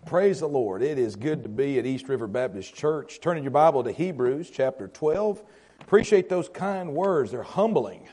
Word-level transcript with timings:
Praise 0.00 0.40
the 0.40 0.48
Lord. 0.48 0.82
It 0.82 0.98
is 0.98 1.14
good 1.14 1.42
to 1.44 1.48
be 1.48 1.78
at 1.78 1.86
East 1.86 2.08
River 2.08 2.26
Baptist 2.26 2.74
Church. 2.74 3.20
Turning 3.20 3.44
your 3.44 3.52
Bible 3.52 3.84
to 3.84 3.92
Hebrews 3.92 4.50
chapter 4.50 4.88
12. 4.88 5.42
Appreciate 5.80 6.28
those 6.28 6.48
kind 6.48 6.92
words. 6.92 7.30
They're 7.30 7.42
humbling. 7.42 8.08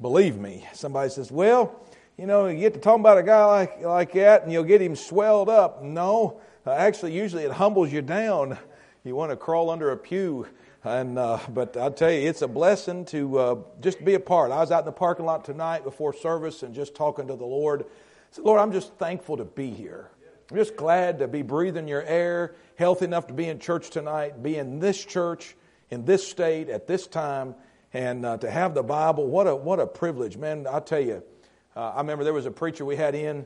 Believe 0.00 0.38
me. 0.38 0.66
Somebody 0.72 1.10
says, 1.10 1.30
well, 1.30 1.84
you 2.16 2.26
know, 2.26 2.46
you 2.46 2.58
get 2.58 2.74
to 2.74 2.80
talking 2.80 3.00
about 3.00 3.18
a 3.18 3.22
guy 3.22 3.44
like, 3.44 3.82
like 3.82 4.12
that 4.12 4.44
and 4.44 4.52
you'll 4.52 4.64
get 4.64 4.80
him 4.80 4.96
swelled 4.96 5.50
up. 5.50 5.82
No, 5.82 6.40
uh, 6.66 6.70
actually, 6.70 7.12
usually 7.12 7.42
it 7.42 7.52
humbles 7.52 7.92
you 7.92 8.02
down. 8.02 8.56
You 9.04 9.14
want 9.14 9.30
to 9.30 9.36
crawl 9.36 9.68
under 9.68 9.90
a 9.90 9.96
pew. 9.96 10.46
And, 10.84 11.18
uh, 11.18 11.38
but 11.50 11.76
I'll 11.76 11.90
tell 11.90 12.10
you, 12.10 12.28
it's 12.28 12.42
a 12.42 12.48
blessing 12.48 13.04
to 13.06 13.38
uh, 13.38 13.56
just 13.80 14.02
be 14.04 14.14
a 14.14 14.20
part. 14.20 14.52
I 14.52 14.60
was 14.60 14.70
out 14.70 14.80
in 14.80 14.86
the 14.86 14.92
parking 14.92 15.26
lot 15.26 15.44
tonight 15.44 15.84
before 15.84 16.14
service 16.14 16.62
and 16.62 16.74
just 16.74 16.94
talking 16.94 17.26
to 17.26 17.36
the 17.36 17.44
Lord. 17.44 17.82
I 17.82 17.86
said, 18.30 18.44
Lord, 18.44 18.60
I'm 18.60 18.72
just 18.72 18.94
thankful 18.94 19.36
to 19.36 19.44
be 19.44 19.70
here. 19.70 20.10
I'm 20.48 20.56
just 20.56 20.76
glad 20.76 21.18
to 21.18 21.26
be 21.26 21.42
breathing 21.42 21.88
your 21.88 22.04
air, 22.04 22.54
healthy 22.76 23.06
enough 23.06 23.26
to 23.26 23.34
be 23.34 23.48
in 23.48 23.58
church 23.58 23.90
tonight, 23.90 24.44
be 24.44 24.56
in 24.56 24.78
this 24.78 25.04
church, 25.04 25.56
in 25.90 26.04
this 26.04 26.26
state, 26.26 26.68
at 26.68 26.86
this 26.86 27.08
time, 27.08 27.56
and 27.92 28.24
uh, 28.24 28.36
to 28.38 28.48
have 28.48 28.72
the 28.72 28.84
Bible. 28.84 29.26
What 29.26 29.48
a, 29.48 29.56
what 29.56 29.80
a 29.80 29.88
privilege, 29.88 30.36
man. 30.36 30.68
I'll 30.70 30.80
tell 30.80 31.00
you, 31.00 31.24
uh, 31.74 31.90
I 31.90 31.98
remember 31.98 32.22
there 32.22 32.32
was 32.32 32.46
a 32.46 32.52
preacher 32.52 32.84
we 32.84 32.94
had 32.94 33.16
in, 33.16 33.44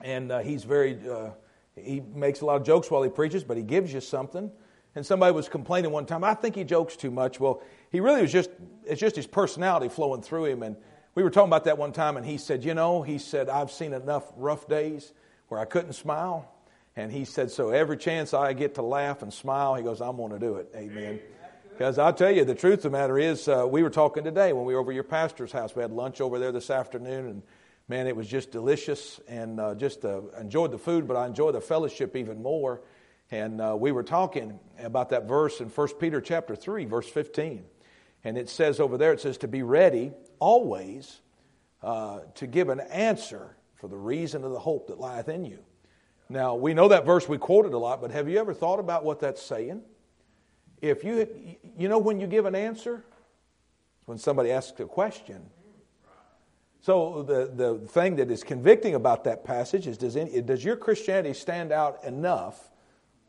and 0.00 0.32
uh, 0.32 0.40
he's 0.40 0.64
very, 0.64 0.98
uh, 1.08 1.30
he 1.76 2.00
makes 2.00 2.40
a 2.40 2.46
lot 2.46 2.56
of 2.56 2.66
jokes 2.66 2.90
while 2.90 3.04
he 3.04 3.10
preaches, 3.10 3.44
but 3.44 3.56
he 3.56 3.62
gives 3.62 3.92
you 3.92 4.00
something. 4.00 4.50
And 4.96 5.06
somebody 5.06 5.32
was 5.32 5.48
complaining 5.48 5.92
one 5.92 6.04
time, 6.04 6.24
I 6.24 6.34
think 6.34 6.56
he 6.56 6.64
jokes 6.64 6.96
too 6.96 7.12
much. 7.12 7.38
Well, 7.38 7.62
he 7.92 8.00
really 8.00 8.22
was 8.22 8.32
just, 8.32 8.50
it's 8.84 9.00
just 9.00 9.14
his 9.14 9.28
personality 9.28 9.88
flowing 9.88 10.22
through 10.22 10.46
him. 10.46 10.64
And 10.64 10.74
we 11.14 11.22
were 11.22 11.30
talking 11.30 11.48
about 11.48 11.66
that 11.66 11.78
one 11.78 11.92
time, 11.92 12.16
and 12.16 12.26
he 12.26 12.38
said, 12.38 12.64
You 12.64 12.74
know, 12.74 13.02
he 13.02 13.18
said, 13.18 13.48
I've 13.48 13.70
seen 13.70 13.92
enough 13.92 14.24
rough 14.36 14.66
days 14.66 15.12
where 15.48 15.60
I 15.60 15.64
couldn't 15.64 15.94
smile. 15.94 16.50
And 16.96 17.12
he 17.12 17.24
said, 17.24 17.50
So 17.50 17.70
every 17.70 17.96
chance 17.96 18.34
I 18.34 18.52
get 18.52 18.74
to 18.76 18.82
laugh 18.82 19.22
and 19.22 19.32
smile, 19.32 19.74
he 19.74 19.82
goes, 19.82 20.00
I'm 20.00 20.16
going 20.16 20.32
to 20.32 20.38
do 20.38 20.56
it. 20.56 20.70
Amen. 20.74 21.20
Because 21.70 21.98
I'll 21.98 22.12
tell 22.12 22.30
you, 22.32 22.44
the 22.44 22.56
truth 22.56 22.78
of 22.78 22.90
the 22.90 22.98
matter 22.98 23.18
is, 23.18 23.46
uh, 23.46 23.64
we 23.70 23.84
were 23.84 23.90
talking 23.90 24.24
today 24.24 24.52
when 24.52 24.64
we 24.64 24.74
were 24.74 24.80
over 24.80 24.90
your 24.90 25.04
pastor's 25.04 25.52
house. 25.52 25.76
We 25.76 25.82
had 25.82 25.92
lunch 25.92 26.20
over 26.20 26.40
there 26.40 26.50
this 26.50 26.70
afternoon, 26.70 27.26
and 27.26 27.42
man, 27.86 28.08
it 28.08 28.16
was 28.16 28.26
just 28.26 28.50
delicious 28.50 29.20
and 29.28 29.60
uh, 29.60 29.76
just 29.76 30.04
uh, 30.04 30.22
enjoyed 30.40 30.72
the 30.72 30.78
food, 30.78 31.06
but 31.06 31.16
I 31.16 31.26
enjoyed 31.26 31.54
the 31.54 31.60
fellowship 31.60 32.16
even 32.16 32.42
more. 32.42 32.82
And 33.30 33.60
uh, 33.60 33.76
we 33.78 33.92
were 33.92 34.02
talking 34.02 34.58
about 34.80 35.10
that 35.10 35.28
verse 35.28 35.60
in 35.60 35.68
1 35.68 35.88
Peter 36.00 36.20
chapter 36.20 36.56
3, 36.56 36.86
verse 36.86 37.08
15. 37.08 37.64
And 38.24 38.36
it 38.36 38.48
says 38.48 38.80
over 38.80 38.98
there, 38.98 39.12
it 39.12 39.20
says, 39.20 39.38
to 39.38 39.48
be 39.48 39.62
ready 39.62 40.12
always 40.40 41.20
uh, 41.82 42.20
to 42.34 42.46
give 42.48 42.70
an 42.70 42.80
answer 42.80 43.54
for 43.78 43.88
the 43.88 43.96
reason 43.96 44.44
of 44.44 44.52
the 44.52 44.58
hope 44.58 44.88
that 44.88 45.00
lieth 45.00 45.28
in 45.28 45.44
you. 45.44 45.58
Now, 46.28 46.56
we 46.56 46.74
know 46.74 46.88
that 46.88 47.06
verse 47.06 47.28
we 47.28 47.38
quoted 47.38 47.72
a 47.72 47.78
lot, 47.78 48.00
but 48.00 48.10
have 48.10 48.28
you 48.28 48.38
ever 48.38 48.52
thought 48.52 48.80
about 48.80 49.04
what 49.04 49.20
that's 49.20 49.42
saying? 49.42 49.82
If 50.82 51.02
you, 51.04 51.56
you 51.76 51.88
know, 51.88 51.98
when 51.98 52.20
you 52.20 52.26
give 52.26 52.44
an 52.44 52.54
answer, 52.54 53.04
when 54.04 54.18
somebody 54.18 54.50
asks 54.50 54.78
a 54.80 54.84
question. 54.84 55.50
So 56.80 57.22
the, 57.22 57.50
the 57.54 57.86
thing 57.88 58.16
that 58.16 58.30
is 58.30 58.44
convicting 58.44 58.94
about 58.94 59.24
that 59.24 59.44
passage 59.44 59.86
is 59.86 59.98
does, 59.98 60.16
any, 60.16 60.40
does 60.42 60.64
your 60.64 60.76
Christianity 60.76 61.34
stand 61.34 61.72
out 61.72 62.04
enough 62.04 62.70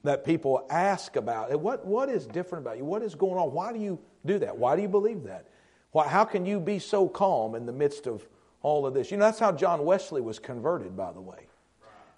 that 0.03 0.23
people 0.23 0.66
ask 0.70 1.16
about 1.16 1.52
it? 1.52 1.59
What, 1.59 1.86
what 1.86 2.09
is 2.09 2.25
different 2.27 2.66
about 2.66 2.77
you? 2.77 2.86
What 2.86 3.02
is 3.02 3.16
going 3.16 3.38
on? 3.38 3.52
Why 3.52 3.73
do 3.73 3.80
you 3.80 4.00
do 4.25 4.39
that? 4.39 4.58
Why 4.58 4.75
do 4.75 4.81
you 4.81 4.88
believe 4.88 5.23
that? 5.23 5.47
Why, 5.92 6.08
how 6.08 6.25
can 6.25 6.45
you 6.45 6.59
be 6.59 6.80
so 6.80 7.08
calm 7.08 7.55
in 7.55 7.66
the 7.66 7.73
midst 7.73 8.08
of 8.08 8.27
all 8.61 8.85
of 8.85 8.93
this. 8.93 9.11
You 9.11 9.17
know, 9.17 9.25
that's 9.25 9.39
how 9.39 9.52
John 9.52 9.85
Wesley 9.85 10.21
was 10.21 10.39
converted, 10.39 10.95
by 10.95 11.11
the 11.11 11.21
way. 11.21 11.47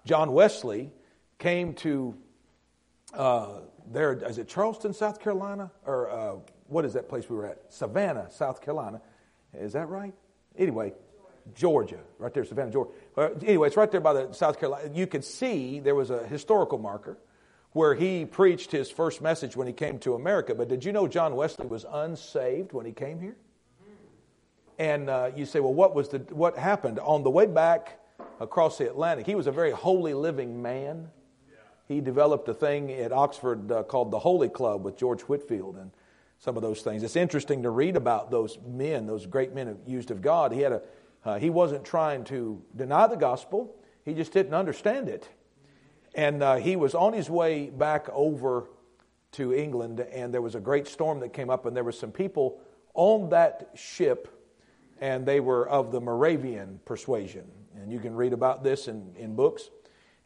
John 0.04 0.32
Wesley 0.32 0.90
came 1.38 1.74
to 1.74 2.14
uh, 3.14 3.60
there, 3.90 4.12
is 4.14 4.38
it 4.38 4.48
Charleston, 4.48 4.92
South 4.92 5.20
Carolina? 5.20 5.70
Or 5.86 6.10
uh, 6.10 6.34
what 6.68 6.84
is 6.84 6.94
that 6.94 7.08
place 7.08 7.28
we 7.28 7.36
were 7.36 7.46
at? 7.46 7.62
Savannah, 7.68 8.30
South 8.30 8.60
Carolina. 8.60 9.00
Is 9.54 9.74
that 9.74 9.88
right? 9.88 10.14
Anyway, 10.56 10.92
Georgia, 11.54 11.98
right 12.18 12.32
there, 12.32 12.44
Savannah, 12.44 12.70
Georgia. 12.70 12.90
Anyway, 13.46 13.66
it's 13.66 13.76
right 13.76 13.90
there 13.90 14.00
by 14.00 14.12
the 14.12 14.32
South 14.32 14.58
Carolina. 14.58 14.90
You 14.94 15.06
could 15.06 15.24
see 15.24 15.80
there 15.80 15.94
was 15.94 16.10
a 16.10 16.26
historical 16.26 16.78
marker 16.78 17.18
where 17.72 17.94
he 17.94 18.24
preached 18.24 18.70
his 18.70 18.90
first 18.90 19.20
message 19.20 19.56
when 19.56 19.66
he 19.66 19.72
came 19.72 19.98
to 20.00 20.14
America. 20.14 20.54
But 20.54 20.68
did 20.68 20.84
you 20.84 20.92
know 20.92 21.08
John 21.08 21.36
Wesley 21.36 21.66
was 21.66 21.86
unsaved 21.90 22.72
when 22.72 22.86
he 22.86 22.92
came 22.92 23.20
here? 23.20 23.36
And 24.78 25.10
uh, 25.10 25.30
you 25.36 25.46
say, 25.46 25.60
well, 25.60 25.74
what 25.74 25.94
was 25.94 26.08
the 26.08 26.18
what 26.30 26.56
happened 26.56 26.98
on 26.98 27.22
the 27.22 27.30
way 27.30 27.46
back 27.46 28.00
across 28.40 28.78
the 28.78 28.88
Atlantic? 28.88 29.26
He 29.26 29.34
was 29.34 29.46
a 29.46 29.52
very 29.52 29.70
holy 29.70 30.14
living 30.14 30.62
man. 30.62 31.08
He 31.88 32.00
developed 32.00 32.48
a 32.48 32.54
thing 32.54 32.90
at 32.90 33.12
Oxford 33.12 33.70
uh, 33.70 33.82
called 33.82 34.10
the 34.10 34.18
Holy 34.18 34.48
Club 34.48 34.84
with 34.84 34.96
George 34.96 35.22
Whitefield 35.22 35.76
and 35.76 35.90
some 36.38 36.56
of 36.56 36.62
those 36.62 36.82
things. 36.82 37.02
It's 37.02 37.16
interesting 37.16 37.62
to 37.64 37.70
read 37.70 37.96
about 37.96 38.30
those 38.30 38.58
men, 38.66 39.06
those 39.06 39.26
great 39.26 39.52
men 39.52 39.78
used 39.86 40.10
of 40.10 40.22
God. 40.22 40.52
He 40.52 40.60
had 40.60 40.72
a 40.72 40.82
uh, 41.24 41.38
he 41.38 41.50
wasn't 41.50 41.84
trying 41.84 42.24
to 42.24 42.60
deny 42.74 43.06
the 43.06 43.16
gospel. 43.16 43.76
He 44.04 44.14
just 44.14 44.32
didn't 44.32 44.54
understand 44.54 45.08
it. 45.08 45.28
And 46.14 46.42
uh, 46.42 46.56
he 46.56 46.76
was 46.76 46.94
on 46.94 47.12
his 47.12 47.30
way 47.30 47.70
back 47.70 48.08
over 48.12 48.68
to 49.32 49.54
England, 49.54 50.00
and 50.00 50.34
there 50.34 50.42
was 50.42 50.54
a 50.54 50.60
great 50.60 50.86
storm 50.86 51.20
that 51.20 51.32
came 51.32 51.48
up, 51.48 51.64
and 51.64 51.74
there 51.76 51.84
were 51.84 51.92
some 51.92 52.10
people 52.10 52.60
on 52.94 53.30
that 53.30 53.70
ship 53.74 54.28
and 55.02 55.26
they 55.26 55.40
were 55.40 55.68
of 55.68 55.90
the 55.90 56.00
Moravian 56.00 56.78
persuasion. 56.84 57.44
And 57.74 57.90
you 57.90 57.98
can 57.98 58.14
read 58.14 58.32
about 58.32 58.62
this 58.62 58.86
in, 58.86 59.12
in 59.18 59.34
books. 59.34 59.68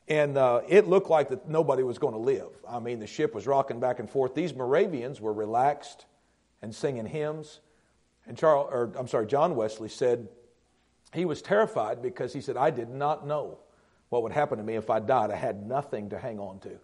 And 0.07 0.37
uh, 0.37 0.61
it 0.69 0.87
looked 0.87 1.09
like 1.09 1.31
that 1.31 1.49
nobody 1.49 1.83
was 1.83 1.97
going 1.97 2.13
to 2.13 2.21
live. 2.21 2.51
I 2.69 2.79
mean, 2.79 3.01
the 3.01 3.07
ship 3.07 3.35
was 3.35 3.47
rocking 3.47 3.81
back 3.81 4.01
and 4.01 4.11
forth. 4.11 4.35
These 4.35 4.55
Moravians 4.55 5.19
were 5.19 5.33
relaxed 5.33 6.05
and 6.61 6.75
singing 6.75 7.07
hymns. 7.07 7.61
And 8.27 8.37
Charles, 8.37 8.69
or 8.71 8.93
I'm 8.99 9.09
sorry, 9.09 9.27
John 9.27 9.57
Wesley 9.57 9.89
said 9.89 10.29
he 11.15 11.25
was 11.25 11.41
terrified 11.41 12.03
because 12.03 12.35
he 12.35 12.43
said, 12.43 12.59
I 12.59 12.69
did 12.69 12.91
not 12.91 13.27
know 13.27 13.57
what 14.11 14.23
would 14.25 14.33
happen 14.33 14.59
to 14.59 14.65
me 14.65 14.75
if 14.75 14.91
I 14.91 15.01
died. 15.01 15.31
I 15.31 15.37
had 15.37 15.67
nothing 15.67 16.11
to 16.11 16.19
hang 16.19 16.39
on 16.39 16.59
to. 16.61 16.79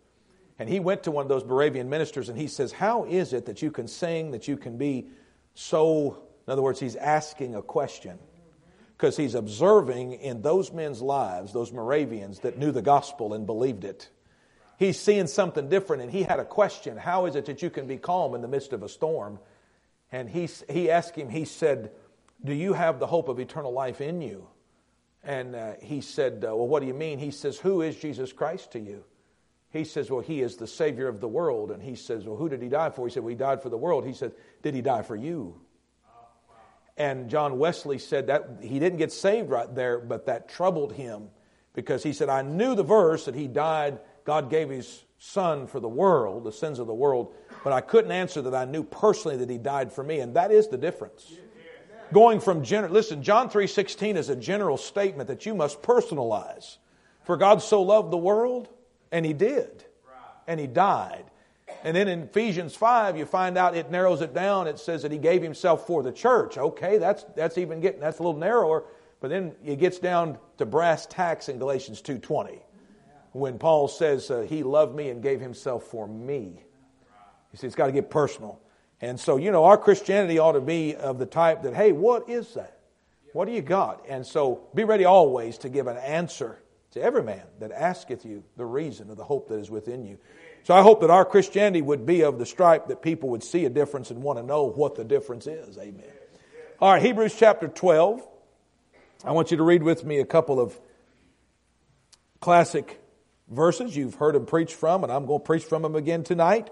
And 0.58 0.66
he 0.66 0.80
went 0.80 1.02
to 1.02 1.10
one 1.10 1.26
of 1.26 1.28
those 1.28 1.44
Moravian 1.44 1.90
ministers 1.90 2.30
and 2.30 2.38
he 2.38 2.46
says, 2.46 2.72
How 2.72 3.04
is 3.04 3.34
it 3.34 3.44
that 3.44 3.60
you 3.60 3.70
can 3.70 3.86
sing, 3.86 4.30
that 4.30 4.48
you 4.48 4.56
can 4.56 4.78
be 4.78 5.08
so 5.54 6.22
in 6.46 6.52
other 6.52 6.62
words, 6.62 6.80
he's 6.80 6.96
asking 6.96 7.54
a 7.54 7.62
question 7.62 8.18
because 8.96 9.16
he's 9.16 9.34
observing 9.34 10.12
in 10.12 10.42
those 10.42 10.72
men's 10.72 11.02
lives, 11.02 11.52
those 11.52 11.72
Moravians 11.72 12.40
that 12.40 12.58
knew 12.58 12.72
the 12.72 12.82
gospel 12.82 13.34
and 13.34 13.46
believed 13.46 13.84
it. 13.84 14.08
He's 14.78 14.98
seeing 14.98 15.26
something 15.26 15.68
different 15.68 16.02
and 16.02 16.10
he 16.10 16.22
had 16.22 16.40
a 16.40 16.44
question 16.44 16.96
How 16.96 17.26
is 17.26 17.36
it 17.36 17.46
that 17.46 17.62
you 17.62 17.70
can 17.70 17.86
be 17.86 17.96
calm 17.96 18.34
in 18.34 18.42
the 18.42 18.48
midst 18.48 18.72
of 18.72 18.82
a 18.82 18.88
storm? 18.88 19.38
And 20.10 20.28
he, 20.28 20.48
he 20.68 20.90
asked 20.90 21.16
him, 21.16 21.28
He 21.28 21.44
said, 21.44 21.92
Do 22.44 22.52
you 22.52 22.72
have 22.72 22.98
the 22.98 23.06
hope 23.06 23.28
of 23.28 23.38
eternal 23.38 23.72
life 23.72 24.00
in 24.00 24.20
you? 24.20 24.48
And 25.24 25.54
uh, 25.54 25.72
he 25.80 26.00
said, 26.00 26.44
uh, 26.44 26.54
Well, 26.54 26.66
what 26.66 26.80
do 26.80 26.86
you 26.86 26.94
mean? 26.94 27.18
He 27.18 27.30
says, 27.30 27.58
Who 27.58 27.82
is 27.82 27.96
Jesus 27.96 28.32
Christ 28.32 28.72
to 28.72 28.80
you? 28.80 29.04
He 29.70 29.84
says, 29.84 30.10
Well, 30.10 30.20
he 30.20 30.42
is 30.42 30.56
the 30.56 30.66
Savior 30.66 31.08
of 31.08 31.20
the 31.20 31.28
world. 31.28 31.70
And 31.70 31.82
he 31.82 31.94
says, 31.94 32.24
Well, 32.24 32.36
who 32.36 32.48
did 32.48 32.60
he 32.60 32.68
die 32.68 32.90
for? 32.90 33.06
He 33.06 33.12
said, 33.12 33.22
Well, 33.22 33.30
he 33.30 33.36
died 33.36 33.62
for 33.62 33.68
the 33.68 33.76
world. 33.76 34.04
He 34.04 34.12
said, 34.12 34.32
Did 34.62 34.74
he 34.74 34.82
die 34.82 35.02
for 35.02 35.16
you? 35.16 35.60
And 37.02 37.28
John 37.28 37.58
Wesley 37.58 37.98
said 37.98 38.28
that 38.28 38.58
he 38.60 38.78
didn't 38.78 38.98
get 38.98 39.10
saved 39.10 39.50
right 39.50 39.74
there, 39.74 39.98
but 39.98 40.26
that 40.26 40.48
troubled 40.48 40.92
him 40.92 41.30
because 41.74 42.04
he 42.04 42.12
said, 42.12 42.28
I 42.28 42.42
knew 42.42 42.76
the 42.76 42.84
verse 42.84 43.24
that 43.24 43.34
he 43.34 43.48
died, 43.48 43.98
God 44.24 44.48
gave 44.48 44.70
his 44.70 45.04
son 45.18 45.66
for 45.66 45.80
the 45.80 45.88
world, 45.88 46.44
the 46.44 46.52
sins 46.52 46.78
of 46.78 46.86
the 46.86 46.94
world, 46.94 47.34
but 47.64 47.72
I 47.72 47.80
couldn't 47.80 48.12
answer 48.12 48.40
that 48.42 48.54
I 48.54 48.66
knew 48.66 48.84
personally 48.84 49.36
that 49.38 49.50
he 49.50 49.58
died 49.58 49.92
for 49.92 50.04
me. 50.04 50.20
And 50.20 50.36
that 50.36 50.52
is 50.52 50.68
the 50.68 50.78
difference. 50.78 51.32
Going 52.12 52.38
from 52.38 52.62
general, 52.62 52.92
listen, 52.92 53.20
John 53.24 53.50
3.16 53.50 54.14
is 54.14 54.28
a 54.28 54.36
general 54.36 54.76
statement 54.76 55.26
that 55.26 55.44
you 55.44 55.56
must 55.56 55.82
personalize. 55.82 56.76
For 57.24 57.36
God 57.36 57.62
so 57.62 57.82
loved 57.82 58.12
the 58.12 58.16
world, 58.16 58.68
and 59.10 59.26
he 59.26 59.32
did, 59.32 59.84
and 60.46 60.60
he 60.60 60.68
died. 60.68 61.24
And 61.84 61.96
then 61.96 62.08
in 62.08 62.22
Ephesians 62.22 62.76
5, 62.76 63.16
you 63.16 63.26
find 63.26 63.58
out 63.58 63.76
it 63.76 63.90
narrows 63.90 64.20
it 64.20 64.32
down. 64.32 64.68
It 64.68 64.78
says 64.78 65.02
that 65.02 65.10
he 65.10 65.18
gave 65.18 65.42
himself 65.42 65.86
for 65.86 66.02
the 66.02 66.12
church. 66.12 66.56
Okay, 66.56 66.98
that's, 66.98 67.24
that's 67.34 67.58
even 67.58 67.80
getting, 67.80 68.00
that's 68.00 68.18
a 68.18 68.22
little 68.22 68.38
narrower. 68.38 68.84
But 69.20 69.30
then 69.30 69.54
it 69.64 69.76
gets 69.76 69.98
down 69.98 70.38
to 70.58 70.66
brass 70.66 71.06
tacks 71.06 71.48
in 71.48 71.58
Galatians 71.58 72.00
2.20 72.02 72.60
when 73.32 73.58
Paul 73.58 73.88
says 73.88 74.30
uh, 74.30 74.40
he 74.42 74.62
loved 74.62 74.94
me 74.94 75.08
and 75.08 75.22
gave 75.22 75.40
himself 75.40 75.84
for 75.84 76.06
me. 76.06 76.64
You 77.52 77.58
see, 77.58 77.66
it's 77.66 77.76
got 77.76 77.86
to 77.86 77.92
get 77.92 78.10
personal. 78.10 78.60
And 79.00 79.18
so, 79.18 79.36
you 79.36 79.50
know, 79.50 79.64
our 79.64 79.76
Christianity 79.76 80.38
ought 80.38 80.52
to 80.52 80.60
be 80.60 80.94
of 80.94 81.18
the 81.18 81.26
type 81.26 81.62
that, 81.62 81.74
hey, 81.74 81.92
what 81.92 82.28
is 82.28 82.54
that? 82.54 82.78
What 83.32 83.46
do 83.46 83.52
you 83.52 83.62
got? 83.62 84.04
And 84.08 84.26
so 84.26 84.68
be 84.74 84.84
ready 84.84 85.04
always 85.04 85.58
to 85.58 85.68
give 85.68 85.86
an 85.86 85.96
answer 85.96 86.58
to 86.92 87.02
every 87.02 87.22
man 87.22 87.42
that 87.58 87.72
asketh 87.72 88.24
you 88.24 88.44
the 88.56 88.66
reason 88.66 89.10
of 89.10 89.16
the 89.16 89.24
hope 89.24 89.48
that 89.48 89.58
is 89.58 89.70
within 89.70 90.04
you. 90.04 90.18
So 90.64 90.74
I 90.74 90.82
hope 90.82 91.00
that 91.00 91.10
our 91.10 91.24
Christianity 91.24 91.82
would 91.82 92.06
be 92.06 92.22
of 92.22 92.38
the 92.38 92.46
stripe 92.46 92.88
that 92.88 93.02
people 93.02 93.30
would 93.30 93.42
see 93.42 93.64
a 93.64 93.70
difference 93.70 94.10
and 94.10 94.22
want 94.22 94.38
to 94.38 94.44
know 94.44 94.64
what 94.64 94.94
the 94.94 95.04
difference 95.04 95.46
is. 95.46 95.76
Amen. 95.76 96.04
All 96.80 96.92
right, 96.92 97.02
Hebrews 97.02 97.34
chapter 97.36 97.68
12. 97.68 98.26
I 99.24 99.32
want 99.32 99.50
you 99.50 99.56
to 99.56 99.62
read 99.62 99.82
with 99.82 100.04
me 100.04 100.18
a 100.18 100.24
couple 100.24 100.60
of 100.60 100.78
classic 102.40 103.00
verses 103.48 103.96
you've 103.96 104.14
heard 104.14 104.34
him 104.34 104.46
preach 104.46 104.74
from, 104.74 105.02
and 105.02 105.12
I'm 105.12 105.26
going 105.26 105.40
to 105.40 105.44
preach 105.44 105.64
from 105.64 105.82
them 105.82 105.96
again 105.96 106.22
tonight. 106.22 106.70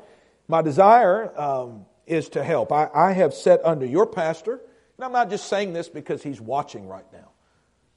My 0.49 0.63
desire 0.63 1.33
um, 1.39 1.87
is 2.07 2.29
to 2.31 2.43
help. 2.43 2.73
I, 2.73 2.89
I, 2.93 3.13
have 3.13 3.35
set 3.35 3.65
under 3.65 3.87
your 3.87 4.07
pastor, 4.07 4.55
and 4.55 5.05
I'm 5.05 5.13
not 5.13 5.31
just 5.31 5.49
saying 5.49 5.73
this 5.73 5.89
because 5.89 6.23
he's 6.23 6.41
watching 6.41 6.89
right 6.89 7.05
now. 7.13 7.31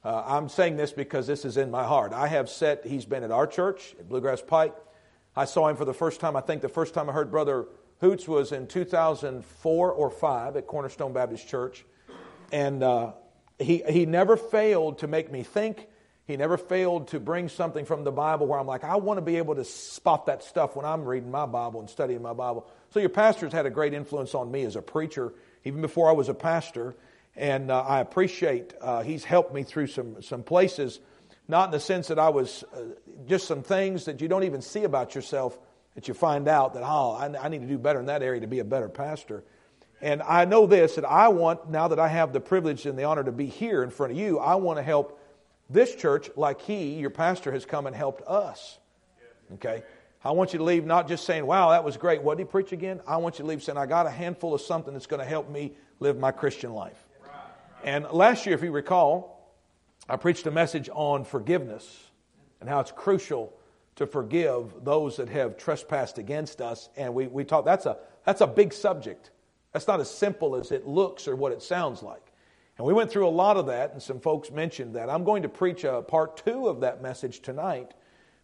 Uh, 0.04 0.24
I'm 0.26 0.50
saying 0.50 0.76
this 0.76 0.92
because 0.92 1.26
this 1.26 1.46
is 1.46 1.58
in 1.58 1.72
my 1.72 1.84
heart. 1.84 2.14
I 2.14 2.28
have 2.28 2.50
set, 2.50 2.86
he's 2.86 3.06
been 3.06 3.24
at 3.24 3.32
our 3.32 3.48
church 3.48 3.96
at 4.00 4.08
Bluegrass 4.10 4.42
Pike. 4.42 4.76
I 5.36 5.46
saw 5.46 5.68
him 5.68 5.76
for 5.76 5.86
the 5.86 5.94
first 5.94 6.20
time. 6.20 6.36
I 6.36 6.42
think 6.42 6.62
the 6.62 6.70
first 6.70 6.94
time 6.94 7.10
I 7.10 7.14
heard 7.14 7.32
Brother 7.32 7.66
Hoots 8.02 8.28
was 8.28 8.52
in 8.52 8.68
2004 8.68 9.92
or 9.92 10.10
5 10.10 10.56
at 10.58 10.68
Cornerstone 10.68 11.14
Baptist 11.14 11.48
Church. 11.48 11.86
And 12.52 12.84
uh, 12.84 13.14
he, 13.58 13.84
he 13.90 14.06
never 14.06 14.38
failed 14.38 15.00
to 15.00 15.08
make 15.08 15.32
me 15.32 15.44
think. 15.44 15.88
He 16.26 16.38
never 16.38 16.58
failed 16.58 17.10
to 17.10 17.20
bring 17.20 17.50
something 17.50 17.84
from 17.84 18.04
the 18.04 18.12
Bible 18.12 18.48
where 18.48 18.60
I'm 18.60 18.68
like, 18.68 18.84
I 18.84 18.96
want 18.96 19.18
to 19.18 19.22
be 19.22 19.38
able 19.38 19.56
to 19.56 19.66
spot 19.66 20.28
that 20.28 20.44
stuff 20.44 20.76
when 20.76 20.86
I'm 20.86 21.04
reading 21.04 21.32
my 21.32 21.46
Bible 21.46 21.80
and 21.82 21.90
studying 21.90 22.22
my 22.22 22.34
Bible. 22.34 22.70
So 22.92 23.00
your 23.00 23.10
pastor's 23.10 23.52
had 23.52 23.66
a 23.66 23.70
great 23.70 23.94
influence 23.94 24.34
on 24.34 24.50
me 24.50 24.64
as 24.64 24.76
a 24.76 24.82
preacher, 24.82 25.34
even 25.66 25.82
before 25.82 26.10
I 26.10 26.14
was 26.14 26.30
a 26.30 26.34
pastor. 26.34 26.96
And 27.36 27.72
uh, 27.72 27.82
I 27.82 28.00
appreciate 28.00 28.74
uh, 28.80 29.02
he's 29.02 29.26
helped 29.26 29.54
me 29.54 29.64
through 29.64 29.88
some, 29.88 30.22
some 30.22 30.44
places, 30.44 31.00
not 31.48 31.66
in 31.66 31.72
the 31.72 31.80
sense 31.80 32.08
that 32.08 32.20
I 32.20 32.30
was 32.30 32.64
uh, 32.74 32.82
just 33.28 33.48
some 33.48 33.64
things 33.64 34.06
that 34.06 34.22
you 34.22 34.28
don't 34.28 34.44
even 34.44 34.62
see 34.62 34.84
about 34.84 35.16
yourself 35.16 35.58
that 35.96 36.08
you 36.08 36.14
find 36.14 36.48
out 36.48 36.74
that, 36.74 36.84
oh, 36.84 37.12
I, 37.12 37.46
I 37.46 37.50
need 37.50 37.62
to 37.62 37.68
do 37.68 37.78
better 37.78 38.00
in 38.00 38.08
that 38.08 38.24
area 38.24 38.42
to 38.42 38.48
be 38.48 38.60
a 38.60 38.64
better 38.64 38.90
pastor. 38.90 39.44
And 40.02 40.22
I 40.22 40.46
know 40.46 40.66
this 40.66 40.96
that 40.96 41.06
I 41.06 41.30
want, 41.30 41.70
now 41.70 41.88
that 41.90 42.00
I 42.00 42.08
have 42.08 42.34
the 42.34 42.40
privilege 42.40 42.86
and 42.86 42.98
the 42.98 43.04
honor 43.04 43.24
to 43.24 43.32
be 43.32 43.46
here 43.46 43.84
in 43.84 43.90
front 43.90 44.12
of 44.12 44.18
you, 44.18 44.40
I 44.40 44.56
want 44.56 44.78
to 44.78 44.84
help 44.84 45.20
this 45.70 45.96
church 45.96 46.30
like 46.36 46.62
he, 46.62 46.96
your 46.96 47.10
pastor, 47.10 47.52
has 47.52 47.66
come 47.66 47.88
and 47.88 47.96
helped 47.96 48.22
us. 48.28 48.78
Okay? 49.56 49.84
I 50.24 50.32
want 50.32 50.54
you 50.54 50.60
to 50.60 50.66
leave 50.66 50.86
not 50.86 51.08
just 51.08 51.26
saying, 51.26 51.46
wow, 51.46 51.72
that 51.72 51.84
was 51.84 51.98
great. 51.98 52.22
What 52.22 52.38
did 52.38 52.48
he 52.48 52.52
preach 52.52 52.72
again? 52.72 53.02
I 53.08 53.18
want 53.18 53.40
you 53.40 53.44
to 53.44 53.50
leave 53.50 53.62
saying, 53.62 53.78
I 53.78 53.86
got 53.86 54.06
a 54.06 54.10
handful 54.10 54.54
of 54.54 54.62
something 54.62 54.94
that's 54.94 55.06
going 55.06 55.20
to 55.20 55.26
help 55.26 55.50
me 55.50 55.74
live 56.00 56.18
my 56.18 56.32
Christian 56.32 56.74
life. 56.74 57.02
And 57.84 58.06
last 58.12 58.46
year, 58.46 58.56
if 58.56 58.64
you 58.64 58.72
recall, 58.72 59.33
I 60.10 60.18
preached 60.18 60.46
a 60.48 60.52
message 60.52 60.90
on 60.94 61.24
forgiveness 61.24 62.10
and 62.60 62.70
how 62.70 62.80
it's 62.80 62.92
crucial 62.92 63.54
to 63.96 64.06
forgive 64.06 64.84
those 64.84 65.18
that 65.18 65.30
have 65.30 65.58
trespassed 65.58 66.18
against 66.18 66.62
us. 66.62 66.90
And 66.98 67.14
we, 67.14 67.28
we 67.28 67.44
talked, 67.44 67.66
that's 67.66 67.86
a, 67.86 67.98
that's 68.26 68.42
a 68.42 68.48
big 68.48 68.74
subject. 68.74 69.32
That's 69.72 69.88
not 69.88 70.00
as 70.00 70.10
simple 70.10 70.56
as 70.56 70.72
it 70.72 70.88
looks 70.88 71.28
or 71.28 71.36
what 71.36 71.52
it 71.52 71.62
sounds 71.62 72.04
like. 72.04 72.34
And 72.78 72.88
we 72.88 72.94
went 72.94 73.12
through 73.12 73.28
a 73.28 73.30
lot 73.30 73.56
of 73.56 73.68
that, 73.68 73.94
and 73.94 74.02
some 74.02 74.20
folks 74.20 74.50
mentioned 74.50 74.96
that. 74.96 75.10
I'm 75.10 75.24
going 75.24 75.44
to 75.44 75.50
preach 75.50 75.84
a 75.84 76.02
part 76.02 76.44
two 76.44 76.68
of 76.68 76.82
that 76.82 77.04
message 77.04 77.42
tonight. 77.42 77.94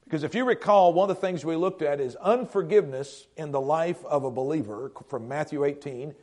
Because 0.03 0.23
if 0.23 0.35
you 0.35 0.45
recall, 0.45 0.93
one 0.93 1.09
of 1.09 1.15
the 1.15 1.21
things 1.21 1.43
we 1.43 1.55
looked 1.55 1.81
at 1.81 1.99
is 1.99 2.15
unforgiveness 2.15 3.27
in 3.37 3.51
the 3.51 3.61
life 3.61 4.03
of 4.05 4.23
a 4.23 4.31
believer 4.31 4.91
from 5.07 5.27
Matthew 5.27 5.65
18. 5.65 6.13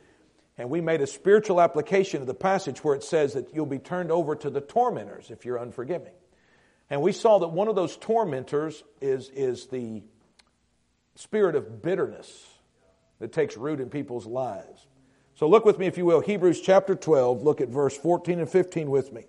And 0.57 0.69
we 0.69 0.81
made 0.81 1.01
a 1.01 1.07
spiritual 1.07 1.61
application 1.61 2.21
of 2.21 2.27
the 2.27 2.33
passage 2.33 2.83
where 2.83 2.95
it 2.95 3.03
says 3.03 3.33
that 3.33 3.53
you'll 3.53 3.65
be 3.67 3.79
turned 3.79 4.11
over 4.11 4.35
to 4.35 4.49
the 4.49 4.61
tormentors 4.61 5.29
if 5.29 5.45
you're 5.45 5.57
unforgiving. 5.57 6.13
And 6.89 7.01
we 7.01 7.11
saw 7.11 7.39
that 7.39 7.49
one 7.49 7.67
of 7.67 7.75
those 7.75 7.95
tormentors 7.97 8.83
is, 9.01 9.29
is 9.29 9.67
the 9.67 10.03
spirit 11.15 11.55
of 11.55 11.81
bitterness 11.81 12.45
that 13.19 13.31
takes 13.31 13.57
root 13.57 13.79
in 13.79 13.89
people's 13.89 14.25
lives. 14.25 14.87
So 15.35 15.47
look 15.47 15.65
with 15.65 15.77
me, 15.77 15.85
if 15.85 15.97
you 15.97 16.05
will, 16.05 16.21
Hebrews 16.21 16.61
chapter 16.61 16.95
12, 16.95 17.43
look 17.43 17.61
at 17.61 17.69
verse 17.69 17.95
14 17.95 18.39
and 18.39 18.49
15 18.49 18.89
with 18.89 19.11
me. 19.13 19.25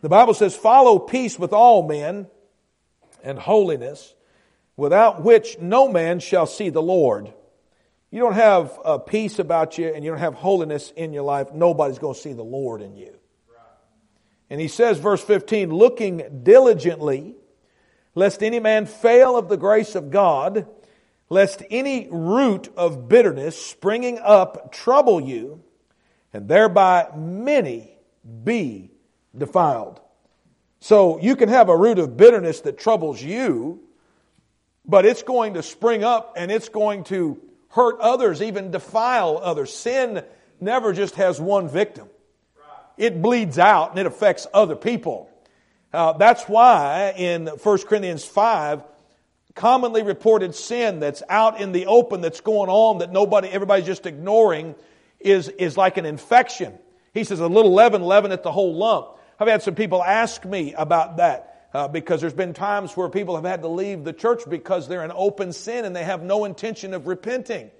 The 0.00 0.08
Bible 0.08 0.34
says, 0.34 0.56
Follow 0.56 0.98
peace 0.98 1.38
with 1.38 1.52
all 1.52 1.86
men 1.86 2.28
and 3.22 3.38
holiness, 3.38 4.14
without 4.76 5.22
which 5.22 5.58
no 5.58 5.88
man 5.88 6.20
shall 6.20 6.46
see 6.46 6.70
the 6.70 6.82
Lord. 6.82 7.32
You 8.14 8.20
don't 8.20 8.34
have 8.34 8.78
a 8.84 9.00
peace 9.00 9.40
about 9.40 9.76
you 9.76 9.88
and 9.88 10.04
you 10.04 10.12
don't 10.12 10.20
have 10.20 10.34
holiness 10.34 10.92
in 10.94 11.12
your 11.12 11.24
life, 11.24 11.52
nobody's 11.52 11.98
going 11.98 12.14
to 12.14 12.20
see 12.20 12.32
the 12.32 12.44
Lord 12.44 12.80
in 12.80 12.94
you. 12.96 13.12
And 14.48 14.60
he 14.60 14.68
says, 14.68 15.00
verse 15.00 15.20
15, 15.20 15.74
looking 15.74 16.42
diligently, 16.44 17.34
lest 18.14 18.44
any 18.44 18.60
man 18.60 18.86
fail 18.86 19.36
of 19.36 19.48
the 19.48 19.56
grace 19.56 19.96
of 19.96 20.12
God, 20.12 20.68
lest 21.28 21.64
any 21.72 22.06
root 22.08 22.68
of 22.76 23.08
bitterness 23.08 23.60
springing 23.60 24.20
up 24.20 24.70
trouble 24.70 25.20
you, 25.20 25.64
and 26.32 26.46
thereby 26.46 27.08
many 27.16 27.98
be 28.44 28.92
defiled. 29.36 30.00
So 30.78 31.18
you 31.18 31.34
can 31.34 31.48
have 31.48 31.68
a 31.68 31.76
root 31.76 31.98
of 31.98 32.16
bitterness 32.16 32.60
that 32.60 32.78
troubles 32.78 33.20
you, 33.20 33.82
but 34.86 35.04
it's 35.04 35.24
going 35.24 35.54
to 35.54 35.64
spring 35.64 36.04
up 36.04 36.34
and 36.36 36.52
it's 36.52 36.68
going 36.68 37.02
to 37.04 37.40
hurt 37.74 38.00
others, 38.00 38.40
even 38.40 38.70
defile 38.70 39.38
others. 39.42 39.72
Sin 39.72 40.24
never 40.60 40.92
just 40.92 41.16
has 41.16 41.40
one 41.40 41.68
victim 41.68 42.08
it 42.96 43.20
bleeds 43.20 43.58
out 43.58 43.90
and 43.90 43.98
it 43.98 44.06
affects 44.06 44.46
other 44.52 44.76
people. 44.76 45.30
Uh, 45.92 46.12
that's 46.14 46.44
why 46.44 47.14
in 47.16 47.46
1 47.46 47.78
Corinthians 47.82 48.24
5, 48.24 48.82
commonly 49.54 50.02
reported 50.02 50.54
sin 50.54 50.98
that's 50.98 51.22
out 51.28 51.60
in 51.60 51.72
the 51.72 51.86
open 51.86 52.20
that's 52.20 52.40
going 52.40 52.68
on 52.68 52.98
that 52.98 53.12
nobody, 53.12 53.48
everybody's 53.48 53.86
just 53.86 54.06
ignoring 54.06 54.74
is, 55.20 55.48
is 55.48 55.76
like 55.76 55.96
an 55.96 56.04
infection. 56.04 56.76
He 57.12 57.22
says 57.22 57.38
a 57.38 57.46
little 57.46 57.72
leaven, 57.72 58.02
leaven 58.02 58.32
at 58.32 58.42
the 58.42 58.50
whole 58.50 58.74
lump. 58.74 59.08
I've 59.38 59.48
had 59.48 59.62
some 59.62 59.74
people 59.74 60.02
ask 60.02 60.44
me 60.44 60.74
about 60.74 61.18
that 61.18 61.53
uh, 61.74 61.88
because 61.88 62.20
there's 62.20 62.32
been 62.32 62.54
times 62.54 62.96
where 62.96 63.08
people 63.08 63.34
have 63.34 63.44
had 63.44 63.62
to 63.62 63.68
leave 63.68 64.04
the 64.04 64.12
church 64.12 64.42
because 64.48 64.86
they're 64.86 65.04
in 65.04 65.10
open 65.12 65.52
sin 65.52 65.84
and 65.84 65.94
they 65.94 66.04
have 66.04 66.22
no 66.22 66.44
intention 66.44 66.94
of 66.94 67.08
repenting. 67.08 67.70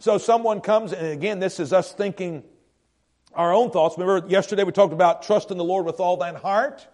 So 0.00 0.18
someone 0.18 0.60
comes, 0.60 0.92
and 0.92 1.06
again, 1.06 1.40
this 1.40 1.58
is 1.58 1.72
us 1.72 1.90
thinking 1.90 2.44
our 3.34 3.52
own 3.52 3.70
thoughts. 3.70 3.96
Remember, 3.96 4.28
yesterday 4.28 4.64
we 4.64 4.72
talked 4.72 4.92
about 4.92 5.22
trust 5.22 5.50
in 5.50 5.56
the 5.56 5.64
Lord 5.64 5.86
with 5.86 5.98
all 5.98 6.18
thine 6.18 6.34
heart. 6.34 6.86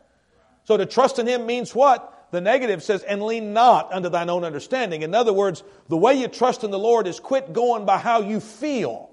So 0.64 0.76
to 0.76 0.86
trust 0.86 1.18
in 1.18 1.26
Him 1.26 1.44
means 1.44 1.74
what? 1.74 2.28
The 2.30 2.40
negative 2.40 2.82
says, 2.82 3.02
and 3.02 3.22
lean 3.22 3.52
not 3.52 3.92
unto 3.92 4.08
thine 4.08 4.30
own 4.30 4.44
understanding. 4.44 5.02
In 5.02 5.14
other 5.14 5.32
words, 5.32 5.62
the 5.88 5.96
way 5.96 6.14
you 6.14 6.28
trust 6.28 6.64
in 6.64 6.70
the 6.70 6.78
Lord 6.78 7.06
is 7.06 7.20
quit 7.20 7.52
going 7.52 7.84
by 7.84 7.98
how 7.98 8.22
you 8.22 8.40
feel. 8.40 9.10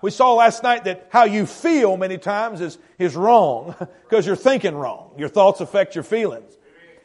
We 0.00 0.10
saw 0.10 0.34
last 0.34 0.64
night 0.64 0.84
that 0.84 1.06
how 1.10 1.24
you 1.24 1.46
feel 1.46 1.96
many 1.96 2.18
times 2.18 2.60
is, 2.60 2.76
is 2.98 3.14
wrong 3.14 3.76
because 4.02 4.26
you're 4.26 4.36
thinking 4.36 4.74
wrong. 4.74 5.12
Your 5.16 5.28
thoughts 5.28 5.60
affect 5.60 5.94
your 5.94 6.04
feelings. 6.04 6.52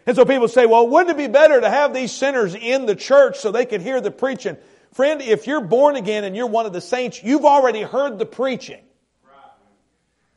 And 0.07 0.15
so 0.15 0.23
people 0.23 0.47
say, 0.47 0.65
well, 0.65 0.87
wouldn't 0.87 1.11
it 1.11 1.17
be 1.17 1.27
better 1.27 1.59
to 1.59 1.69
have 1.69 1.93
these 1.93 2.13
sinners 2.13 2.55
in 2.55 2.85
the 2.85 2.95
church 2.95 3.39
so 3.39 3.51
they 3.51 3.65
could 3.65 3.81
hear 3.81 3.99
the 3.99 4.09
preaching? 4.09 4.55
Friend, 4.93 5.21
if 5.21 5.45
you're 5.47 5.61
born 5.61 5.97
again 5.97 6.23
and 6.23 6.33
you're 6.33 6.47
one 6.47 6.65
of 6.65 6.71
the 6.71 6.79
saints, 6.79 7.21
you've 7.21 7.43
already 7.43 7.81
heard 7.81 8.17
the 8.17 8.25
preaching. 8.25 8.81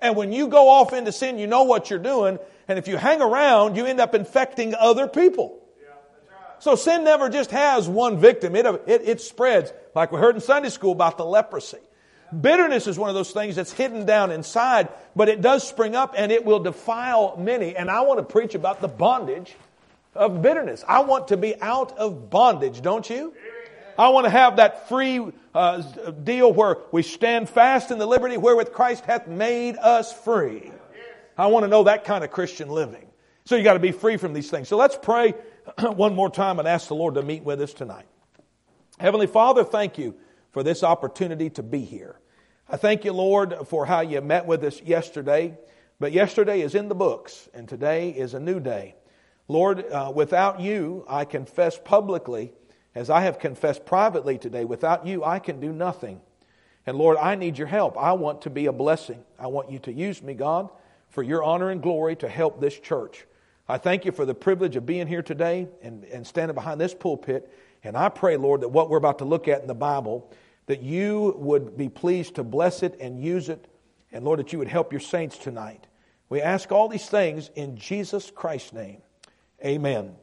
And 0.00 0.16
when 0.16 0.32
you 0.32 0.48
go 0.48 0.68
off 0.68 0.92
into 0.92 1.12
sin, 1.12 1.38
you 1.38 1.46
know 1.46 1.62
what 1.62 1.88
you're 1.88 2.00
doing. 2.00 2.38
And 2.66 2.78
if 2.78 2.88
you 2.88 2.96
hang 2.96 3.22
around, 3.22 3.76
you 3.76 3.86
end 3.86 4.00
up 4.00 4.14
infecting 4.14 4.74
other 4.74 5.06
people. 5.06 5.62
So 6.58 6.74
sin 6.74 7.04
never 7.04 7.28
just 7.28 7.52
has 7.52 7.88
one 7.88 8.18
victim. 8.18 8.56
It, 8.56 8.66
it, 8.66 9.02
it 9.04 9.20
spreads, 9.20 9.72
like 9.94 10.10
we 10.10 10.18
heard 10.18 10.34
in 10.34 10.40
Sunday 10.40 10.68
school 10.68 10.92
about 10.92 11.16
the 11.16 11.24
leprosy. 11.24 11.78
Bitterness 12.38 12.86
is 12.86 12.98
one 12.98 13.08
of 13.08 13.14
those 13.14 13.32
things 13.32 13.56
that's 13.56 13.72
hidden 13.72 14.06
down 14.06 14.30
inside, 14.30 14.88
but 15.16 15.28
it 15.28 15.40
does 15.40 15.66
spring 15.66 15.96
up 15.96 16.14
and 16.16 16.30
it 16.30 16.44
will 16.44 16.60
defile 16.60 17.36
many. 17.36 17.74
And 17.76 17.90
I 17.90 18.02
want 18.02 18.18
to 18.18 18.24
preach 18.24 18.54
about 18.54 18.80
the 18.80 18.88
bondage 18.88 19.54
of 20.14 20.40
bitterness. 20.42 20.84
I 20.86 21.00
want 21.00 21.28
to 21.28 21.36
be 21.36 21.60
out 21.60 21.96
of 21.98 22.30
bondage, 22.30 22.82
don't 22.82 23.08
you? 23.08 23.34
I 23.98 24.08
want 24.10 24.24
to 24.24 24.30
have 24.30 24.56
that 24.56 24.88
free 24.88 25.32
uh, 25.54 25.78
deal 26.12 26.52
where 26.52 26.78
we 26.92 27.02
stand 27.02 27.48
fast 27.48 27.90
in 27.90 27.98
the 27.98 28.06
liberty 28.06 28.36
wherewith 28.36 28.72
Christ 28.72 29.04
hath 29.04 29.26
made 29.26 29.76
us 29.76 30.12
free. 30.12 30.70
I 31.36 31.48
want 31.48 31.64
to 31.64 31.68
know 31.68 31.84
that 31.84 32.04
kind 32.04 32.22
of 32.22 32.30
Christian 32.30 32.68
living. 32.68 33.06
So 33.44 33.56
you 33.56 33.64
got 33.64 33.74
to 33.74 33.80
be 33.80 33.92
free 33.92 34.16
from 34.16 34.32
these 34.32 34.50
things. 34.50 34.68
So 34.68 34.76
let's 34.76 34.96
pray 34.96 35.34
one 35.80 36.14
more 36.14 36.30
time 36.30 36.58
and 36.58 36.68
ask 36.68 36.88
the 36.88 36.94
Lord 36.94 37.14
to 37.14 37.22
meet 37.22 37.42
with 37.42 37.60
us 37.60 37.72
tonight. 37.72 38.06
Heavenly 38.98 39.26
Father, 39.26 39.64
thank 39.64 39.98
you 39.98 40.14
for 40.50 40.62
this 40.62 40.82
opportunity 40.82 41.50
to 41.50 41.62
be 41.62 41.80
here. 41.80 42.18
I 42.68 42.76
thank 42.76 43.04
you, 43.04 43.12
Lord, 43.12 43.54
for 43.66 43.86
how 43.86 44.00
you 44.00 44.20
met 44.20 44.46
with 44.46 44.62
us 44.64 44.80
yesterday. 44.82 45.58
But 45.98 46.12
yesterday 46.12 46.62
is 46.62 46.74
in 46.74 46.88
the 46.88 46.94
books, 46.94 47.48
and 47.52 47.68
today 47.68 48.10
is 48.10 48.32
a 48.32 48.40
new 48.40 48.58
day. 48.58 48.94
Lord, 49.48 49.84
uh, 49.90 50.10
without 50.14 50.60
you, 50.60 51.04
I 51.06 51.26
confess 51.26 51.78
publicly 51.78 52.52
as 52.94 53.10
I 53.10 53.20
have 53.22 53.38
confessed 53.38 53.86
privately 53.86 54.38
today, 54.38 54.64
without 54.64 55.06
you, 55.06 55.22
I 55.24 55.38
can 55.38 55.60
do 55.60 55.72
nothing. 55.72 56.20
And 56.86 56.96
Lord, 56.98 57.16
I 57.18 57.34
need 57.34 57.56
your 57.56 57.68
help. 57.68 57.96
I 57.96 58.12
want 58.14 58.42
to 58.42 58.50
be 58.50 58.66
a 58.66 58.72
blessing. 58.72 59.22
I 59.38 59.46
want 59.46 59.70
you 59.70 59.78
to 59.80 59.92
use 59.92 60.22
me, 60.22 60.34
God, 60.34 60.70
for 61.08 61.22
your 61.22 61.44
honor 61.44 61.70
and 61.70 61.82
glory 61.82 62.16
to 62.16 62.28
help 62.28 62.60
this 62.60 62.78
church. 62.78 63.26
I 63.68 63.78
thank 63.78 64.04
you 64.04 64.10
for 64.10 64.24
the 64.24 64.34
privilege 64.34 64.74
of 64.74 64.86
being 64.86 65.06
here 65.06 65.22
today 65.22 65.68
and, 65.82 66.04
and 66.04 66.26
standing 66.26 66.54
behind 66.54 66.80
this 66.80 66.94
pulpit. 66.94 67.48
And 67.82 67.96
I 67.96 68.08
pray, 68.08 68.36
Lord, 68.36 68.60
that 68.60 68.68
what 68.68 68.90
we're 68.90 68.98
about 68.98 69.18
to 69.18 69.24
look 69.24 69.48
at 69.48 69.62
in 69.62 69.66
the 69.66 69.74
Bible, 69.74 70.30
that 70.66 70.82
you 70.82 71.34
would 71.38 71.76
be 71.76 71.88
pleased 71.88 72.36
to 72.36 72.44
bless 72.44 72.82
it 72.82 72.96
and 73.00 73.22
use 73.22 73.48
it. 73.48 73.66
And 74.12 74.24
Lord, 74.24 74.38
that 74.38 74.52
you 74.52 74.58
would 74.58 74.68
help 74.68 74.92
your 74.92 75.00
saints 75.00 75.38
tonight. 75.38 75.86
We 76.28 76.40
ask 76.42 76.70
all 76.72 76.88
these 76.88 77.08
things 77.08 77.50
in 77.54 77.76
Jesus 77.76 78.30
Christ's 78.30 78.72
name. 78.72 79.02
Amen. 79.64 80.14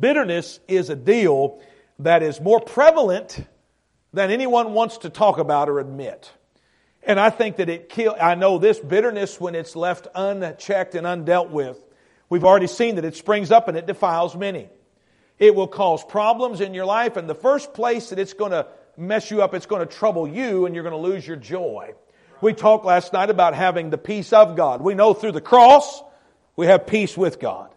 bitterness 0.00 0.60
is 0.68 0.90
a 0.90 0.96
deal 0.96 1.60
that 2.00 2.22
is 2.22 2.40
more 2.40 2.60
prevalent 2.60 3.44
than 4.12 4.30
anyone 4.30 4.72
wants 4.72 4.98
to 4.98 5.10
talk 5.10 5.38
about 5.38 5.68
or 5.68 5.78
admit. 5.78 6.32
And 7.02 7.18
I 7.18 7.30
think 7.30 7.56
that 7.56 7.68
it 7.68 7.88
kill 7.88 8.16
I 8.20 8.34
know 8.34 8.58
this 8.58 8.78
bitterness 8.78 9.40
when 9.40 9.54
it's 9.54 9.74
left 9.74 10.06
unchecked 10.14 10.94
and 10.94 11.06
undealt 11.06 11.50
with. 11.50 11.82
We've 12.28 12.44
already 12.44 12.66
seen 12.66 12.96
that 12.96 13.04
it 13.04 13.16
springs 13.16 13.50
up 13.50 13.68
and 13.68 13.76
it 13.76 13.86
defiles 13.86 14.36
many. 14.36 14.68
It 15.40 15.54
will 15.54 15.66
cause 15.66 16.04
problems 16.04 16.60
in 16.60 16.74
your 16.74 16.84
life 16.84 17.16
and 17.16 17.28
the 17.28 17.34
first 17.34 17.72
place 17.72 18.10
that 18.10 18.18
it's 18.18 18.34
going 18.34 18.52
to 18.52 18.66
mess 18.96 19.30
you 19.30 19.42
up, 19.42 19.54
it's 19.54 19.66
going 19.66 19.86
to 19.86 19.92
trouble 19.92 20.28
you 20.28 20.66
and 20.66 20.74
you're 20.74 20.84
going 20.84 20.94
to 20.94 21.00
lose 21.00 21.26
your 21.26 21.36
joy. 21.36 21.94
We 22.42 22.52
talked 22.52 22.84
last 22.84 23.12
night 23.14 23.30
about 23.30 23.54
having 23.54 23.88
the 23.88 23.98
peace 23.98 24.32
of 24.34 24.54
God. 24.54 24.82
We 24.82 24.94
know 24.94 25.14
through 25.14 25.32
the 25.32 25.40
cross 25.40 26.02
we 26.56 26.66
have 26.66 26.86
peace 26.86 27.16
with 27.16 27.40
God. 27.40 27.70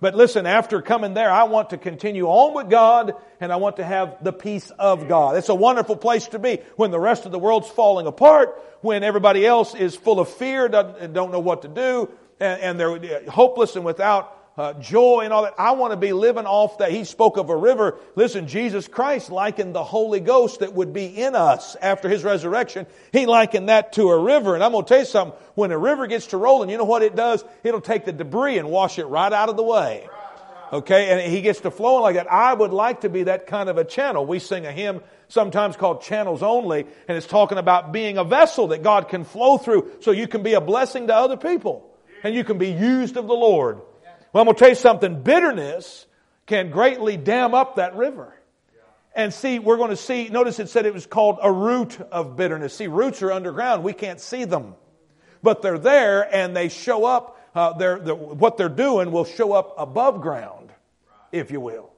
But 0.00 0.14
listen, 0.14 0.46
after 0.46 0.80
coming 0.80 1.12
there, 1.12 1.30
I 1.30 1.44
want 1.44 1.70
to 1.70 1.78
continue 1.78 2.26
on 2.26 2.54
with 2.54 2.70
God 2.70 3.14
and 3.40 3.52
I 3.52 3.56
want 3.56 3.76
to 3.76 3.84
have 3.84 4.22
the 4.22 4.32
peace 4.32 4.70
of 4.78 5.08
God. 5.08 5.36
It's 5.36 5.48
a 5.48 5.54
wonderful 5.54 5.96
place 5.96 6.28
to 6.28 6.38
be 6.38 6.60
when 6.76 6.92
the 6.92 7.00
rest 7.00 7.26
of 7.26 7.32
the 7.32 7.38
world's 7.38 7.68
falling 7.68 8.06
apart, 8.06 8.62
when 8.82 9.02
everybody 9.02 9.44
else 9.44 9.74
is 9.74 9.96
full 9.96 10.20
of 10.20 10.28
fear, 10.28 10.66
and 10.66 11.12
don't 11.12 11.32
know 11.32 11.40
what 11.40 11.62
to 11.62 11.68
do, 11.68 12.08
and, 12.38 12.80
they're 12.80 13.28
hopeless 13.28 13.76
and 13.76 13.84
without 13.84 14.39
uh, 14.60 14.74
joy 14.74 15.22
and 15.24 15.32
all 15.32 15.44
that. 15.44 15.54
I 15.56 15.70
want 15.72 15.92
to 15.92 15.96
be 15.96 16.12
living 16.12 16.44
off 16.44 16.78
that. 16.78 16.92
He 16.92 17.04
spoke 17.04 17.38
of 17.38 17.48
a 17.48 17.56
river. 17.56 17.98
Listen, 18.14 18.46
Jesus 18.46 18.86
Christ 18.88 19.30
likened 19.30 19.74
the 19.74 19.82
Holy 19.82 20.20
Ghost 20.20 20.60
that 20.60 20.74
would 20.74 20.92
be 20.92 21.06
in 21.06 21.34
us 21.34 21.76
after 21.80 22.10
His 22.10 22.22
resurrection. 22.24 22.86
He 23.10 23.24
likened 23.24 23.70
that 23.70 23.94
to 23.94 24.10
a 24.10 24.22
river. 24.22 24.54
And 24.54 24.62
I'm 24.62 24.72
going 24.72 24.84
to 24.84 24.88
tell 24.88 24.98
you 24.98 25.06
something. 25.06 25.38
When 25.54 25.72
a 25.72 25.78
river 25.78 26.06
gets 26.06 26.26
to 26.28 26.36
rolling, 26.36 26.68
you 26.68 26.76
know 26.76 26.84
what 26.84 27.02
it 27.02 27.16
does? 27.16 27.42
It'll 27.64 27.80
take 27.80 28.04
the 28.04 28.12
debris 28.12 28.58
and 28.58 28.68
wash 28.68 28.98
it 28.98 29.06
right 29.06 29.32
out 29.32 29.48
of 29.48 29.56
the 29.56 29.62
way. 29.62 30.06
Okay, 30.74 31.08
and 31.08 31.32
he 31.32 31.40
gets 31.40 31.60
to 31.60 31.70
flowing 31.70 32.02
like 32.02 32.16
that. 32.16 32.30
I 32.30 32.52
would 32.52 32.70
like 32.70 33.00
to 33.00 33.08
be 33.08 33.24
that 33.24 33.46
kind 33.46 33.70
of 33.70 33.78
a 33.78 33.84
channel. 33.84 34.26
We 34.26 34.40
sing 34.40 34.66
a 34.66 34.72
hymn 34.72 35.00
sometimes 35.28 35.76
called 35.76 36.02
Channels 36.02 36.42
Only, 36.42 36.86
and 37.08 37.16
it's 37.16 37.26
talking 37.26 37.56
about 37.56 37.92
being 37.92 38.18
a 38.18 38.24
vessel 38.24 38.68
that 38.68 38.82
God 38.82 39.08
can 39.08 39.24
flow 39.24 39.56
through 39.56 39.90
so 40.00 40.10
you 40.10 40.28
can 40.28 40.42
be 40.42 40.52
a 40.52 40.60
blessing 40.60 41.06
to 41.06 41.14
other 41.14 41.38
people 41.38 41.90
and 42.22 42.34
you 42.34 42.44
can 42.44 42.58
be 42.58 42.70
used 42.70 43.16
of 43.16 43.26
the 43.26 43.34
Lord. 43.34 43.80
Well, 44.32 44.42
I'm 44.42 44.46
going 44.46 44.54
to 44.56 44.60
tell 44.60 44.68
you 44.68 44.74
something. 44.74 45.22
Bitterness 45.22 46.06
can 46.46 46.70
greatly 46.70 47.16
dam 47.16 47.54
up 47.54 47.76
that 47.76 47.96
river. 47.96 48.34
And 49.14 49.34
see, 49.34 49.58
we're 49.58 49.76
going 49.76 49.90
to 49.90 49.96
see, 49.96 50.28
notice 50.28 50.60
it 50.60 50.68
said 50.68 50.86
it 50.86 50.94
was 50.94 51.06
called 51.06 51.38
a 51.42 51.50
root 51.50 52.00
of 52.12 52.36
bitterness. 52.36 52.74
See, 52.74 52.86
roots 52.86 53.22
are 53.22 53.32
underground. 53.32 53.82
We 53.82 53.92
can't 53.92 54.20
see 54.20 54.44
them. 54.44 54.74
But 55.42 55.62
they're 55.62 55.78
there 55.78 56.32
and 56.32 56.56
they 56.56 56.68
show 56.68 57.04
up, 57.04 57.40
uh, 57.54 57.72
they're, 57.72 57.98
what 57.98 58.56
they're 58.56 58.68
doing 58.68 59.10
will 59.10 59.24
show 59.24 59.52
up 59.52 59.74
above 59.78 60.20
ground, 60.20 60.70
if 61.32 61.50
you 61.50 61.60
will. 61.60 61.90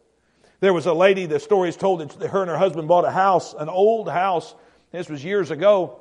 There 0.60 0.72
was 0.72 0.86
a 0.86 0.94
lady, 0.94 1.26
the 1.26 1.40
story 1.40 1.68
is 1.68 1.76
told 1.76 2.00
that 2.00 2.30
her 2.30 2.40
and 2.40 2.50
her 2.50 2.56
husband 2.56 2.88
bought 2.88 3.04
a 3.04 3.10
house, 3.10 3.52
an 3.52 3.68
old 3.68 4.08
house. 4.08 4.54
This 4.90 5.08
was 5.08 5.22
years 5.22 5.50
ago. 5.50 6.00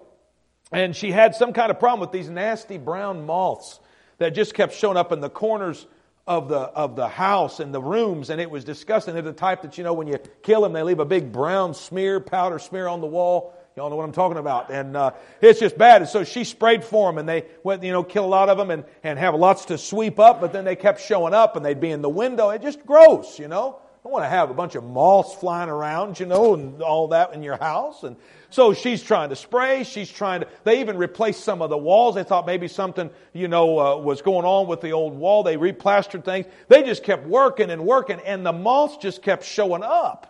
And 0.71 0.95
she 0.95 1.11
had 1.11 1.35
some 1.35 1.51
kind 1.51 1.71
of 1.71 1.79
problem 1.79 1.99
with 1.99 2.11
these 2.11 2.29
nasty 2.29 2.77
brown 2.77 3.25
moths 3.25 3.79
that 4.19 4.29
just 4.29 4.53
kept 4.53 4.75
showing 4.75 4.97
up 4.97 5.11
in 5.11 5.19
the 5.19 5.29
corners 5.29 5.85
of 6.27 6.49
the, 6.49 6.59
of 6.59 6.95
the 6.95 7.07
house 7.07 7.59
and 7.59 7.73
the 7.73 7.81
rooms, 7.81 8.29
and 8.29 8.39
it 8.39 8.49
was 8.49 8.63
disgusting. 8.63 9.13
They're 9.13 9.23
the 9.23 9.33
type 9.33 9.63
that, 9.63 9.77
you 9.77 9.83
know, 9.83 9.93
when 9.93 10.07
you 10.07 10.19
kill 10.43 10.61
them, 10.61 10.73
they 10.73 10.83
leave 10.83 10.99
a 10.99 11.05
big 11.05 11.31
brown 11.31 11.73
smear, 11.73 12.19
powder 12.19 12.59
smear 12.59 12.87
on 12.87 13.01
the 13.01 13.07
wall. 13.07 13.53
Y'all 13.75 13.89
know 13.89 13.95
what 13.95 14.03
I'm 14.03 14.11
talking 14.11 14.37
about. 14.37 14.69
And 14.69 14.97
uh, 14.97 15.11
it's 15.41 15.59
just 15.59 15.77
bad. 15.77 16.01
And 16.01 16.09
so 16.09 16.23
she 16.23 16.43
sprayed 16.43 16.83
for 16.83 17.09
them, 17.09 17.17
and 17.17 17.27
they 17.27 17.45
went, 17.63 17.83
you 17.83 17.91
know, 17.91 18.03
kill 18.03 18.25
a 18.25 18.27
lot 18.27 18.49
of 18.49 18.57
them 18.57 18.69
and, 18.69 18.83
and 19.03 19.17
have 19.17 19.33
lots 19.33 19.65
to 19.65 19.77
sweep 19.77 20.19
up, 20.19 20.41
but 20.41 20.53
then 20.53 20.65
they 20.65 20.75
kept 20.75 21.01
showing 21.01 21.33
up, 21.33 21.55
and 21.55 21.65
they'd 21.65 21.79
be 21.79 21.91
in 21.91 22.01
the 22.01 22.09
window. 22.09 22.49
It's 22.49 22.63
just 22.63 22.85
gross, 22.85 23.39
you 23.39 23.47
know. 23.47 23.79
I 23.79 24.03
don't 24.03 24.13
want 24.13 24.25
to 24.25 24.29
have 24.29 24.49
a 24.49 24.53
bunch 24.55 24.75
of 24.75 24.83
moths 24.83 25.35
flying 25.35 25.69
around, 25.69 26.19
you 26.19 26.25
know, 26.25 26.55
and 26.55 26.81
all 26.81 27.09
that 27.09 27.33
in 27.33 27.43
your 27.43 27.57
house. 27.57 28.03
And 28.03 28.15
so 28.51 28.73
she's 28.73 29.01
trying 29.01 29.29
to 29.29 29.35
spray. 29.35 29.85
She's 29.85 30.11
trying 30.11 30.41
to, 30.41 30.47
they 30.65 30.81
even 30.81 30.97
replaced 30.97 31.43
some 31.43 31.61
of 31.61 31.69
the 31.69 31.77
walls. 31.77 32.15
They 32.15 32.23
thought 32.23 32.45
maybe 32.45 32.67
something, 32.67 33.09
you 33.33 33.47
know, 33.47 33.79
uh, 33.79 33.97
was 33.97 34.21
going 34.21 34.45
on 34.45 34.67
with 34.67 34.81
the 34.81 34.91
old 34.91 35.15
wall. 35.15 35.43
They 35.43 35.55
replastered 35.55 36.25
things. 36.25 36.45
They 36.67 36.83
just 36.83 37.03
kept 37.03 37.25
working 37.25 37.71
and 37.71 37.85
working 37.85 38.19
and 38.19 38.45
the 38.45 38.51
moths 38.51 38.97
just 38.97 39.21
kept 39.21 39.45
showing 39.45 39.83
up. 39.83 40.27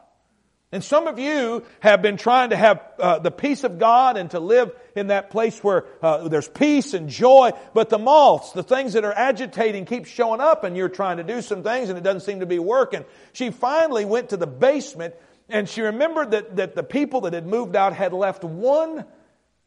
And 0.73 0.83
some 0.83 1.07
of 1.07 1.19
you 1.19 1.65
have 1.81 2.01
been 2.01 2.15
trying 2.15 2.51
to 2.51 2.55
have 2.55 2.81
uh, 2.97 3.19
the 3.19 3.31
peace 3.31 3.65
of 3.65 3.77
God 3.77 4.15
and 4.15 4.31
to 4.31 4.39
live 4.39 4.71
in 4.95 5.07
that 5.07 5.29
place 5.29 5.61
where 5.61 5.85
uh, 6.01 6.29
there's 6.29 6.47
peace 6.47 6.93
and 6.93 7.09
joy, 7.09 7.51
but 7.73 7.89
the 7.89 7.97
moths, 7.97 8.53
the 8.53 8.63
things 8.63 8.93
that 8.93 9.03
are 9.03 9.11
agitating, 9.11 9.83
keep 9.85 10.05
showing 10.05 10.39
up, 10.39 10.63
and 10.63 10.77
you're 10.77 10.87
trying 10.87 11.17
to 11.17 11.23
do 11.23 11.41
some 11.41 11.61
things 11.61 11.89
and 11.89 11.97
it 11.97 12.03
doesn't 12.03 12.21
seem 12.21 12.39
to 12.39 12.45
be 12.45 12.59
working. 12.59 13.03
She 13.33 13.49
finally 13.49 14.05
went 14.05 14.29
to 14.29 14.37
the 14.37 14.47
basement 14.47 15.15
and 15.51 15.69
she 15.69 15.81
remembered 15.81 16.31
that, 16.31 16.55
that 16.57 16.75
the 16.75 16.83
people 16.83 17.21
that 17.21 17.33
had 17.33 17.45
moved 17.45 17.75
out 17.75 17.93
had 17.93 18.13
left 18.13 18.43
one 18.43 19.05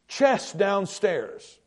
chest 0.07 0.57
downstairs. 0.57 1.59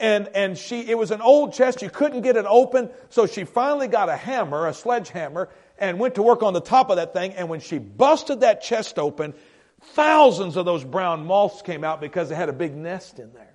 And, 0.00 0.28
and 0.34 0.58
she, 0.58 0.80
it 0.80 0.98
was 0.98 1.10
an 1.10 1.20
old 1.20 1.52
chest. 1.52 1.80
You 1.82 1.90
couldn't 1.90 2.22
get 2.22 2.36
it 2.36 2.46
open. 2.48 2.90
So 3.10 3.26
she 3.26 3.44
finally 3.44 3.88
got 3.88 4.08
a 4.08 4.16
hammer, 4.16 4.66
a 4.66 4.74
sledgehammer, 4.74 5.48
and 5.78 5.98
went 5.98 6.16
to 6.16 6.22
work 6.22 6.42
on 6.42 6.52
the 6.52 6.60
top 6.60 6.90
of 6.90 6.96
that 6.96 7.12
thing. 7.12 7.32
And 7.34 7.48
when 7.48 7.60
she 7.60 7.78
busted 7.78 8.40
that 8.40 8.62
chest 8.62 8.98
open, 8.98 9.34
thousands 9.80 10.56
of 10.56 10.64
those 10.64 10.84
brown 10.84 11.26
moths 11.26 11.62
came 11.62 11.84
out 11.84 12.00
because 12.00 12.28
they 12.28 12.34
had 12.34 12.48
a 12.48 12.52
big 12.52 12.74
nest 12.74 13.18
in 13.18 13.32
there. 13.32 13.52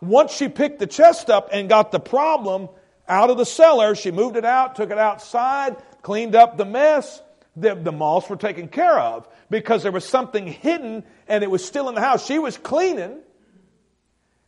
Once 0.00 0.32
she 0.32 0.48
picked 0.48 0.80
the 0.80 0.86
chest 0.86 1.30
up 1.30 1.48
and 1.52 1.68
got 1.68 1.92
the 1.92 2.00
problem 2.00 2.68
out 3.08 3.30
of 3.30 3.36
the 3.36 3.46
cellar, 3.46 3.94
she 3.94 4.10
moved 4.10 4.36
it 4.36 4.44
out, 4.44 4.74
took 4.74 4.90
it 4.90 4.98
outside, 4.98 5.76
cleaned 6.02 6.34
up 6.34 6.56
the 6.56 6.64
mess, 6.64 7.22
the, 7.56 7.74
the 7.74 7.92
moths 7.92 8.28
were 8.28 8.36
taken 8.36 8.68
care 8.68 8.98
of 8.98 9.28
because 9.50 9.82
there 9.82 9.92
was 9.92 10.04
something 10.04 10.46
hidden 10.46 11.04
and 11.28 11.44
it 11.44 11.50
was 11.50 11.64
still 11.64 11.88
in 11.88 11.94
the 11.94 12.00
house. 12.00 12.26
She 12.26 12.38
was 12.38 12.56
cleaning, 12.56 13.18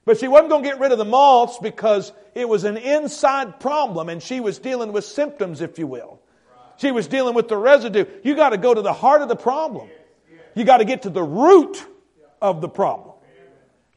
but 0.04 0.18
she 0.18 0.28
wasn't 0.28 0.50
going 0.50 0.62
to 0.62 0.68
get 0.68 0.80
rid 0.80 0.92
of 0.92 0.98
the 0.98 1.04
moths 1.04 1.58
because 1.58 2.12
it 2.34 2.48
was 2.48 2.64
an 2.64 2.76
inside 2.76 3.60
problem 3.60 4.08
and 4.08 4.22
she 4.22 4.40
was 4.40 4.58
dealing 4.58 4.92
with 4.92 5.04
symptoms, 5.04 5.60
if 5.60 5.78
you 5.78 5.86
will. 5.86 6.20
She 6.76 6.90
was 6.90 7.06
dealing 7.06 7.34
with 7.34 7.48
the 7.48 7.56
residue. 7.56 8.04
You 8.22 8.34
got 8.34 8.50
to 8.50 8.58
go 8.58 8.74
to 8.74 8.82
the 8.82 8.92
heart 8.92 9.22
of 9.22 9.28
the 9.28 9.36
problem. 9.36 9.88
You 10.54 10.64
got 10.64 10.78
to 10.78 10.84
get 10.84 11.02
to 11.02 11.10
the 11.10 11.22
root 11.22 11.84
of 12.40 12.60
the 12.60 12.68
problem. 12.68 13.14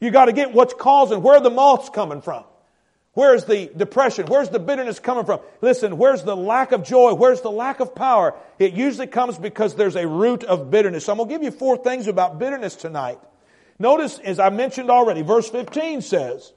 You 0.00 0.10
got 0.10 0.26
to 0.26 0.32
get 0.32 0.52
what's 0.52 0.74
causing, 0.74 1.22
where 1.22 1.40
the 1.40 1.50
moths 1.50 1.88
coming 1.88 2.20
from. 2.20 2.44
Where's 3.18 3.46
the 3.46 3.68
depression? 3.76 4.26
Where's 4.28 4.48
the 4.48 4.60
bitterness 4.60 5.00
coming 5.00 5.24
from? 5.24 5.40
Listen, 5.60 5.98
where's 5.98 6.22
the 6.22 6.36
lack 6.36 6.70
of 6.70 6.84
joy? 6.84 7.14
Where's 7.14 7.40
the 7.40 7.50
lack 7.50 7.80
of 7.80 7.96
power? 7.96 8.36
It 8.60 8.74
usually 8.74 9.08
comes 9.08 9.36
because 9.36 9.74
there's 9.74 9.96
a 9.96 10.06
root 10.06 10.44
of 10.44 10.70
bitterness. 10.70 11.06
So 11.06 11.10
I'm 11.10 11.18
going 11.18 11.28
to 11.28 11.34
give 11.34 11.42
you 11.42 11.50
four 11.50 11.76
things 11.76 12.06
about 12.06 12.38
bitterness 12.38 12.76
tonight. 12.76 13.18
Notice, 13.76 14.20
as 14.20 14.38
I 14.38 14.50
mentioned 14.50 14.88
already, 14.88 15.22
verse 15.22 15.50
15 15.50 16.02
says, 16.02 16.52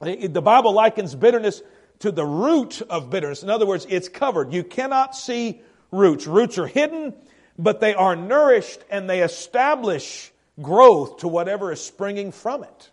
the 0.00 0.42
Bible 0.42 0.72
likens 0.72 1.14
bitterness 1.14 1.62
to 2.00 2.10
the 2.10 2.26
root 2.26 2.82
of 2.90 3.08
bitterness. 3.08 3.44
In 3.44 3.48
other 3.48 3.64
words, 3.64 3.86
it's 3.88 4.08
covered. 4.08 4.52
You 4.52 4.64
cannot 4.64 5.14
see 5.14 5.62
roots. 5.92 6.26
Roots 6.26 6.58
are 6.58 6.66
hidden, 6.66 7.14
but 7.56 7.78
they 7.78 7.94
are 7.94 8.16
nourished 8.16 8.80
and 8.90 9.08
they 9.08 9.22
establish 9.22 10.32
growth 10.60 11.18
to 11.18 11.28
whatever 11.28 11.70
is 11.70 11.80
springing 11.80 12.32
from 12.32 12.64
it. 12.64 12.90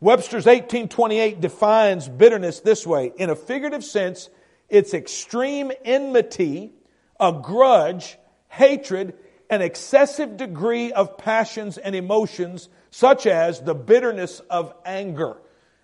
Webster's 0.00 0.46
1828 0.46 1.40
defines 1.40 2.08
bitterness 2.08 2.60
this 2.60 2.86
way. 2.86 3.12
In 3.16 3.30
a 3.30 3.34
figurative 3.34 3.82
sense, 3.82 4.30
it's 4.68 4.94
extreme 4.94 5.72
enmity, 5.84 6.72
a 7.18 7.32
grudge, 7.32 8.16
hatred, 8.48 9.14
an 9.50 9.62
excessive 9.62 10.36
degree 10.36 10.92
of 10.92 11.18
passions 11.18 11.78
and 11.78 11.96
emotions, 11.96 12.68
such 12.90 13.26
as 13.26 13.60
the 13.60 13.74
bitterness 13.74 14.40
of 14.50 14.72
anger. 14.84 15.36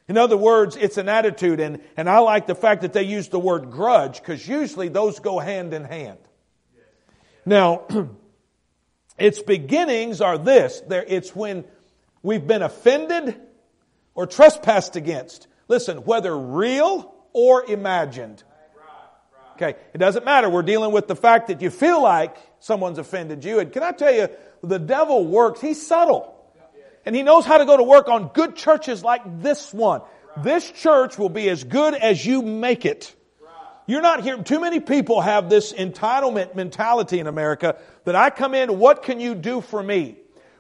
In 0.07 0.19
other 0.19 0.37
words, 0.37 0.77
it's 0.77 0.99
an 0.99 1.09
attitude, 1.09 1.61
and, 1.61 1.81
and 1.97 2.09
I 2.09 2.19
like 2.19 2.47
the 2.47 2.55
fact 2.55 2.83
that 2.83 2.93
they 2.93 3.05
use 3.05 3.29
the 3.29 3.39
word 3.39 3.71
grudge, 3.71 4.21
because 4.21 4.47
usually 4.47 4.89
those 4.89 5.19
go 5.19 5.39
hand 5.39 5.73
in 5.73 5.85
hand. 5.85 6.19
Now, 7.47 7.83
its 9.19 9.43
beginnings 9.43 10.21
are 10.21 10.37
this. 10.37 10.83
There, 10.87 11.05
it's 11.07 11.35
when 11.35 11.65
we've 12.23 12.47
been 12.47 12.63
offended, 12.63 13.41
or 14.15 14.27
trespassed 14.27 14.97
against. 14.97 15.47
Listen, 15.69 15.99
whether 15.99 16.37
real 16.37 17.15
or 17.33 17.65
imagined. 17.65 18.43
Okay, 19.57 19.77
it 19.93 19.99
doesn't 19.99 20.25
matter. 20.25 20.51
We're 20.51 20.63
dealing 20.63 20.93
with 20.93 21.07
the 21.07 21.15
fact 21.15 21.49
that 21.49 21.63
you 21.63 21.71
feel 21.71 22.03
like 22.03 22.37
someone's 22.59 22.99
offended 22.99 23.45
you. 23.45 23.61
And 23.61 23.73
can 23.73 23.83
I 23.83 23.93
tell 23.93 24.13
you, 24.13 24.29
the 24.63 24.79
devil 24.79 25.25
works, 25.27 25.61
he's 25.61 25.85
subtle. 25.87 26.33
And 27.07 27.15
he 27.15 27.23
knows 27.23 27.45
how 27.45 27.59
to 27.59 27.67
go 27.67 27.77
to 27.77 27.83
work 27.83 28.09
on 28.09 28.29
good 28.29 28.57
churches 28.57 29.05
like 29.05 29.43
this 29.43 29.73
one. 29.73 30.01
This 30.43 30.69
church 30.71 31.19
will 31.19 31.29
be 31.29 31.49
as 31.49 31.63
good 31.63 31.95
as 31.95 32.25
you 32.25 32.43
make 32.43 32.85
it. 32.85 33.15
You're 33.87 34.03
not 34.03 34.23
here. 34.23 34.43
Too 34.43 34.61
many 34.61 34.81
people 34.81 35.21
have 35.21 35.51
this 35.51 35.73
entitlement 35.73 36.55
mentality 36.55 37.21
in 37.21 37.27
America 37.27 37.77
that 38.05 38.17
I 38.17 38.31
come 38.31 38.55
in, 38.55 38.79
what 38.79 39.03
can 39.03 39.21
you 39.21 39.35
do 39.35 39.61
for 39.61 39.83
me? 39.83 40.17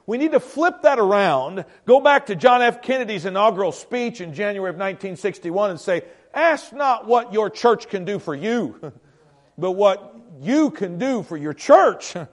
We 0.07 0.19
need 0.19 0.33
to 0.33 0.41
flip 0.41 0.83
that 0.83 0.99
around, 0.99 1.65
go 1.87 2.01
back 2.01 2.27
to 2.27 2.37
John 2.37 2.61
F. 2.61 2.83
Kennedy's 2.83 3.25
inaugural 3.25 3.73
speech 3.73 4.21
in 4.21 4.35
January 4.35 4.71
of 4.71 4.77
1961 4.77 5.71
and 5.71 5.81
say, 5.81 6.03
ask 6.35 6.73
not 6.73 7.07
what 7.07 7.33
your 7.33 7.49
church 7.49 7.89
can 7.89 8.05
do 8.05 8.19
for 8.19 8.35
you, 8.35 8.93
but 9.59 9.73
what 9.73 10.15
you 10.41 10.71
can 10.71 10.99
do 10.99 11.23
for 11.23 11.37
your 11.37 11.55
church. 11.55 12.15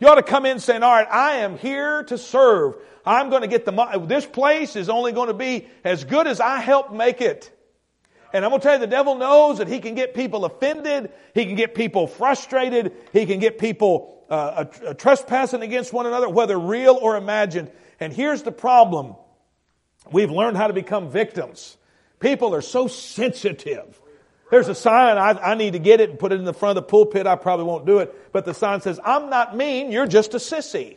You 0.00 0.06
ought 0.06 0.14
to 0.14 0.22
come 0.22 0.46
in 0.46 0.60
saying, 0.60 0.84
all 0.84 0.92
right, 0.92 1.08
I 1.10 1.38
am 1.38 1.58
here 1.58 2.04
to 2.04 2.18
serve. 2.18 2.76
I'm 3.04 3.30
going 3.30 3.42
to 3.42 3.48
get 3.48 3.64
the, 3.64 3.72
money. 3.72 4.06
this 4.06 4.24
place 4.24 4.76
is 4.76 4.88
only 4.88 5.10
going 5.10 5.26
to 5.28 5.34
be 5.34 5.66
as 5.82 6.04
good 6.04 6.26
as 6.28 6.40
I 6.40 6.60
help 6.60 6.92
make 6.92 7.20
it. 7.20 7.50
And 8.32 8.44
I'm 8.44 8.50
going 8.50 8.60
to 8.60 8.64
tell 8.64 8.74
you, 8.74 8.80
the 8.80 8.86
devil 8.86 9.16
knows 9.16 9.58
that 9.58 9.66
he 9.66 9.80
can 9.80 9.94
get 9.94 10.14
people 10.14 10.44
offended. 10.44 11.10
He 11.34 11.46
can 11.46 11.56
get 11.56 11.74
people 11.74 12.06
frustrated. 12.06 12.92
He 13.12 13.26
can 13.26 13.40
get 13.40 13.58
people 13.58 14.17
uh, 14.28 14.64
trespassing 14.64 15.62
against 15.62 15.92
one 15.92 16.06
another, 16.06 16.28
whether 16.28 16.58
real 16.58 16.98
or 17.00 17.16
imagined. 17.16 17.70
And 18.00 18.12
here's 18.12 18.42
the 18.42 18.52
problem. 18.52 19.16
We've 20.10 20.30
learned 20.30 20.56
how 20.56 20.66
to 20.66 20.72
become 20.72 21.10
victims. 21.10 21.76
People 22.20 22.54
are 22.54 22.62
so 22.62 22.88
sensitive. 22.88 24.00
There's 24.50 24.68
a 24.68 24.74
sign, 24.74 25.18
I, 25.18 25.32
I, 25.32 25.54
need 25.54 25.74
to 25.74 25.78
get 25.78 26.00
it 26.00 26.08
and 26.10 26.18
put 26.18 26.32
it 26.32 26.36
in 26.36 26.44
the 26.44 26.54
front 26.54 26.78
of 26.78 26.84
the 26.84 26.88
pulpit. 26.88 27.26
I 27.26 27.36
probably 27.36 27.66
won't 27.66 27.84
do 27.84 27.98
it. 27.98 28.32
But 28.32 28.46
the 28.46 28.54
sign 28.54 28.80
says, 28.80 28.98
I'm 29.04 29.28
not 29.28 29.54
mean, 29.54 29.92
you're 29.92 30.06
just 30.06 30.32
a 30.34 30.38
sissy. 30.38 30.96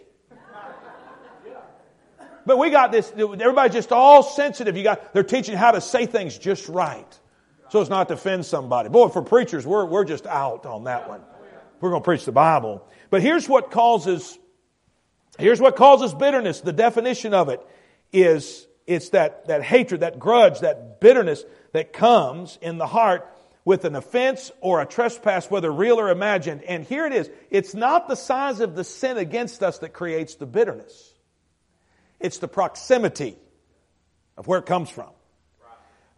But 2.46 2.58
we 2.58 2.72
got 2.72 2.92
this, 2.92 3.12
everybody's 3.12 3.74
just 3.74 3.92
all 3.92 4.24
sensitive. 4.24 4.76
You 4.76 4.84
got, 4.84 5.14
they're 5.14 5.24
teaching 5.24 5.56
how 5.56 5.72
to 5.72 5.82
say 5.82 6.06
things 6.06 6.38
just 6.38 6.70
right. 6.70 7.20
So 7.70 7.82
as 7.82 7.90
not 7.90 8.08
to 8.08 8.16
offend 8.16 8.46
somebody. 8.46 8.90
Boy, 8.90 9.10
for 9.10 9.22
preachers, 9.22 9.66
we're, 9.66 9.86
we're 9.86 10.06
just 10.06 10.26
out 10.26 10.66
on 10.66 10.86
that 10.86 11.08
one. 11.08 11.22
We're 11.82 11.90
going 11.90 12.02
to 12.02 12.06
preach 12.06 12.26
the 12.26 12.32
Bible. 12.32 12.88
But 13.10 13.22
here's 13.22 13.50
what 13.50 13.72
causes, 13.72 14.38
here's 15.38 15.60
what 15.60 15.76
causes 15.76 16.14
bitterness. 16.14 16.62
The 16.62 16.72
definition 16.72 17.34
of 17.34 17.50
it 17.50 17.60
is, 18.14 18.68
it's 18.88 19.10
that, 19.10 19.48
that 19.48 19.64
hatred, 19.64 20.02
that 20.02 20.20
grudge, 20.20 20.60
that 20.60 21.02
bitterness 21.02 21.44
that 21.74 21.92
comes 21.92 22.58
in 22.62 22.78
the 22.78 22.88
heart 22.88 23.28
with 23.66 23.86
an 23.86 23.96
offense 23.96 24.52
or 24.62 24.82
a 24.82 24.86
trespass, 24.86 25.50
whether 25.50 25.72
real 25.72 26.00
or 26.00 26.10
imagined. 26.10 26.64
And 26.64 26.84
here 26.86 27.06
it 27.06 27.14
is. 27.14 27.30
It's 27.50 27.74
not 27.74 28.08
the 28.08 28.16
size 28.16 28.60
of 28.60 28.76
the 28.76 28.84
sin 28.84 29.18
against 29.18 29.62
us 29.64 29.80
that 29.80 29.90
creates 29.90 30.36
the 30.36 30.46
bitterness. 30.46 31.14
It's 32.20 32.38
the 32.38 32.48
proximity 32.48 33.36
of 34.38 34.48
where 34.48 34.60
it 34.60 34.66
comes 34.66 34.90
from. 34.90 35.10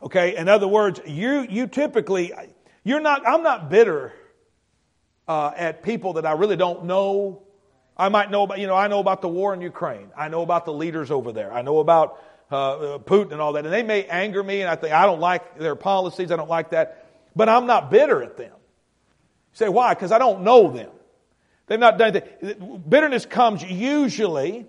Okay, 0.01 0.36
in 0.36 0.50
other 0.50 0.67
words, 0.67 1.00
you, 1.05 1.48
you 1.50 1.67
typically, 1.67 2.34
you're 2.84 3.00
not, 3.00 3.25
I'm 3.25 3.41
not 3.41 3.70
bitter 3.70 4.12
uh, 5.27 5.51
at 5.55 5.83
people 5.83 6.13
that 6.13 6.25
I 6.25 6.33
really 6.33 6.57
don't 6.57 6.85
know. 6.85 7.43
I 7.95 8.09
might 8.09 8.31
know 8.31 8.43
about, 8.43 8.59
you 8.59 8.67
know, 8.67 8.75
I 8.75 8.87
know 8.87 8.99
about 8.99 9.21
the 9.21 9.29
war 9.29 9.53
in 9.53 9.61
Ukraine. 9.61 10.09
I 10.17 10.27
know 10.27 10.41
about 10.41 10.65
the 10.65 10.73
leaders 10.73 11.11
over 11.11 11.31
there. 11.31 11.53
I 11.53 11.61
know 11.61 11.79
about 11.79 12.21
uh, 12.51 12.97
Putin 12.99 13.33
and 13.33 13.41
all 13.41 13.53
that. 13.53 13.65
And 13.65 13.73
they 13.73 13.83
may 13.83 14.05
anger 14.05 14.43
me, 14.43 14.61
and 14.61 14.69
I 14.69 14.75
think 14.75 14.93
I 14.93 15.05
don't 15.05 15.19
like 15.19 15.59
their 15.59 15.75
policies. 15.75 16.31
I 16.31 16.35
don't 16.35 16.49
like 16.49 16.71
that 16.71 17.03
but 17.35 17.49
I'm 17.49 17.65
not 17.65 17.91
bitter 17.91 18.21
at 18.21 18.37
them. 18.37 18.51
You 18.51 19.57
say, 19.57 19.69
why? 19.69 19.93
Because 19.93 20.11
I 20.11 20.19
don't 20.19 20.43
know 20.43 20.71
them. 20.71 20.91
They've 21.67 21.79
not 21.79 21.97
done 21.97 22.15
anything. 22.15 22.83
Bitterness 22.87 23.25
comes 23.25 23.63
usually 23.63 24.67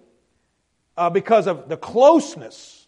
uh, 0.96 1.10
because 1.10 1.46
of 1.46 1.68
the 1.68 1.76
closeness 1.76 2.86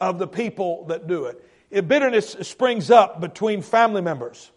of 0.00 0.18
the 0.18 0.26
people 0.26 0.86
that 0.86 1.06
do 1.06 1.26
it. 1.26 1.44
If 1.70 1.86
bitterness 1.86 2.36
springs 2.42 2.90
up 2.90 3.20
between 3.20 3.62
family 3.62 4.02
members, 4.02 4.50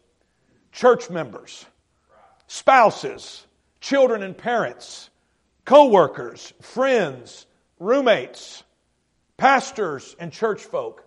church 0.73 1.09
members, 1.09 1.65
spouses, 2.47 3.45
children 3.79 4.23
and 4.23 4.37
parents, 4.37 5.09
co 5.65 5.87
workers, 5.87 6.53
friends, 6.61 7.45
roommates, 7.79 8.63
pastors, 9.37 10.15
and 10.19 10.31
church 10.31 10.61
folk. 10.61 11.05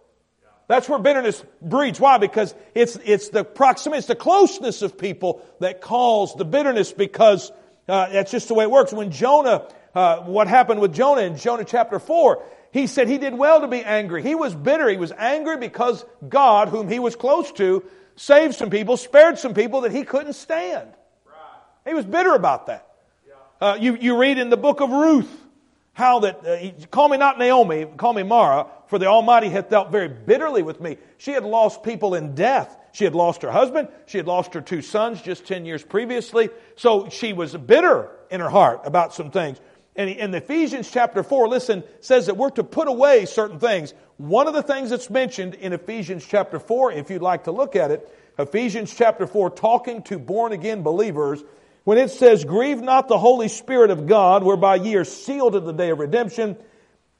That's 0.68 0.88
where 0.88 0.99
bitterness 0.99 1.44
breeds. 1.62 2.00
Why? 2.00 2.18
Because 2.18 2.54
it's, 2.75 2.96
it's 3.04 3.28
the 3.28 3.44
proximity, 3.44 3.99
it's 3.99 4.08
the 4.08 4.16
closeness 4.16 4.82
of 4.82 4.99
people 4.99 5.44
that 5.61 5.80
cause 5.80 6.35
the 6.35 6.44
bitterness 6.44 6.92
because 6.92 7.52
uh, 7.88 8.08
that's 8.08 8.32
just 8.32 8.49
the 8.49 8.54
way 8.54 8.64
it 8.64 8.70
works. 8.70 8.92
When 8.92 9.12
Jonah, 9.12 9.68
uh, 9.94 10.23
what 10.23 10.49
happened 10.49 10.80
with 10.80 10.92
Jonah 10.92 11.22
in 11.22 11.37
Jonah 11.37 11.64
chapter 11.64 12.00
4, 12.00 12.42
he 12.72 12.88
said 12.88 13.09
he 13.09 13.18
did 13.18 13.33
well 13.35 13.61
to 13.61 13.68
be 13.68 13.83
angry. 13.85 14.22
He 14.22 14.35
was 14.35 14.55
bitter. 14.55 14.88
He 14.88 14.96
was 14.96 15.12
angry 15.12 15.57
because 15.57 16.05
God, 16.29 16.68
whom 16.68 16.88
he 16.88 16.98
was 16.98 17.14
close 17.14 17.52
to, 17.52 17.85
saved 18.16 18.55
some 18.55 18.70
people, 18.70 18.96
spared 18.96 19.38
some 19.38 19.55
people 19.55 19.83
that 19.83 19.92
he 19.92 20.02
couldn't 20.02 20.33
stand. 20.33 20.90
He 21.87 21.94
was 21.94 22.05
bitter 22.05 22.35
about 22.35 22.66
that. 22.66 22.88
Uh, 23.61 23.79
you, 23.81 23.96
you 23.96 24.18
read 24.18 24.38
in 24.38 24.50
the 24.50 24.57
book 24.57 24.81
of 24.81 24.90
Ruth 24.90 25.31
how 25.92 26.20
that, 26.20 26.46
uh, 26.46 26.57
he, 26.57 26.72
call 26.90 27.09
me 27.09 27.16
not 27.16 27.38
Naomi, 27.38 27.87
call 27.96 28.12
me 28.12 28.22
Mara, 28.22 28.66
for 28.88 28.98
the 28.98 29.07
Almighty 29.07 29.48
hath 29.48 29.70
dealt 29.70 29.90
very 29.90 30.09
bitterly 30.09 30.62
with 30.62 30.79
me. 30.81 30.98
She 31.16 31.31
had 31.31 31.44
lost 31.44 31.83
people 31.83 32.14
in 32.14 32.35
death. 32.35 32.76
She 32.92 33.05
had 33.05 33.14
lost 33.14 33.42
her 33.42 33.50
husband. 33.50 33.88
She 34.07 34.18
had 34.18 34.26
lost 34.26 34.52
her 34.55 34.61
two 34.61 34.83
sons 34.83 35.22
just 35.22 35.46
10 35.46 35.64
years 35.64 35.83
previously. 35.83 36.50
So 36.76 37.09
she 37.09 37.33
was 37.33 37.55
bitter 37.57 38.11
in 38.31 38.40
her 38.40 38.50
heart 38.50 38.81
about 38.85 39.14
some 39.14 39.31
things. 39.31 39.59
And 39.96 40.11
in 40.11 40.35
Ephesians 40.35 40.90
chapter 40.90 41.22
4, 41.22 41.48
listen, 41.48 41.82
says 42.00 42.26
that 42.26 42.37
we're 42.37 42.50
to 42.50 42.64
put 42.64 42.88
away 42.88 43.24
certain 43.24 43.59
things. 43.59 43.94
One 44.18 44.46
of 44.46 44.54
the 44.54 44.62
things 44.62 44.90
that's 44.90 45.09
mentioned 45.09 45.54
in 45.54 45.72
Ephesians 45.72 46.24
chapter 46.26 46.59
4, 46.59 46.92
if 46.92 47.11
you'd 47.11 47.22
like 47.22 47.44
to 47.44 47.52
look 47.52 47.76
at 47.76 47.90
it, 47.90 48.12
Ephesians 48.38 48.94
chapter 48.94 49.26
4, 49.26 49.50
talking 49.50 50.02
to 50.04 50.18
born 50.18 50.52
again 50.52 50.82
believers, 50.82 51.42
when 51.85 51.98
it 51.98 52.11
says, 52.11 52.44
Grieve 52.44 52.82
not 52.82 53.09
the 53.09 53.18
Holy 53.18 53.48
Spirit 53.48 53.90
of 53.90 54.06
God, 54.06 54.42
whereby 54.42 54.76
ye 54.76 54.96
are 54.96 55.04
sealed 55.04 55.56
in 55.56 55.64
the 55.64 55.72
day 55.72 55.90
of 55.90 55.98
redemption. 55.98 56.56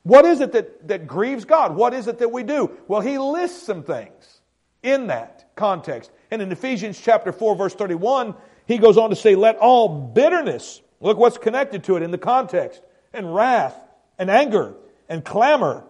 What 0.03 0.25
is 0.25 0.41
it 0.41 0.53
that, 0.53 0.89
that 0.89 1.07
grieves 1.07 1.45
God? 1.45 1.75
What 1.75 1.95
is 1.95 2.09
it 2.09 2.19
that 2.19 2.31
we 2.31 2.43
do? 2.43 2.71
Well, 2.87 3.01
he 3.01 3.17
lists 3.19 3.65
some 3.65 3.83
things 3.83 4.41
in 4.83 5.07
that 5.07 5.51
context. 5.57 6.11
And 6.31 6.43
in 6.43 6.53
Ephesians 6.53 7.01
chapter 7.01 7.33
4, 7.33 7.57
verse 7.57 7.75
31, 7.75 8.35
he 8.67 8.79
goes 8.79 8.99
on 8.99 9.11
to 9.11 9.17
say, 9.17 9.35
Let 9.35 9.57
all 9.57 9.89
bitterness, 9.89 10.81
look 11.01 11.19
what's 11.19 11.39
connected 11.39 11.85
to 11.85 11.97
it 11.97 12.03
in 12.03 12.11
the 12.11 12.19
context, 12.19 12.83
and 13.13 13.35
wrath, 13.35 13.79
and 14.19 14.31
anger, 14.31 14.75
and 15.09 15.25
clamor, 15.25 15.85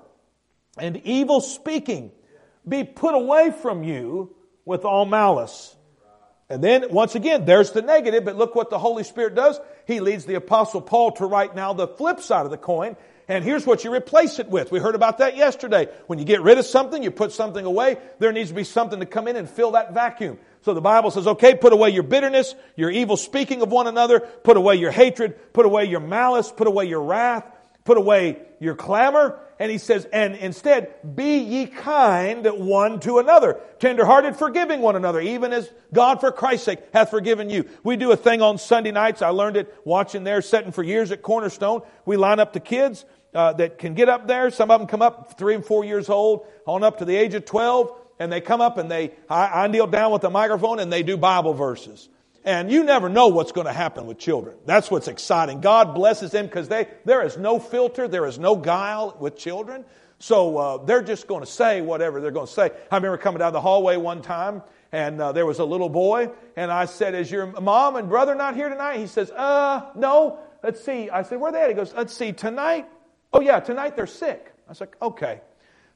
and 0.78 0.96
evil 1.04 1.40
speaking 1.40 2.12
be 2.68 2.84
put 2.84 3.14
away 3.14 3.52
from 3.62 3.82
you 3.82 4.34
with 4.64 4.84
all 4.84 5.06
malice. 5.06 5.74
And 6.48 6.62
then, 6.62 6.86
once 6.90 7.14
again, 7.14 7.44
there's 7.44 7.72
the 7.72 7.82
negative, 7.82 8.24
but 8.24 8.36
look 8.36 8.54
what 8.54 8.70
the 8.70 8.78
Holy 8.78 9.02
Spirit 9.02 9.34
does. 9.34 9.58
He 9.86 10.00
leads 10.00 10.26
the 10.26 10.34
Apostle 10.34 10.80
Paul 10.80 11.12
to 11.12 11.26
write 11.26 11.56
now 11.56 11.72
the 11.72 11.88
flip 11.88 12.20
side 12.20 12.44
of 12.44 12.50
the 12.50 12.58
coin. 12.58 12.96
And 13.28 13.42
here's 13.42 13.66
what 13.66 13.82
you 13.82 13.92
replace 13.92 14.38
it 14.38 14.48
with. 14.48 14.70
We 14.70 14.78
heard 14.78 14.94
about 14.94 15.18
that 15.18 15.36
yesterday. 15.36 15.88
When 16.06 16.20
you 16.20 16.24
get 16.24 16.42
rid 16.42 16.58
of 16.58 16.66
something, 16.66 17.02
you 17.02 17.10
put 17.10 17.32
something 17.32 17.64
away, 17.64 17.98
there 18.20 18.30
needs 18.32 18.50
to 18.50 18.54
be 18.54 18.62
something 18.62 19.00
to 19.00 19.06
come 19.06 19.26
in 19.26 19.34
and 19.34 19.50
fill 19.50 19.72
that 19.72 19.92
vacuum. 19.92 20.38
So 20.62 20.74
the 20.74 20.80
Bible 20.80 21.10
says, 21.10 21.26
okay, 21.26 21.54
put 21.54 21.72
away 21.72 21.90
your 21.90 22.04
bitterness, 22.04 22.54
your 22.76 22.90
evil 22.90 23.16
speaking 23.16 23.62
of 23.62 23.70
one 23.70 23.88
another, 23.88 24.20
put 24.20 24.56
away 24.56 24.76
your 24.76 24.92
hatred, 24.92 25.52
put 25.52 25.66
away 25.66 25.86
your 25.86 26.00
malice, 26.00 26.52
put 26.52 26.68
away 26.68 26.86
your 26.86 27.02
wrath, 27.02 27.44
put 27.84 27.96
away 27.96 28.38
your 28.60 28.74
clamor, 28.74 29.38
and 29.58 29.70
he 29.70 29.78
says, 29.78 30.06
and 30.12 30.34
instead, 30.34 30.94
be 31.16 31.38
ye 31.38 31.66
kind 31.66 32.46
one 32.46 33.00
to 33.00 33.18
another, 33.18 33.60
tenderhearted, 33.78 34.36
forgiving 34.36 34.82
one 34.82 34.96
another, 34.96 35.20
even 35.20 35.52
as 35.52 35.70
God 35.94 36.20
for 36.20 36.30
Christ's 36.30 36.66
sake 36.66 36.78
hath 36.92 37.10
forgiven 37.10 37.48
you. 37.48 37.68
We 37.82 37.96
do 37.96 38.12
a 38.12 38.16
thing 38.16 38.42
on 38.42 38.58
Sunday 38.58 38.90
nights. 38.90 39.22
I 39.22 39.28
learned 39.28 39.56
it 39.56 39.74
watching 39.84 40.24
there, 40.24 40.42
setting 40.42 40.72
for 40.72 40.82
years 40.82 41.10
at 41.10 41.22
Cornerstone. 41.22 41.82
We 42.04 42.16
line 42.16 42.38
up 42.38 42.52
the 42.52 42.60
kids 42.60 43.04
uh, 43.36 43.52
that 43.52 43.78
can 43.78 43.94
get 43.94 44.08
up 44.08 44.26
there. 44.26 44.50
Some 44.50 44.70
of 44.70 44.80
them 44.80 44.88
come 44.88 45.02
up 45.02 45.38
three 45.38 45.54
and 45.54 45.64
four 45.64 45.84
years 45.84 46.08
old, 46.08 46.46
on 46.66 46.82
up 46.82 46.98
to 46.98 47.04
the 47.04 47.14
age 47.14 47.34
of 47.34 47.44
12, 47.44 47.92
and 48.18 48.32
they 48.32 48.40
come 48.40 48.60
up 48.60 48.78
and 48.78 48.90
they, 48.90 49.12
I, 49.28 49.64
I 49.64 49.66
kneel 49.68 49.86
down 49.86 50.10
with 50.10 50.22
the 50.22 50.30
microphone 50.30 50.80
and 50.80 50.92
they 50.92 51.02
do 51.02 51.16
Bible 51.16 51.52
verses. 51.52 52.08
And 52.44 52.70
you 52.70 52.84
never 52.84 53.08
know 53.08 53.26
what's 53.28 53.52
going 53.52 53.66
to 53.66 53.72
happen 53.72 54.06
with 54.06 54.18
children. 54.18 54.56
That's 54.64 54.90
what's 54.90 55.08
exciting. 55.08 55.60
God 55.60 55.94
blesses 55.94 56.30
them 56.30 56.46
because 56.46 56.68
they, 56.68 56.86
there 57.04 57.22
is 57.22 57.36
no 57.36 57.58
filter, 57.58 58.08
there 58.08 58.24
is 58.24 58.38
no 58.38 58.56
guile 58.56 59.16
with 59.20 59.36
children. 59.36 59.84
So 60.18 60.56
uh, 60.56 60.84
they're 60.84 61.02
just 61.02 61.26
going 61.26 61.42
to 61.42 61.50
say 61.50 61.82
whatever 61.82 62.20
they're 62.20 62.30
going 62.30 62.46
to 62.46 62.52
say. 62.52 62.70
I 62.90 62.96
remember 62.96 63.18
coming 63.18 63.40
down 63.40 63.52
the 63.52 63.60
hallway 63.60 63.96
one 63.96 64.22
time, 64.22 64.62
and 64.92 65.20
uh, 65.20 65.32
there 65.32 65.44
was 65.44 65.58
a 65.58 65.64
little 65.64 65.90
boy, 65.90 66.30
and 66.56 66.70
I 66.70 66.86
said, 66.86 67.14
"Is 67.14 67.30
your 67.30 67.46
mom 67.60 67.96
and 67.96 68.08
brother 68.08 68.34
not 68.34 68.54
here 68.54 68.70
tonight?" 68.70 68.98
He 68.98 69.08
says, 69.08 69.30
"Uh, 69.30 69.90
no. 69.94 70.38
Let's 70.62 70.82
see." 70.82 71.10
I 71.10 71.22
said, 71.22 71.38
"Where 71.38 71.50
are 71.50 71.52
they 71.52 71.62
at?" 71.62 71.68
He 71.68 71.74
goes, 71.74 71.92
"Let's 71.92 72.14
see. 72.14 72.32
Tonight? 72.32 72.86
Oh 73.36 73.40
yeah, 73.40 73.60
tonight 73.60 73.96
they're 73.96 74.06
sick." 74.06 74.52
I 74.66 74.70
was 74.70 74.80
like, 74.80 74.96
"Okay." 75.02 75.40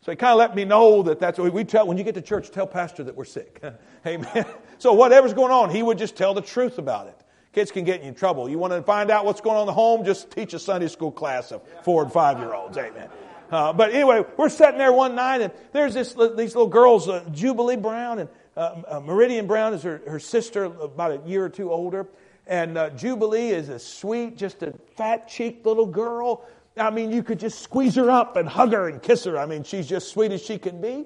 So 0.03 0.13
he 0.13 0.17
kind 0.17 0.33
of 0.33 0.39
let 0.39 0.55
me 0.55 0.65
know 0.65 1.03
that 1.03 1.21
that's 1.21 1.39
we 1.39 1.65
tell, 1.65 1.87
when 1.87 1.99
you 1.99 2.05
get 2.05 2.15
to 2.15 2.23
church, 2.23 2.51
tell 2.51 2.67
pastor 2.67 3.05
that 3.05 3.17
we're 3.17 3.27
sick. 3.27 3.63
Amen. 4.07 4.47
So 4.79 4.95
whatever's 4.95 5.35
going 5.35 5.53
on, 5.53 5.69
he 5.69 5.83
would 5.83 5.99
just 5.99 6.17
tell 6.17 6.33
the 6.33 6.41
truth 6.41 6.79
about 6.79 7.07
it. 7.09 7.17
Kids 7.53 7.71
can 7.71 7.85
get 7.85 8.01
in 8.01 8.15
trouble. 8.15 8.49
You 8.49 8.59
want 8.59 8.73
to 8.73 8.83
find 8.83 9.11
out 9.11 9.27
what's 9.27 9.43
going 9.43 9.57
on 9.57 9.63
in 9.63 9.67
the 9.67 9.75
home, 9.75 10.05
just 10.05 10.31
teach 10.31 10.55
a 10.55 10.59
Sunday 10.59 10.89
school 10.89 11.13
class 11.13 11.51
of 11.53 11.63
four 11.83 12.03
and 12.03 12.11
five 12.11 12.39
year 12.39 12.55
olds. 12.55 12.79
Amen. 12.79 13.11
Uh, 13.51 13.73
but 13.73 13.93
anyway, 13.93 14.25
we're 14.37 14.49
sitting 14.49 14.79
there 14.79 14.93
one 14.93 15.17
night, 15.17 15.41
and 15.43 15.53
there's 15.73 15.93
this, 15.93 16.15
these 16.15 16.55
little 16.55 16.69
girls, 16.69 17.09
uh, 17.09 17.25
Jubilee 17.33 17.77
Brown 17.77 18.21
and 18.21 18.29
uh, 18.57 18.83
uh 18.87 19.01
Meridian 19.01 19.47
Brown 19.47 19.75
is 19.75 19.83
her, 19.83 20.01
her 20.07 20.21
sister, 20.21 20.65
about 20.65 21.11
a 21.11 21.29
year 21.29 21.45
or 21.45 21.49
two 21.49 21.73
older. 21.73 22.07
And 22.47 22.79
uh, 22.79 22.91
Jubilee 22.91 23.51
is 23.51 23.69
a 23.69 23.79
sweet, 23.79 24.37
just 24.37 24.63
a 24.63 24.73
fat 24.97 25.29
cheeked 25.29 25.67
little 25.67 25.87
girl 25.87 26.45
I 26.81 26.91
mean, 26.91 27.13
you 27.13 27.23
could 27.23 27.39
just 27.39 27.61
squeeze 27.61 27.95
her 27.97 28.11
up 28.11 28.37
and 28.37 28.49
hug 28.49 28.73
her 28.73 28.89
and 28.89 29.03
kiss 29.03 29.25
her. 29.25 29.39
I 29.39 29.47
mean, 29.47 29.65
she's 29.65 29.89
just 29.89 30.09
sweet 30.09 30.33
as 30.33 30.43
she 30.43 30.59
can 30.59 30.81
be. 30.81 31.05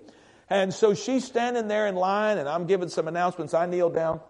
And 0.48 0.72
so 0.72 0.94
she's 0.94 1.24
standing 1.24 1.68
there 1.68 1.86
in 1.86 1.96
line, 1.96 2.38
and 2.38 2.48
I'm 2.48 2.66
giving 2.66 2.88
some 2.88 3.08
announcements. 3.08 3.54
I 3.54 3.66
kneel 3.66 3.90
down. 3.90 4.20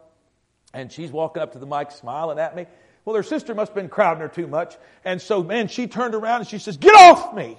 And 0.73 0.91
she's 0.91 1.13
walking 1.13 1.43
up 1.43 1.53
to 1.53 1.59
the 1.59 1.67
mic 1.67 1.91
smiling 1.91 2.39
at 2.39 2.57
me. 2.57 2.67
Well, 3.05 3.15
her 3.17 3.23
sister 3.23 3.55
must 3.55 3.71
have 3.71 3.77
been 3.77 3.89
crowding 3.89 4.23
her 4.23 4.29
too 4.29 4.47
much. 4.47 4.77
And 5.05 5.21
so, 5.21 5.43
man, 5.43 5.69
she 5.69 5.87
turned 5.87 6.15
around 6.15 6.41
and 6.41 6.49
she 6.49 6.59
says, 6.59 6.77
Get 6.77 6.95
off 6.95 7.35
me! 7.35 7.57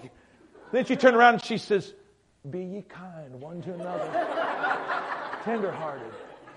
Then 0.72 0.86
she 0.86 0.96
turned 0.96 1.16
around 1.16 1.36
and 1.36 1.44
she 1.44 1.58
says, 1.58 1.94
Be 2.50 2.64
ye 2.64 2.82
kind 2.82 3.40
one 3.40 3.62
to 3.62 3.74
another, 3.74 4.10
tenderhearted, 5.44 6.12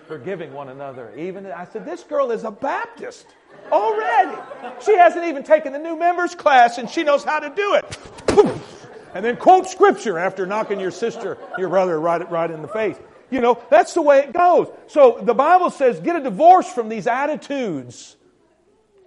forgiving 0.09 0.53
one 0.53 0.71
another. 0.71 1.13
Even 1.17 1.47
I 1.47 1.67
said, 1.67 1.85
This 1.85 2.03
girl 2.03 2.33
is 2.33 2.43
a 2.43 2.51
Baptist 2.51 3.27
already. 3.71 4.37
She 4.85 4.97
hasn't 4.97 5.27
even 5.27 5.45
taken 5.45 5.73
the 5.73 5.79
new 5.79 5.97
members 5.97 6.35
class 6.35 6.79
and 6.79 6.89
she 6.91 7.05
knows 7.05 7.23
how 7.23 7.39
to 7.39 7.51
do 7.51 7.75
it. 7.75 8.59
And 9.15 9.25
then 9.25 9.39
quote 9.39 9.67
scripture 9.67 10.19
after 10.19 10.47
knocking 10.47 10.79
your 10.79 10.91
sister, 10.91 11.39
your 11.57 11.71
brother 11.71 11.99
right, 11.99 12.31
right 12.31 12.51
in 12.51 12.61
the 12.61 12.69
face. 12.69 12.97
You 13.31 13.41
know, 13.41 13.59
that's 13.71 13.95
the 13.95 14.03
way 14.03 14.19
it 14.21 14.33
goes. 14.33 14.69
So 14.87 15.19
the 15.23 15.35
Bible 15.35 15.71
says 15.71 15.99
get 15.99 16.17
a 16.17 16.21
divorce 16.21 16.71
from 16.71 16.89
these 16.89 17.07
attitudes. 17.07 18.17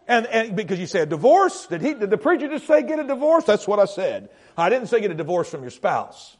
And, 0.07 0.25
and 0.25 0.55
because 0.55 0.79
you 0.79 0.87
said 0.87 1.09
divorce, 1.09 1.67
did 1.67 1.81
he, 1.81 1.93
did 1.93 2.09
the 2.09 2.17
preacher 2.17 2.47
just 2.47 2.65
say 2.67 2.81
get 2.81 2.99
a 2.99 3.03
divorce? 3.03 3.43
That's 3.43 3.67
what 3.67 3.79
I 3.79 3.85
said. 3.85 4.29
I 4.57 4.69
didn't 4.69 4.87
say 4.87 5.01
get 5.01 5.11
a 5.11 5.15
divorce 5.15 5.49
from 5.49 5.61
your 5.61 5.69
spouse. 5.69 6.35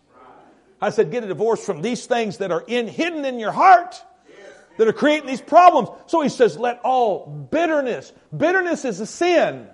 I 0.82 0.90
said 0.90 1.12
get 1.12 1.24
a 1.24 1.28
divorce 1.28 1.64
from 1.64 1.84
these 1.84 2.08
things 2.08 2.40
that 2.40 2.52
are 2.52 2.64
in, 2.68 2.88
hidden 2.88 3.24
in 3.26 3.40
your 3.40 3.52
heart 3.52 4.04
that 4.82 4.88
are 4.88 4.94
creating 4.94 5.28
these 5.28 5.42
problems. 5.42 5.90
So 6.08 6.22
he 6.22 6.30
says, 6.30 6.58
let 6.58 6.80
all 6.84 7.28
bitterness. 7.28 8.12
Bitterness 8.36 8.84
is 8.84 9.00
a 9.00 9.06
sin. 9.06 9.68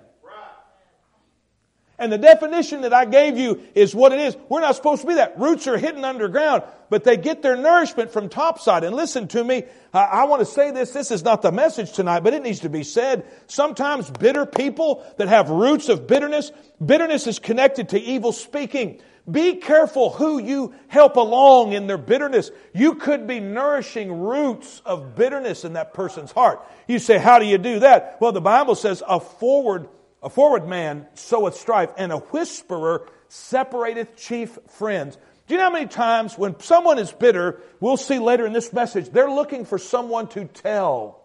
And 1.98 2.12
the 2.12 2.18
definition 2.18 2.82
that 2.82 2.92
I 2.92 3.06
gave 3.06 3.38
you 3.38 3.62
is 3.74 3.94
what 3.94 4.12
it 4.12 4.20
is. 4.20 4.36
We're 4.50 4.60
not 4.60 4.76
supposed 4.76 5.00
to 5.00 5.08
be 5.08 5.14
that. 5.14 5.40
Roots 5.40 5.66
are 5.66 5.78
hidden 5.78 6.04
underground, 6.04 6.62
but 6.90 7.04
they 7.04 7.16
get 7.16 7.40
their 7.40 7.56
nourishment 7.56 8.12
from 8.12 8.28
topside. 8.28 8.84
And 8.84 8.94
listen 8.94 9.28
to 9.28 9.42
me, 9.42 9.64
I, 9.94 10.00
I 10.00 10.24
want 10.24 10.40
to 10.40 10.46
say 10.46 10.72
this. 10.72 10.92
This 10.92 11.10
is 11.10 11.24
not 11.24 11.40
the 11.40 11.52
message 11.52 11.94
tonight, 11.94 12.20
but 12.20 12.34
it 12.34 12.42
needs 12.42 12.60
to 12.60 12.68
be 12.68 12.84
said. 12.84 13.24
Sometimes 13.46 14.10
bitter 14.10 14.44
people 14.44 15.06
that 15.16 15.28
have 15.28 15.48
roots 15.48 15.88
of 15.88 16.06
bitterness, 16.06 16.52
bitterness 16.84 17.26
is 17.26 17.38
connected 17.38 17.88
to 17.88 17.98
evil 17.98 18.32
speaking. 18.32 19.00
Be 19.30 19.56
careful 19.56 20.10
who 20.10 20.38
you 20.38 20.74
help 20.86 21.16
along 21.16 21.72
in 21.72 21.86
their 21.86 21.98
bitterness. 21.98 22.50
You 22.72 22.94
could 22.94 23.26
be 23.26 23.40
nourishing 23.40 24.20
roots 24.20 24.80
of 24.86 25.14
bitterness 25.14 25.64
in 25.64 25.74
that 25.74 25.92
person's 25.92 26.32
heart. 26.32 26.64
You 26.86 26.98
say, 26.98 27.18
how 27.18 27.38
do 27.38 27.44
you 27.44 27.58
do 27.58 27.80
that? 27.80 28.18
Well, 28.20 28.32
the 28.32 28.40
Bible 28.40 28.74
says 28.74 29.02
a 29.06 29.20
forward 29.20 29.88
a 30.22 30.28
forward 30.28 30.66
man 30.66 31.06
soweth 31.14 31.54
strife, 31.56 31.90
and 31.96 32.12
a 32.12 32.18
whisperer 32.18 33.06
separateth 33.28 34.16
chief 34.16 34.58
friends. 34.70 35.16
Do 35.46 35.54
you 35.54 35.58
know 35.58 35.64
how 35.64 35.72
many 35.72 35.86
times 35.86 36.36
when 36.36 36.58
someone 36.60 36.98
is 36.98 37.12
bitter, 37.12 37.60
we'll 37.80 37.96
see 37.96 38.18
later 38.18 38.44
in 38.44 38.52
this 38.52 38.72
message, 38.72 39.10
they're 39.10 39.30
looking 39.30 39.64
for 39.64 39.78
someone 39.78 40.28
to 40.28 40.44
tell. 40.46 41.22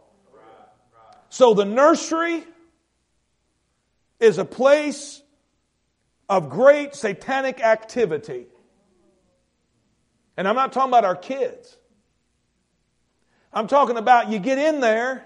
So 1.30 1.56
the 1.56 1.66
nursery 1.66 2.44
is 4.20 4.38
a 4.38 4.46
place 4.46 5.23
of 6.30 6.50
great 6.50 6.96
satanic 6.96 7.62
activity. 7.62 8.48
And 10.38 10.48
I'm 10.48 10.56
not 10.56 10.74
talking 10.74 10.90
about 10.90 11.06
our 11.06 11.16
kids. 11.16 11.78
I'm 13.54 13.68
talking 13.68 13.98
about 13.98 14.30
you 14.30 14.40
get 14.40 14.58
in 14.58 14.80
there 14.80 15.26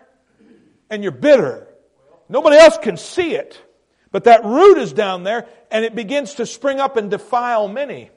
and 0.89 1.01
you're 1.03 1.11
bitter. 1.11 1.67
Nobody 2.27 2.57
else 2.57 2.77
can 2.77 2.97
see 2.97 3.35
it. 3.35 3.61
But 4.11 4.25
that 4.25 4.43
root 4.43 4.77
is 4.77 4.93
down 4.93 5.23
there 5.23 5.47
and 5.71 5.85
it 5.85 5.95
begins 5.95 6.35
to 6.35 6.45
spring 6.45 6.79
up 6.79 6.97
and 6.97 7.09
defile 7.09 7.67
many. 7.67 8.09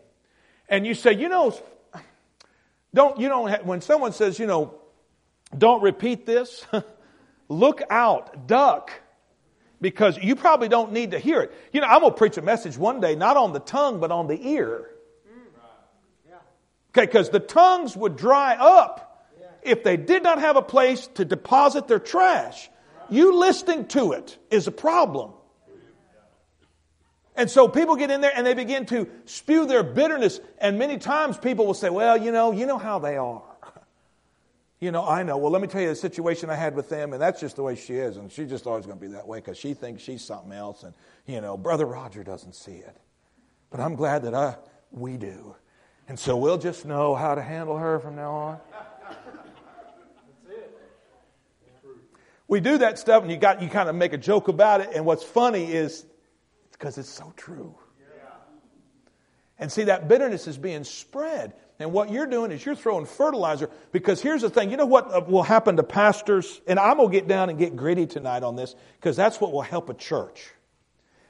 And 0.69 0.87
you 0.87 0.95
say, 0.95 1.12
you 1.12 1.29
know, 1.29 1.57
don't, 2.95 3.21
you 3.21 3.29
don't, 3.29 3.49
have, 3.49 3.64
when 3.64 3.81
someone 3.81 4.12
says, 4.12 4.38
you 4.38 4.47
know, 4.47 4.75
don't 5.57 5.83
repeat 5.83 6.27
this, 6.27 6.64
look 7.49 7.83
out, 7.90 8.47
duck, 8.47 8.93
because 9.81 10.19
you 10.19 10.37
probably 10.37 10.69
don't 10.69 10.93
need 10.93 11.12
to 11.12 11.19
hear 11.19 11.40
it. 11.40 11.53
You 11.73 11.81
know, 11.81 11.87
I'm 11.87 12.01
going 12.01 12.12
to 12.12 12.19
preach 12.19 12.37
a 12.37 12.43
message 12.43 12.77
one 12.77 13.01
day, 13.01 13.14
not 13.14 13.37
on 13.37 13.53
the 13.53 13.61
tongue, 13.61 14.01
but 14.01 14.11
on 14.11 14.27
the 14.27 14.49
ear. 14.51 14.90
Mm. 15.27 16.35
Okay, 16.90 17.07
because 17.07 17.31
the 17.31 17.40
tongues 17.40 17.97
would 17.97 18.16
dry 18.16 18.57
up 18.57 19.29
if 19.62 19.85
they 19.85 19.97
did 19.97 20.23
not 20.23 20.40
have 20.40 20.57
a 20.57 20.62
place 20.62 21.07
to 21.14 21.25
deposit 21.25 21.88
their 21.88 21.99
trash. 21.99 22.71
You 23.09 23.38
listening 23.38 23.87
to 23.88 24.12
it 24.12 24.38
is 24.51 24.66
a 24.66 24.73
problem. 24.73 25.33
And 27.37 27.51
so 27.51 27.69
people 27.69 27.97
get 27.97 28.11
in 28.11 28.21
there 28.21 28.33
and 28.35 28.47
they 28.47 28.55
begin 28.55 28.87
to 28.87 29.09
spew 29.25 29.66
their 29.66 29.83
bitterness. 29.83 30.40
And 30.59 30.79
many 30.79 30.99
times 30.99 31.38
people 31.38 31.66
will 31.66 31.75
say, 31.75 31.88
well, 31.88 32.16
you 32.16 32.33
know, 32.33 32.53
you 32.53 32.66
know 32.66 32.79
how 32.79 32.99
they 32.99 33.16
are. 33.16 33.43
You 34.81 34.90
know, 34.90 35.07
I 35.07 35.23
know. 35.23 35.37
Well, 35.37 35.53
let 35.53 35.61
me 35.61 35.69
tell 35.69 35.83
you 35.83 35.88
the 35.88 35.95
situation 35.95 36.49
I 36.49 36.55
had 36.55 36.75
with 36.75 36.88
them, 36.88 37.12
and 37.12 37.21
that's 37.21 37.38
just 37.38 37.57
the 37.57 37.62
way 37.62 37.77
she 37.77 37.95
is. 37.95 38.16
And 38.16 38.33
she's 38.33 38.49
just 38.49 38.66
always 38.66 38.87
going 38.87 38.99
to 38.99 39.01
be 39.01 39.12
that 39.12 39.27
way 39.27 39.38
because 39.38 39.59
she 39.59 39.75
thinks 39.75 40.03
she's 40.03 40.25
something 40.25 40.53
else. 40.53 40.85
And, 40.85 40.95
you 41.27 41.43
know, 41.43 41.59
Brother 41.59 41.85
Roger 41.85 42.25
doesn't 42.25 42.55
see 42.55 42.77
it. 42.77 42.97
But 43.69 43.81
I'm 43.81 43.95
glad 43.95 44.23
that 44.23 44.35
I, 44.35 44.57
we 44.90 45.19
do. 45.19 45.55
And 46.09 46.19
so 46.19 46.37
we'll 46.37 46.59
just 46.59 46.87
know 46.87 47.14
how 47.14 47.35
to 47.35 47.43
handle 47.43 47.77
her 47.77 48.01
from 48.01 48.16
now 48.16 48.33
on. 48.33 48.59
That's 48.73 49.16
it. 50.49 50.77
We 52.49 52.59
do 52.59 52.79
that 52.79 52.99
stuff 52.99 53.23
and 53.23 53.31
you 53.31 53.37
got 53.37 53.62
you 53.62 53.69
kind 53.69 53.88
of 53.88 53.95
make 53.95 54.12
a 54.12 54.19
joke 54.19 54.49
about 54.49 54.81
it 54.81 54.90
and 54.93 55.05
what's 55.07 55.23
funny 55.23 55.71
is 55.71 56.05
because 56.73 56.99
it's 56.99 57.09
so 57.09 57.33
true 57.37 57.77
yeah. 58.01 58.31
and 59.61 59.71
see 59.71 59.85
that 59.85 60.09
bitterness 60.09 60.49
is 60.49 60.59
being 60.59 60.83
spread 60.83 61.55
and 61.81 61.93
what 61.93 62.11
you're 62.11 62.27
doing 62.27 62.51
is 62.53 62.64
you're 62.64 62.75
throwing 62.75 63.07
fertilizer 63.07 63.71
because 63.93 64.21
here's 64.21 64.43
the 64.43 64.51
thing 64.51 64.71
you 64.71 64.77
know 64.77 64.87
what 64.87 65.12
uh, 65.12 65.21
will 65.27 65.43
happen 65.43 65.77
to 65.77 65.83
pastors 65.83 66.61
and 66.66 66.79
i'm 66.79 66.97
going 66.97 67.11
to 67.11 67.12
get 67.12 67.27
down 67.27 67.51
and 67.51 67.59
get 67.59 67.75
gritty 67.75 68.07
tonight 68.07 68.43
on 68.43 68.57
this 68.57 68.75
because 68.97 69.16
that's 69.16 69.40
what 69.40 69.53
will 69.53 69.62
help 69.62 69.88
a 69.88 69.95
church 69.95 70.51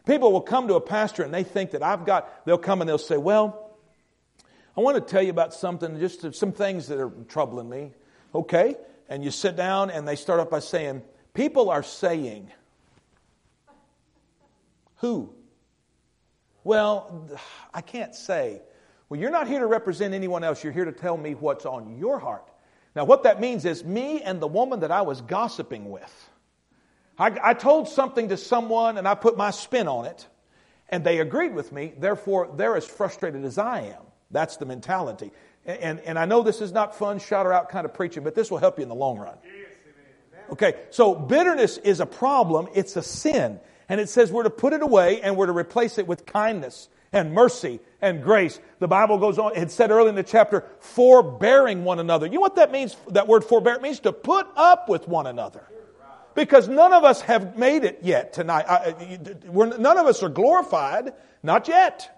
people 0.07 0.33
will 0.33 0.41
come 0.41 0.69
to 0.69 0.75
a 0.75 0.81
pastor 0.81 1.23
and 1.23 1.33
they 1.33 1.45
think 1.45 1.71
that 1.71 1.83
i've 1.83 2.05
got 2.05 2.45
they'll 2.45 2.59
come 2.59 2.81
and 2.81 2.89
they'll 2.89 2.99
say 2.99 3.17
well 3.17 3.77
i 4.77 4.81
want 4.81 4.97
to 4.97 5.01
tell 5.01 5.23
you 5.23 5.31
about 5.31 5.55
something 5.55 5.99
just 5.99 6.35
some 6.35 6.53
things 6.53 6.89
that 6.89 6.99
are 6.99 7.11
troubling 7.29 7.69
me 7.69 7.93
okay 8.35 8.77
and 9.11 9.25
you 9.25 9.33
sit 9.33 9.57
down 9.57 9.91
and 9.91 10.07
they 10.07 10.17
start 10.17 10.41
off 10.41 10.49
by 10.49 10.61
saying, 10.61 11.03
People 11.35 11.69
are 11.69 11.83
saying, 11.83 12.51
Who? 14.99 15.35
Well, 16.63 17.29
I 17.75 17.81
can't 17.81 18.15
say. 18.15 18.63
Well, 19.11 19.19
you're 19.19 19.31
not 19.31 19.49
here 19.49 19.59
to 19.59 19.67
represent 19.67 20.15
anyone 20.15 20.45
else. 20.45 20.63
You're 20.63 20.73
here 20.73 20.85
to 20.85 20.93
tell 20.93 21.17
me 21.17 21.35
what's 21.35 21.67
on 21.67 21.99
your 21.99 22.21
heart. 22.21 22.49
Now, 22.95 23.05
what 23.05 23.25
that 23.25 23.41
means 23.41 23.65
is 23.65 23.85
me 23.85 24.23
and 24.23 24.41
the 24.41 24.47
woman 24.47 24.81
that 24.81 24.93
I 24.93 25.03
was 25.03 25.21
gossiping 25.21 25.91
with. 25.91 26.31
I, 27.19 27.37
I 27.43 27.55
told 27.55 27.89
something 27.89 28.29
to 28.29 28.37
someone 28.37 28.99
and 28.99 29.09
I 29.09 29.17
put 29.17 29.37
my 29.37 29.51
spin 29.51 29.89
on 29.89 30.07
it, 30.07 30.27
and 30.89 31.03
they 31.03 31.19
agreed 31.19 31.55
with 31.55 31.73
me. 31.73 31.93
Therefore, 31.99 32.51
they're 32.57 32.77
as 32.77 32.87
frustrated 32.87 33.45
as 33.45 33.59
I 33.59 33.81
am. 33.81 34.03
That's 34.31 34.59
the 34.59 34.65
mentality. 34.65 35.33
And, 35.67 35.99
and 36.01 36.17
I 36.17 36.25
know 36.25 36.43
this 36.43 36.61
is 36.61 36.73
not 36.73 36.97
fun, 36.97 37.19
shout 37.19 37.47
her 37.47 37.53
out 37.53 37.69
kind 37.69 37.85
of 37.85 37.93
preaching, 37.93 38.23
but 38.23 38.37
this 38.37 38.49
will 38.49 38.59
help 38.59 38.79
you 38.79 38.85
in 38.85 38.89
the 38.89 38.95
long 38.95 39.19
run. 39.19 39.37
Okay, 40.53 40.75
so 40.91 41.15
bitterness 41.17 41.79
is 41.79 41.99
a 41.99 42.07
problem, 42.07 42.69
it's 42.75 42.97
a 42.97 43.03
sin. 43.03 43.59
And 43.89 44.01
it 44.01 44.09
says 44.09 44.31
we're 44.31 44.45
to 44.45 44.51
put 44.51 44.73
it 44.73 44.83
away 44.83 45.21
and 45.21 45.37
we're 45.37 45.47
to 45.47 45.53
replace 45.53 45.99
it 45.99 46.07
with 46.07 46.27
kindness 46.27 46.89
and 47.13 47.35
mercy 47.35 47.81
and 48.03 48.23
grace. 48.23 48.61
The 48.79 48.89
Bible 48.89 49.19
goes 49.19 49.39
on, 49.39 49.57
it 49.57 49.71
said 49.71 49.91
early 49.91 50.09
in 50.09 50.15
the 50.15 50.23
chapter, 50.23 50.65
forbearing 50.81 51.85
one 51.85 51.99
another. 51.99 52.27
You 52.27 52.35
know 52.35 52.41
what 52.41 52.57
that 52.57 52.73
means? 52.73 52.97
That 53.09 53.29
word 53.29 53.45
forbear 53.45 53.75
it 53.75 53.83
means 53.83 54.01
to 54.01 54.13
put 54.13 54.47
up 54.57 54.89
with 54.89 55.09
one 55.09 55.27
another. 55.27 55.67
Because 56.35 56.69
none 56.69 56.93
of 56.93 57.05
us 57.05 57.21
have 57.23 57.59
made 57.59 57.85
it 57.85 58.01
yet 58.03 58.33
tonight. 58.33 58.67
none 59.53 59.99
of 59.99 60.07
us 60.07 60.23
are 60.23 60.29
glorified, 60.29 61.13
not 61.43 61.69
yet. 61.69 62.17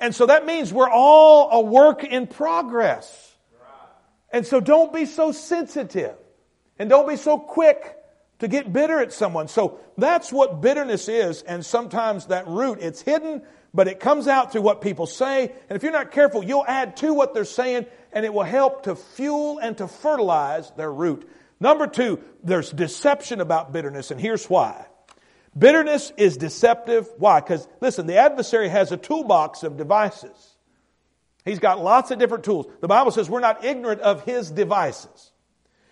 And 0.00 0.14
so 0.14 0.26
that 0.26 0.46
means 0.46 0.72
we're 0.72 0.90
all 0.90 1.50
a 1.52 1.60
work 1.60 2.02
in 2.02 2.26
progress. 2.26 3.36
And 4.32 4.46
so 4.46 4.60
don't 4.60 4.92
be 4.92 5.04
so 5.04 5.32
sensitive. 5.32 6.16
And 6.78 6.88
don't 6.88 7.06
be 7.06 7.16
so 7.16 7.38
quick 7.38 7.99
to 8.40 8.48
get 8.48 8.72
bitter 8.72 8.98
at 8.98 9.12
someone. 9.12 9.48
So 9.48 9.78
that's 9.96 10.32
what 10.32 10.60
bitterness 10.60 11.08
is. 11.08 11.42
And 11.42 11.64
sometimes 11.64 12.26
that 12.26 12.46
root, 12.46 12.78
it's 12.80 13.00
hidden, 13.00 13.42
but 13.72 13.86
it 13.86 14.00
comes 14.00 14.26
out 14.26 14.52
through 14.52 14.62
what 14.62 14.80
people 14.80 15.06
say. 15.06 15.52
And 15.68 15.76
if 15.76 15.82
you're 15.82 15.92
not 15.92 16.10
careful, 16.10 16.42
you'll 16.42 16.66
add 16.66 16.96
to 16.98 17.14
what 17.14 17.34
they're 17.34 17.44
saying, 17.44 17.86
and 18.12 18.24
it 18.24 18.34
will 18.34 18.42
help 18.42 18.84
to 18.84 18.96
fuel 18.96 19.58
and 19.58 19.78
to 19.78 19.86
fertilize 19.86 20.70
their 20.72 20.92
root. 20.92 21.28
Number 21.60 21.86
two, 21.86 22.22
there's 22.42 22.70
deception 22.70 23.40
about 23.40 23.72
bitterness, 23.72 24.10
and 24.10 24.20
here's 24.20 24.46
why. 24.46 24.86
Bitterness 25.56 26.12
is 26.16 26.36
deceptive. 26.36 27.08
Why? 27.18 27.40
Because, 27.40 27.66
listen, 27.80 28.06
the 28.06 28.16
adversary 28.16 28.68
has 28.68 28.92
a 28.92 28.96
toolbox 28.96 29.62
of 29.62 29.76
devices. 29.76 30.56
He's 31.44 31.58
got 31.58 31.82
lots 31.82 32.10
of 32.10 32.18
different 32.18 32.44
tools. 32.44 32.66
The 32.80 32.88
Bible 32.88 33.10
says 33.10 33.28
we're 33.28 33.40
not 33.40 33.64
ignorant 33.64 34.00
of 34.00 34.24
his 34.24 34.50
devices. 34.50 35.29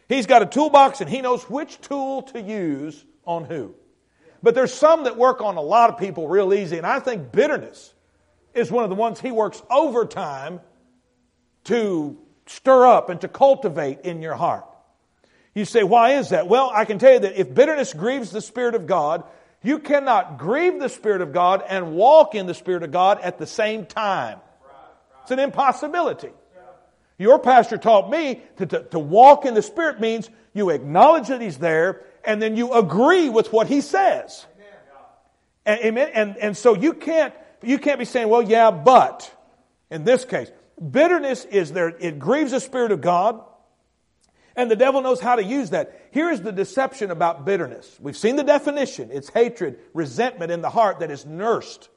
He's 0.09 0.27
got 0.27 0.43
a 0.43 0.47
toolbox 0.47 1.01
and 1.01 1.11
he 1.11 1.21
knows 1.21 1.49
which 1.51 1.81
tool 1.81 2.23
to 2.23 2.41
use 2.41 3.05
on 3.27 3.45
who. 3.45 3.75
But 4.43 4.55
there's 4.55 4.73
some 4.73 5.05
that 5.05 5.17
work 5.17 5.41
on 5.41 5.57
a 5.57 5.63
lot 5.63 5.91
of 5.91 5.99
people 5.99 6.29
real 6.29 6.55
easy, 6.55 6.79
and 6.79 6.87
I 6.87 7.01
think 7.01 7.33
bitterness 7.33 7.93
is 8.55 8.71
one 8.71 8.85
of 8.85 8.91
the 8.91 8.97
ones 8.97 9.21
he 9.21 9.33
works 9.33 9.61
overtime 9.71 10.61
to 11.65 12.17
stir 12.47 12.87
up 12.87 13.11
and 13.11 13.21
to 13.21 13.29
cultivate 13.29 14.01
in 14.03 14.23
your 14.23 14.35
heart. 14.35 14.65
You 15.55 15.65
say, 15.65 15.83
why 15.83 16.13
is 16.13 16.31
that? 16.31 16.47
Well, 16.47 16.71
I 16.73 16.85
can 16.85 16.99
tell 16.99 17.15
you 17.15 17.19
that 17.21 17.39
if 17.39 17.53
bitterness 17.53 17.93
grieves 17.93 18.31
the 18.31 18.41
Spirit 18.41 18.75
of 18.75 18.87
God, 18.87 19.25
you 19.63 19.81
cannot 19.81 20.39
grieve 20.39 20.79
the 20.79 20.89
Spirit 20.89 21.21
of 21.21 21.33
God 21.33 21.65
and 21.69 21.95
walk 21.95 22.35
in 22.37 22.47
the 22.47 22.55
Spirit 22.55 22.85
of 22.85 22.93
God 22.93 23.21
at 23.21 23.39
the 23.39 23.47
same 23.47 23.85
time. 23.87 24.39
It's 25.23 25.33
an 25.33 25.41
impossibility. 25.41 26.31
Your 27.19 27.41
pastor 27.41 27.77
taught 27.79 28.09
me 28.09 28.43
to, 28.57 28.67
to, 28.67 28.83
to, 28.85 28.99
walk 28.99 29.45
in 29.45 29.55
the 29.55 29.63
Spirit 29.63 30.01
means 30.01 30.31
you 30.55 30.71
acknowledge 30.71 31.29
that 31.29 31.41
He's 31.41 31.59
there 31.59 32.03
and 32.25 32.41
then 32.41 32.57
you 32.57 32.73
agree 32.73 33.29
with 33.29 33.53
what 33.53 33.67
He 33.67 33.81
says. 33.81 34.47
And, 35.67 35.81
amen. 35.81 36.11
And, 36.15 36.37
and 36.39 36.57
so 36.57 36.75
you 36.75 36.95
can't, 36.95 37.35
you 37.63 37.79
can't 37.79 37.99
be 37.99 38.05
saying, 38.05 38.29
well, 38.29 38.43
yeah, 38.43 38.71
but 38.71 39.31
in 39.91 40.05
this 40.05 40.25
case, 40.25 40.51
bitterness 40.79 41.45
is 41.45 41.73
there. 41.73 41.89
It 41.89 42.19
grieves 42.21 42.53
the 42.53 42.61
Spirit 42.61 42.93
of 42.93 43.01
God. 43.01 43.45
And 44.55 44.71
the 44.71 44.77
devil 44.77 45.03
knows 45.03 45.21
how 45.21 45.37
to 45.37 45.45
use 45.45 45.71
that. 45.71 46.09
Here 46.11 46.31
is 46.31 46.41
the 46.41 46.51
deception 46.51 47.11
about 47.11 47.45
bitterness. 47.45 47.97
We've 48.01 48.17
seen 48.17 48.37
the 48.37 48.43
definition. 48.43 49.11
It's 49.13 49.29
hatred, 49.29 49.79
resentment 49.95 50.51
in 50.51 50.63
the 50.63 50.71
heart 50.71 51.01
that 51.01 51.11
is 51.11 51.25
nursed. 51.27 51.89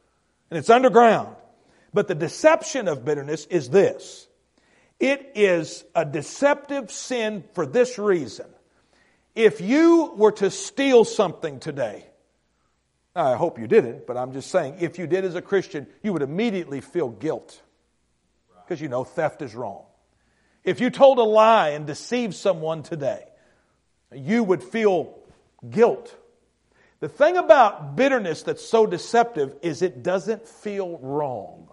And 0.50 0.58
it's 0.60 0.70
underground. 0.70 1.36
But 1.94 2.08
the 2.08 2.16
deception 2.16 2.88
of 2.88 3.04
bitterness 3.04 3.46
is 3.46 3.70
this. 3.70 4.28
It 5.02 5.32
is 5.34 5.84
a 5.96 6.06
deceptive 6.06 6.92
sin 6.92 7.44
for 7.56 7.66
this 7.66 7.98
reason. 7.98 8.46
If 9.34 9.60
you 9.60 10.14
were 10.16 10.34
to 10.34 10.52
steal 10.52 11.06
something 11.06 11.60
today, 11.60 12.06
I 13.16 13.36
hope 13.36 13.58
you 13.58 13.66
didn't, 13.66 14.06
but 14.06 14.16
I'm 14.16 14.32
just 14.32 14.52
saying, 14.52 14.76
if 14.80 15.00
you 15.00 15.08
did 15.08 15.26
as 15.26 15.34
a 15.34 15.42
Christian, 15.42 15.88
you 16.04 16.14
would 16.14 16.22
immediately 16.22 16.82
feel 16.82 17.10
guilt. 17.10 17.60
Because 18.64 18.80
you 18.80 18.90
know 18.90 19.04
theft 19.04 19.42
is 19.42 19.56
wrong. 19.56 19.86
If 20.64 20.80
you 20.80 20.92
told 20.92 21.18
a 21.18 21.24
lie 21.24 21.70
and 21.70 21.88
deceived 21.88 22.36
someone 22.36 22.84
today, 22.84 23.24
you 24.14 24.44
would 24.44 24.62
feel 24.62 25.18
guilt. 25.68 26.16
The 27.00 27.10
thing 27.10 27.38
about 27.38 27.96
bitterness 27.96 28.44
that's 28.44 28.64
so 28.64 28.86
deceptive 28.86 29.56
is 29.64 29.82
it 29.82 30.04
doesn't 30.04 30.48
feel 30.48 31.00
wrong. 31.00 31.70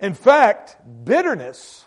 In 0.00 0.14
fact, 0.14 0.76
bitterness, 1.04 1.84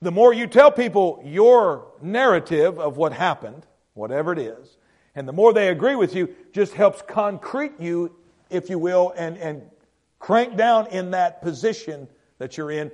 the 0.00 0.10
more 0.10 0.32
you 0.32 0.46
tell 0.46 0.72
people 0.72 1.22
your 1.24 1.92
narrative 2.00 2.80
of 2.80 2.96
what 2.96 3.12
happened, 3.12 3.66
whatever 3.94 4.32
it 4.32 4.38
is, 4.38 4.76
and 5.14 5.28
the 5.28 5.32
more 5.32 5.52
they 5.52 5.68
agree 5.68 5.94
with 5.94 6.14
you, 6.14 6.34
just 6.52 6.74
helps 6.74 7.02
concrete 7.02 7.74
you, 7.78 8.16
if 8.50 8.70
you 8.70 8.78
will, 8.78 9.12
and, 9.16 9.36
and 9.36 9.62
crank 10.18 10.56
down 10.56 10.88
in 10.88 11.12
that 11.12 11.42
position 11.42 12.08
that 12.38 12.56
you're 12.56 12.70
in 12.70 12.90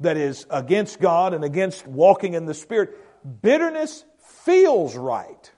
that 0.00 0.16
is 0.16 0.46
against 0.50 1.00
God 1.00 1.34
and 1.34 1.44
against 1.44 1.86
walking 1.86 2.34
in 2.34 2.46
the 2.46 2.54
Spirit, 2.54 2.96
bitterness 3.42 4.04
feels 4.44 4.96
right. 4.96 5.50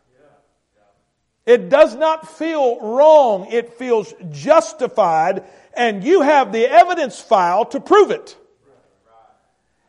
It 1.45 1.71
does 1.71 1.97
not 1.97 2.29
feel 2.29 2.79
wrong. 2.79 3.47
It 3.51 3.75
feels 3.75 4.13
justified, 4.31 5.45
and 5.79 6.03
you 6.05 6.23
have 6.23 6.53
the 6.53 6.67
evidence 6.67 7.21
file 7.21 7.65
to 7.67 7.81
prove 7.81 8.11
it. 8.11 8.37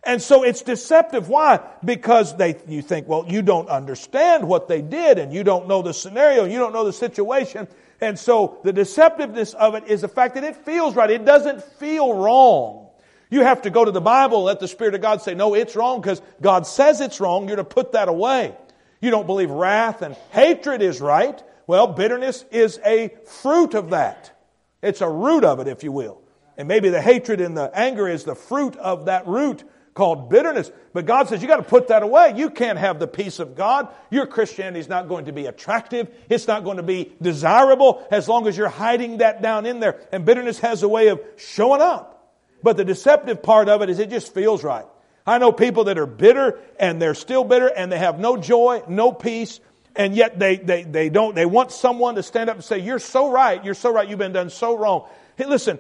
And 0.03 0.21
so 0.21 0.43
it's 0.43 0.61
deceptive. 0.61 1.27
Why? 1.27 1.59
Because 1.83 2.37
they, 2.37 2.55
you 2.67 2.81
think, 2.81 3.07
well, 3.07 3.25
you 3.27 3.41
don't 3.41 3.67
understand 3.67 4.47
what 4.47 4.69
they 4.69 4.81
did, 4.81 5.19
and 5.19 5.33
you 5.33 5.43
don't 5.43 5.67
know 5.67 5.81
the 5.81 5.93
scenario, 5.93 6.45
you 6.45 6.57
don't 6.57 6.71
know 6.71 6.85
the 6.85 6.93
situation. 6.93 7.67
And 7.99 8.17
so 8.17 8.59
the 8.63 8.71
deceptiveness 8.71 9.53
of 9.55 9.75
it 9.75 9.87
is 9.87 10.01
the 10.01 10.07
fact 10.07 10.35
that 10.35 10.45
it 10.45 10.55
feels 10.55 10.95
right. 10.95 11.09
It 11.09 11.25
doesn't 11.25 11.61
feel 11.63 12.13
wrong. 12.13 12.87
You 13.29 13.41
have 13.43 13.63
to 13.63 13.69
go 13.69 13.83
to 13.83 13.91
the 13.91 13.99
Bible 14.01 14.43
let 14.43 14.59
the 14.59 14.69
Spirit 14.69 14.95
of 14.95 15.01
God 15.01 15.21
say, 15.21 15.35
no, 15.35 15.53
it's 15.53 15.75
wrong 15.75 15.99
because 15.99 16.21
God 16.41 16.65
says 16.65 17.01
it's 17.01 17.19
wrong. 17.19 17.47
You're 17.47 17.57
to 17.57 17.65
put 17.65 17.91
that 17.91 18.07
away. 18.07 18.55
You 19.01 19.11
don't 19.11 19.27
believe 19.27 19.51
wrath 19.51 20.01
and 20.01 20.15
hatred 20.31 20.81
is 20.81 21.01
right. 21.01 21.43
Well, 21.67 21.87
bitterness 21.87 22.45
is 22.51 22.79
a 22.85 23.09
fruit 23.25 23.73
of 23.73 23.89
that. 23.89 24.38
It's 24.81 25.01
a 25.01 25.09
root 25.09 25.43
of 25.43 25.59
it, 25.59 25.67
if 25.67 25.83
you 25.83 25.91
will. 25.91 26.21
And 26.57 26.67
maybe 26.67 26.89
the 26.89 27.01
hatred 27.01 27.41
and 27.41 27.55
the 27.55 27.71
anger 27.73 28.07
is 28.07 28.23
the 28.23 28.35
fruit 28.35 28.75
of 28.75 29.05
that 29.05 29.27
root 29.27 29.63
called 29.93 30.29
bitterness. 30.29 30.71
But 30.93 31.05
God 31.05 31.27
says 31.27 31.41
you 31.41 31.47
got 31.47 31.57
to 31.57 31.63
put 31.63 31.89
that 31.89 32.03
away. 32.03 32.33
You 32.35 32.49
can't 32.49 32.79
have 32.79 32.99
the 32.99 33.07
peace 33.07 33.39
of 33.39 33.55
God. 33.55 33.89
Your 34.09 34.25
Christianity 34.25 34.79
is 34.79 34.87
not 34.87 35.07
going 35.07 35.25
to 35.25 35.33
be 35.33 35.45
attractive. 35.45 36.09
It's 36.29 36.47
not 36.47 36.63
going 36.63 36.77
to 36.77 36.83
be 36.83 37.13
desirable 37.21 38.05
as 38.11 38.27
long 38.27 38.47
as 38.47 38.57
you're 38.57 38.69
hiding 38.69 39.17
that 39.17 39.41
down 39.41 39.65
in 39.65 39.79
there. 39.79 39.99
And 40.11 40.25
bitterness 40.25 40.59
has 40.59 40.83
a 40.83 40.87
way 40.87 41.07
of 41.07 41.21
showing 41.37 41.81
up. 41.81 42.33
But 42.63 42.77
the 42.77 42.85
deceptive 42.85 43.41
part 43.41 43.69
of 43.69 43.81
it 43.81 43.89
is 43.89 43.99
it 43.99 44.09
just 44.09 44.33
feels 44.33 44.63
right. 44.63 44.85
I 45.25 45.37
know 45.37 45.51
people 45.51 45.85
that 45.85 45.97
are 45.97 46.05
bitter 46.05 46.59
and 46.79 47.01
they're 47.01 47.13
still 47.13 47.43
bitter 47.43 47.67
and 47.67 47.91
they 47.91 47.99
have 47.99 48.19
no 48.19 48.35
joy, 48.37 48.83
no 48.87 49.11
peace, 49.11 49.59
and 49.99 50.15
yet 50.15 50.39
they, 50.39 50.55
they, 50.55 50.83
they 50.83 51.09
don't, 51.09 51.35
they 51.35 51.45
want 51.45 51.73
someone 51.73 52.15
to 52.15 52.23
stand 52.23 52.49
up 52.49 52.55
and 52.55 52.63
say, 52.63 52.79
You're 52.79 52.99
so 52.99 53.29
right, 53.29 53.63
you're 53.63 53.73
so 53.73 53.91
right, 53.91 54.07
you've 54.07 54.17
been 54.17 54.31
done 54.31 54.49
so 54.49 54.77
wrong. 54.77 55.09
Hey, 55.35 55.45
listen, 55.45 55.77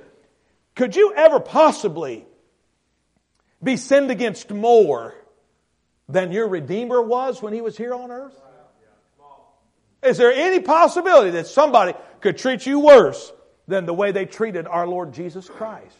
could 0.75 0.93
you 0.93 1.13
ever 1.15 1.39
possibly 1.39 2.25
be 3.63 3.77
sinned 3.77 4.11
against 4.11 4.51
more 4.51 5.15
than 6.09 6.33
your 6.33 6.49
Redeemer 6.49 7.01
was 7.01 7.41
when 7.41 7.53
he 7.53 7.61
was 7.61 7.77
here 7.77 7.93
on 7.93 8.11
earth? 8.11 8.35
Is 10.03 10.17
there 10.17 10.33
any 10.33 10.59
possibility 10.59 11.31
that 11.31 11.47
somebody 11.47 11.93
could 12.19 12.37
treat 12.37 12.65
you 12.65 12.81
worse 12.81 13.31
than 13.69 13.85
the 13.85 13.93
way 13.93 14.11
they 14.11 14.25
treated 14.25 14.67
our 14.67 14.85
Lord 14.85 15.13
Jesus 15.13 15.47
Christ? 15.47 15.95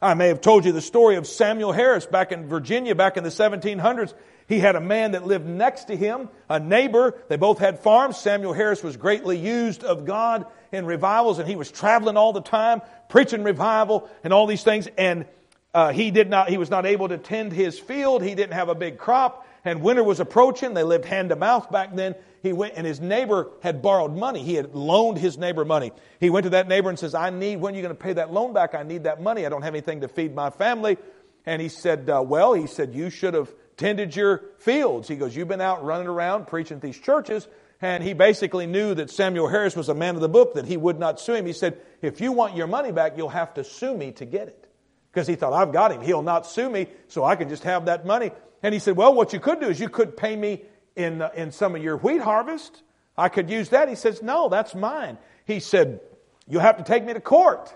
I 0.00 0.12
may 0.12 0.28
have 0.28 0.42
told 0.42 0.66
you 0.66 0.72
the 0.72 0.82
story 0.82 1.16
of 1.16 1.26
Samuel 1.26 1.72
Harris 1.72 2.04
back 2.04 2.30
in 2.30 2.48
Virginia 2.48 2.94
back 2.94 3.16
in 3.16 3.24
the 3.24 3.30
1700s. 3.30 4.12
He 4.46 4.60
had 4.60 4.76
a 4.76 4.80
man 4.80 5.12
that 5.12 5.26
lived 5.26 5.46
next 5.46 5.84
to 5.84 5.96
him, 5.96 6.28
a 6.48 6.60
neighbor. 6.60 7.14
They 7.28 7.36
both 7.36 7.58
had 7.58 7.80
farms. 7.80 8.18
Samuel 8.18 8.52
Harris 8.52 8.82
was 8.82 8.96
greatly 8.96 9.38
used 9.38 9.84
of 9.84 10.04
God 10.04 10.46
in 10.70 10.84
revivals, 10.84 11.38
and 11.38 11.48
he 11.48 11.56
was 11.56 11.70
traveling 11.70 12.16
all 12.16 12.32
the 12.32 12.42
time, 12.42 12.82
preaching 13.08 13.42
revival 13.42 14.08
and 14.22 14.32
all 14.32 14.46
these 14.46 14.62
things. 14.62 14.86
And 14.98 15.24
uh, 15.72 15.92
he 15.92 16.10
did 16.10 16.28
not, 16.28 16.50
he 16.50 16.58
was 16.58 16.70
not 16.70 16.84
able 16.84 17.08
to 17.08 17.18
tend 17.18 17.52
his 17.52 17.78
field. 17.78 18.22
He 18.22 18.34
didn't 18.34 18.54
have 18.54 18.68
a 18.68 18.74
big 18.74 18.98
crop, 18.98 19.48
and 19.64 19.80
winter 19.80 20.04
was 20.04 20.20
approaching. 20.20 20.74
They 20.74 20.84
lived 20.84 21.06
hand 21.06 21.30
to 21.30 21.36
mouth 21.36 21.70
back 21.72 21.94
then. 21.94 22.14
He 22.46 22.52
went, 22.52 22.74
and 22.76 22.86
his 22.86 23.00
neighbor 23.00 23.50
had 23.60 23.82
borrowed 23.82 24.16
money. 24.16 24.44
He 24.44 24.54
had 24.54 24.72
loaned 24.72 25.18
his 25.18 25.36
neighbor 25.36 25.64
money. 25.64 25.90
He 26.20 26.30
went 26.30 26.44
to 26.44 26.50
that 26.50 26.68
neighbor 26.68 26.88
and 26.88 26.96
says, 26.96 27.12
I 27.12 27.30
need, 27.30 27.56
when 27.56 27.74
are 27.74 27.76
you 27.76 27.82
going 27.82 27.96
to 27.96 28.00
pay 28.00 28.12
that 28.12 28.32
loan 28.32 28.52
back? 28.52 28.76
I 28.76 28.84
need 28.84 29.02
that 29.02 29.20
money. 29.20 29.44
I 29.44 29.48
don't 29.48 29.62
have 29.62 29.74
anything 29.74 30.02
to 30.02 30.08
feed 30.08 30.32
my 30.32 30.50
family. 30.50 30.96
And 31.44 31.60
he 31.60 31.68
said, 31.68 32.08
uh, 32.08 32.22
Well, 32.24 32.54
he 32.54 32.68
said, 32.68 32.94
you 32.94 33.10
should 33.10 33.34
have 33.34 33.52
tended 33.76 34.14
your 34.14 34.44
fields. 34.58 35.08
He 35.08 35.16
goes, 35.16 35.34
You've 35.34 35.48
been 35.48 35.60
out 35.60 35.84
running 35.84 36.06
around 36.06 36.46
preaching 36.46 36.76
at 36.76 36.82
these 36.82 36.98
churches. 36.98 37.48
And 37.82 38.02
he 38.02 38.12
basically 38.12 38.66
knew 38.66 38.94
that 38.94 39.10
Samuel 39.10 39.48
Harris 39.48 39.74
was 39.74 39.88
a 39.88 39.94
man 39.94 40.14
of 40.14 40.20
the 40.20 40.28
book, 40.28 40.54
that 40.54 40.66
he 40.66 40.76
would 40.76 41.00
not 41.00 41.18
sue 41.18 41.34
him. 41.34 41.46
He 41.46 41.52
said, 41.52 41.80
If 42.00 42.20
you 42.20 42.30
want 42.30 42.54
your 42.54 42.68
money 42.68 42.92
back, 42.92 43.14
you'll 43.16 43.28
have 43.28 43.54
to 43.54 43.64
sue 43.64 43.96
me 43.96 44.12
to 44.12 44.24
get 44.24 44.46
it. 44.46 44.70
Because 45.12 45.26
he 45.26 45.34
thought, 45.34 45.52
I've 45.52 45.72
got 45.72 45.90
him. 45.90 46.00
He'll 46.00 46.22
not 46.22 46.46
sue 46.46 46.70
me, 46.70 46.86
so 47.08 47.24
I 47.24 47.34
can 47.34 47.48
just 47.48 47.64
have 47.64 47.86
that 47.86 48.06
money. 48.06 48.30
And 48.62 48.72
he 48.72 48.78
said, 48.78 48.96
Well, 48.96 49.14
what 49.14 49.32
you 49.32 49.40
could 49.40 49.58
do 49.58 49.66
is 49.66 49.80
you 49.80 49.88
could 49.88 50.16
pay 50.16 50.36
me 50.36 50.62
in, 50.96 51.22
uh, 51.22 51.30
in 51.34 51.52
some 51.52 51.76
of 51.76 51.82
your 51.82 51.96
wheat 51.98 52.20
harvest. 52.20 52.82
I 53.16 53.28
could 53.28 53.50
use 53.50 53.68
that. 53.70 53.88
He 53.88 53.94
says, 53.94 54.22
No, 54.22 54.48
that's 54.48 54.74
mine. 54.74 55.18
He 55.44 55.60
said, 55.60 56.00
You 56.48 56.58
have 56.58 56.78
to 56.78 56.82
take 56.82 57.04
me 57.04 57.12
to 57.12 57.20
court. 57.20 57.72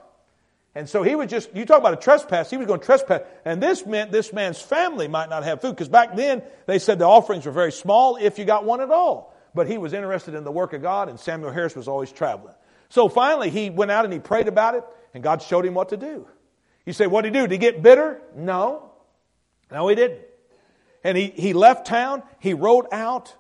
And 0.75 0.89
so 0.89 1.03
he 1.03 1.17
was 1.17 1.29
just, 1.29 1.55
you 1.55 1.65
talk 1.65 1.79
about 1.79 1.95
a 1.95 1.97
trespass, 1.97 2.49
he 2.49 2.57
was 2.57 2.67
going 2.67 2.81
to 2.81 2.87
trespass. 2.87 3.23
And 3.45 3.61
this 3.61 3.85
meant 3.85 4.13
this 4.13 4.33
man's 4.33 4.61
family 4.61 5.09
might 5.09 5.29
not 5.29 5.43
have 5.43 5.61
food, 5.61 5.75
because 5.75 5.89
back 5.89 6.15
then 6.15 6.43
they 6.67 6.79
said 6.79 6.99
the 6.99 7.07
offerings 7.07 7.45
were 7.45 7.53
very 7.53 7.73
small 7.73 8.17
if 8.17 8.39
you 8.39 8.45
got 8.45 8.65
one 8.65 8.81
at 8.81 8.91
all. 8.91 9.35
But 9.53 9.67
he 9.67 9.79
was 9.79 9.93
interested 9.93 10.35
in 10.35 10.45
the 10.45 10.53
work 10.53 10.73
of 10.73 10.83
God, 10.83 11.09
and 11.09 11.19
Samuel 11.19 11.51
Harris 11.51 11.75
was 11.75 11.89
always 11.89 12.13
traveling. 12.13 12.55
So 12.89 13.09
finally 13.09 13.51
he 13.51 13.69
went 13.69 13.91
out 13.91 14.05
and 14.05 14.13
he 14.13 14.21
prayed 14.21 14.47
about 14.47 14.77
it, 14.77 14.85
and 15.13 15.25
God 15.25 15.43
showed 15.43 15.67
him 15.67 15.75
what 15.75 15.89
to 15.89 15.97
do. 15.97 16.29
You 16.87 16.93
say, 16.93 17.09
what 17.09 17.23
did 17.23 17.35
he 17.35 17.41
do? 17.41 17.47
Did 17.49 17.53
he 17.53 17.59
get 17.59 17.83
bitter? 17.83 18.23
No. 18.37 18.93
No, 19.73 19.89
he 19.89 19.97
didn't. 19.97 20.21
And 21.03 21.17
he, 21.17 21.29
he 21.29 21.53
left 21.53 21.87
town, 21.87 22.23
he 22.39 22.55
wrote 22.55 22.89
out 22.93 23.35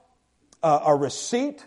uh, 0.62 0.80
a 0.86 0.94
receipt, 0.96 1.64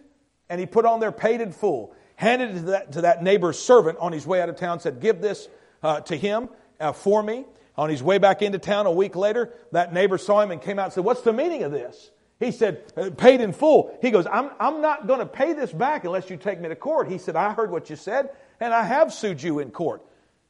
and 0.49 0.59
he 0.59 0.65
put 0.65 0.85
on 0.85 0.99
there 0.99 1.11
paid 1.11 1.41
in 1.41 1.51
full. 1.51 1.95
Handed 2.15 2.51
it 2.51 2.53
to 2.53 2.61
that, 2.61 2.91
to 2.93 3.01
that 3.01 3.23
neighbor's 3.23 3.59
servant 3.59 3.97
on 3.99 4.11
his 4.11 4.25
way 4.25 4.41
out 4.41 4.49
of 4.49 4.55
town, 4.55 4.79
said, 4.79 4.99
Give 4.99 5.19
this 5.19 5.47
uh, 5.81 6.01
to 6.01 6.15
him 6.15 6.49
uh, 6.79 6.93
for 6.93 7.21
me. 7.21 7.45
On 7.75 7.89
his 7.89 8.03
way 8.03 8.19
back 8.19 8.43
into 8.43 8.59
town 8.59 8.85
a 8.85 8.91
week 8.91 9.15
later, 9.15 9.51
that 9.71 9.93
neighbor 9.93 10.19
saw 10.19 10.41
him 10.41 10.51
and 10.51 10.61
came 10.61 10.77
out 10.77 10.85
and 10.85 10.93
said, 10.93 11.03
What's 11.03 11.21
the 11.21 11.33
meaning 11.33 11.63
of 11.63 11.71
this? 11.71 12.11
He 12.39 12.51
said, 12.51 12.83
uh, 12.95 13.09
Paid 13.17 13.41
in 13.41 13.51
full. 13.51 13.97
He 14.01 14.11
goes, 14.11 14.27
I'm, 14.27 14.51
I'm 14.59 14.81
not 14.81 15.07
going 15.07 15.19
to 15.19 15.25
pay 15.25 15.53
this 15.53 15.71
back 15.71 16.05
unless 16.05 16.29
you 16.29 16.37
take 16.37 16.61
me 16.61 16.69
to 16.69 16.75
court. 16.75 17.09
He 17.09 17.17
said, 17.17 17.35
I 17.35 17.53
heard 17.53 17.71
what 17.71 17.89
you 17.89 17.95
said, 17.95 18.29
and 18.59 18.73
I 18.73 18.83
have 18.83 19.11
sued 19.11 19.41
you 19.41 19.59
in 19.59 19.71
court. 19.71 20.03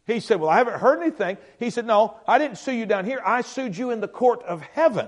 He 0.06 0.20
said, 0.20 0.42
Well, 0.42 0.50
I 0.50 0.58
haven't 0.58 0.80
heard 0.80 1.02
anything. 1.02 1.38
He 1.60 1.70
said, 1.70 1.86
No, 1.86 2.18
I 2.28 2.40
didn't 2.40 2.58
sue 2.58 2.74
you 2.74 2.86
down 2.86 3.06
here. 3.06 3.22
I 3.26 3.42
sued 3.42 3.78
you 3.78 3.92
in 3.92 4.02
the 4.02 4.08
court 4.08 4.44
of 4.44 4.62
heaven. 4.62 5.08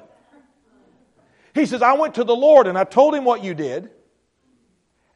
He 1.55 1.65
says, 1.65 1.81
I 1.81 1.93
went 1.93 2.15
to 2.15 2.23
the 2.23 2.35
Lord 2.35 2.67
and 2.67 2.77
I 2.77 2.83
told 2.83 3.15
him 3.15 3.23
what 3.23 3.43
you 3.43 3.55
did. 3.55 3.89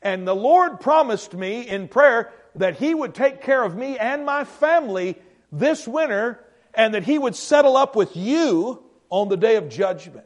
And 0.02 0.25
the 0.25 0.36
Lord 0.36 0.80
promised 0.80 1.34
me 1.34 1.67
in 1.67 1.89
prayer 1.89 2.32
that 2.56 2.78
He 2.78 2.95
would 2.95 3.13
take 3.13 3.41
care 3.41 3.62
of 3.62 3.75
me 3.75 3.97
and 3.97 4.25
my 4.25 4.45
family 4.45 5.17
this 5.52 5.86
winter 5.86 6.43
and 6.73 6.93
that 6.93 7.04
He 7.04 7.19
would 7.19 7.36
settle 7.36 7.75
up 7.75 7.95
with 7.97 8.15
you 8.15 8.82
on 9.10 9.28
the 9.28 9.36
day 9.36 9.58
of 9.58 9.67
judgment. 9.69 10.25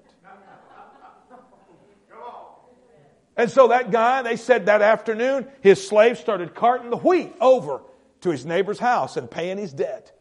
And 3.35 3.49
so 3.49 3.69
that 3.69 3.89
guy, 3.89 4.21
they 4.21 4.35
said 4.35 4.67
that 4.67 4.83
afternoon, 4.83 5.47
his 5.61 5.85
slave 5.85 6.19
started 6.19 6.53
carting 6.53 6.91
the 6.91 6.97
wheat 6.97 7.33
over 7.41 7.81
to 8.21 8.29
his 8.29 8.45
neighbor's 8.45 8.77
house 8.77 9.17
and 9.17 9.29
paying 9.29 9.57
his 9.57 9.73
debt. 9.73 10.11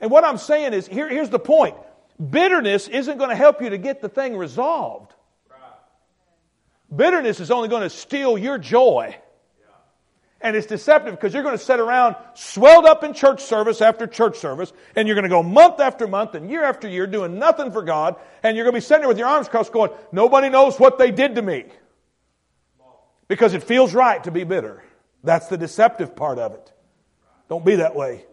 And 0.00 0.10
what 0.10 0.24
I'm 0.24 0.38
saying 0.38 0.72
is, 0.72 0.88
here, 0.88 1.08
here's 1.08 1.30
the 1.30 1.38
point. 1.38 1.76
Bitterness 2.30 2.88
isn't 2.88 3.18
going 3.18 3.30
to 3.30 3.36
help 3.36 3.62
you 3.62 3.70
to 3.70 3.78
get 3.78 4.00
the 4.00 4.08
thing 4.08 4.36
resolved. 4.36 5.12
Bitterness 6.94 7.40
is 7.40 7.50
only 7.50 7.68
going 7.68 7.82
to 7.82 7.90
steal 7.90 8.36
your 8.36 8.58
joy. 8.58 9.16
And 10.42 10.56
it's 10.56 10.66
deceptive 10.66 11.14
because 11.14 11.32
you're 11.32 11.44
going 11.44 11.56
to 11.56 11.64
sit 11.64 11.78
around 11.78 12.16
swelled 12.34 12.84
up 12.84 13.04
in 13.04 13.14
church 13.14 13.42
service 13.42 13.80
after 13.80 14.08
church 14.08 14.38
service, 14.38 14.72
and 14.96 15.06
you're 15.06 15.14
going 15.14 15.22
to 15.22 15.28
go 15.28 15.42
month 15.42 15.78
after 15.78 16.08
month 16.08 16.34
and 16.34 16.50
year 16.50 16.64
after 16.64 16.88
year 16.88 17.06
doing 17.06 17.38
nothing 17.38 17.70
for 17.70 17.82
God, 17.82 18.16
and 18.42 18.56
you're 18.56 18.64
going 18.64 18.74
to 18.74 18.78
be 18.78 18.84
sitting 18.84 19.02
there 19.02 19.08
with 19.08 19.18
your 19.18 19.28
arms 19.28 19.48
crossed 19.48 19.72
going, 19.72 19.92
Nobody 20.10 20.48
knows 20.48 20.78
what 20.78 20.98
they 20.98 21.12
did 21.12 21.36
to 21.36 21.42
me. 21.42 21.66
Because 23.28 23.54
it 23.54 23.62
feels 23.62 23.94
right 23.94 24.22
to 24.24 24.32
be 24.32 24.42
bitter. 24.42 24.82
That's 25.22 25.46
the 25.46 25.56
deceptive 25.56 26.16
part 26.16 26.40
of 26.40 26.54
it. 26.54 26.72
Don't 27.48 27.64
be 27.64 27.76
that 27.76 27.94
way. 27.94 28.26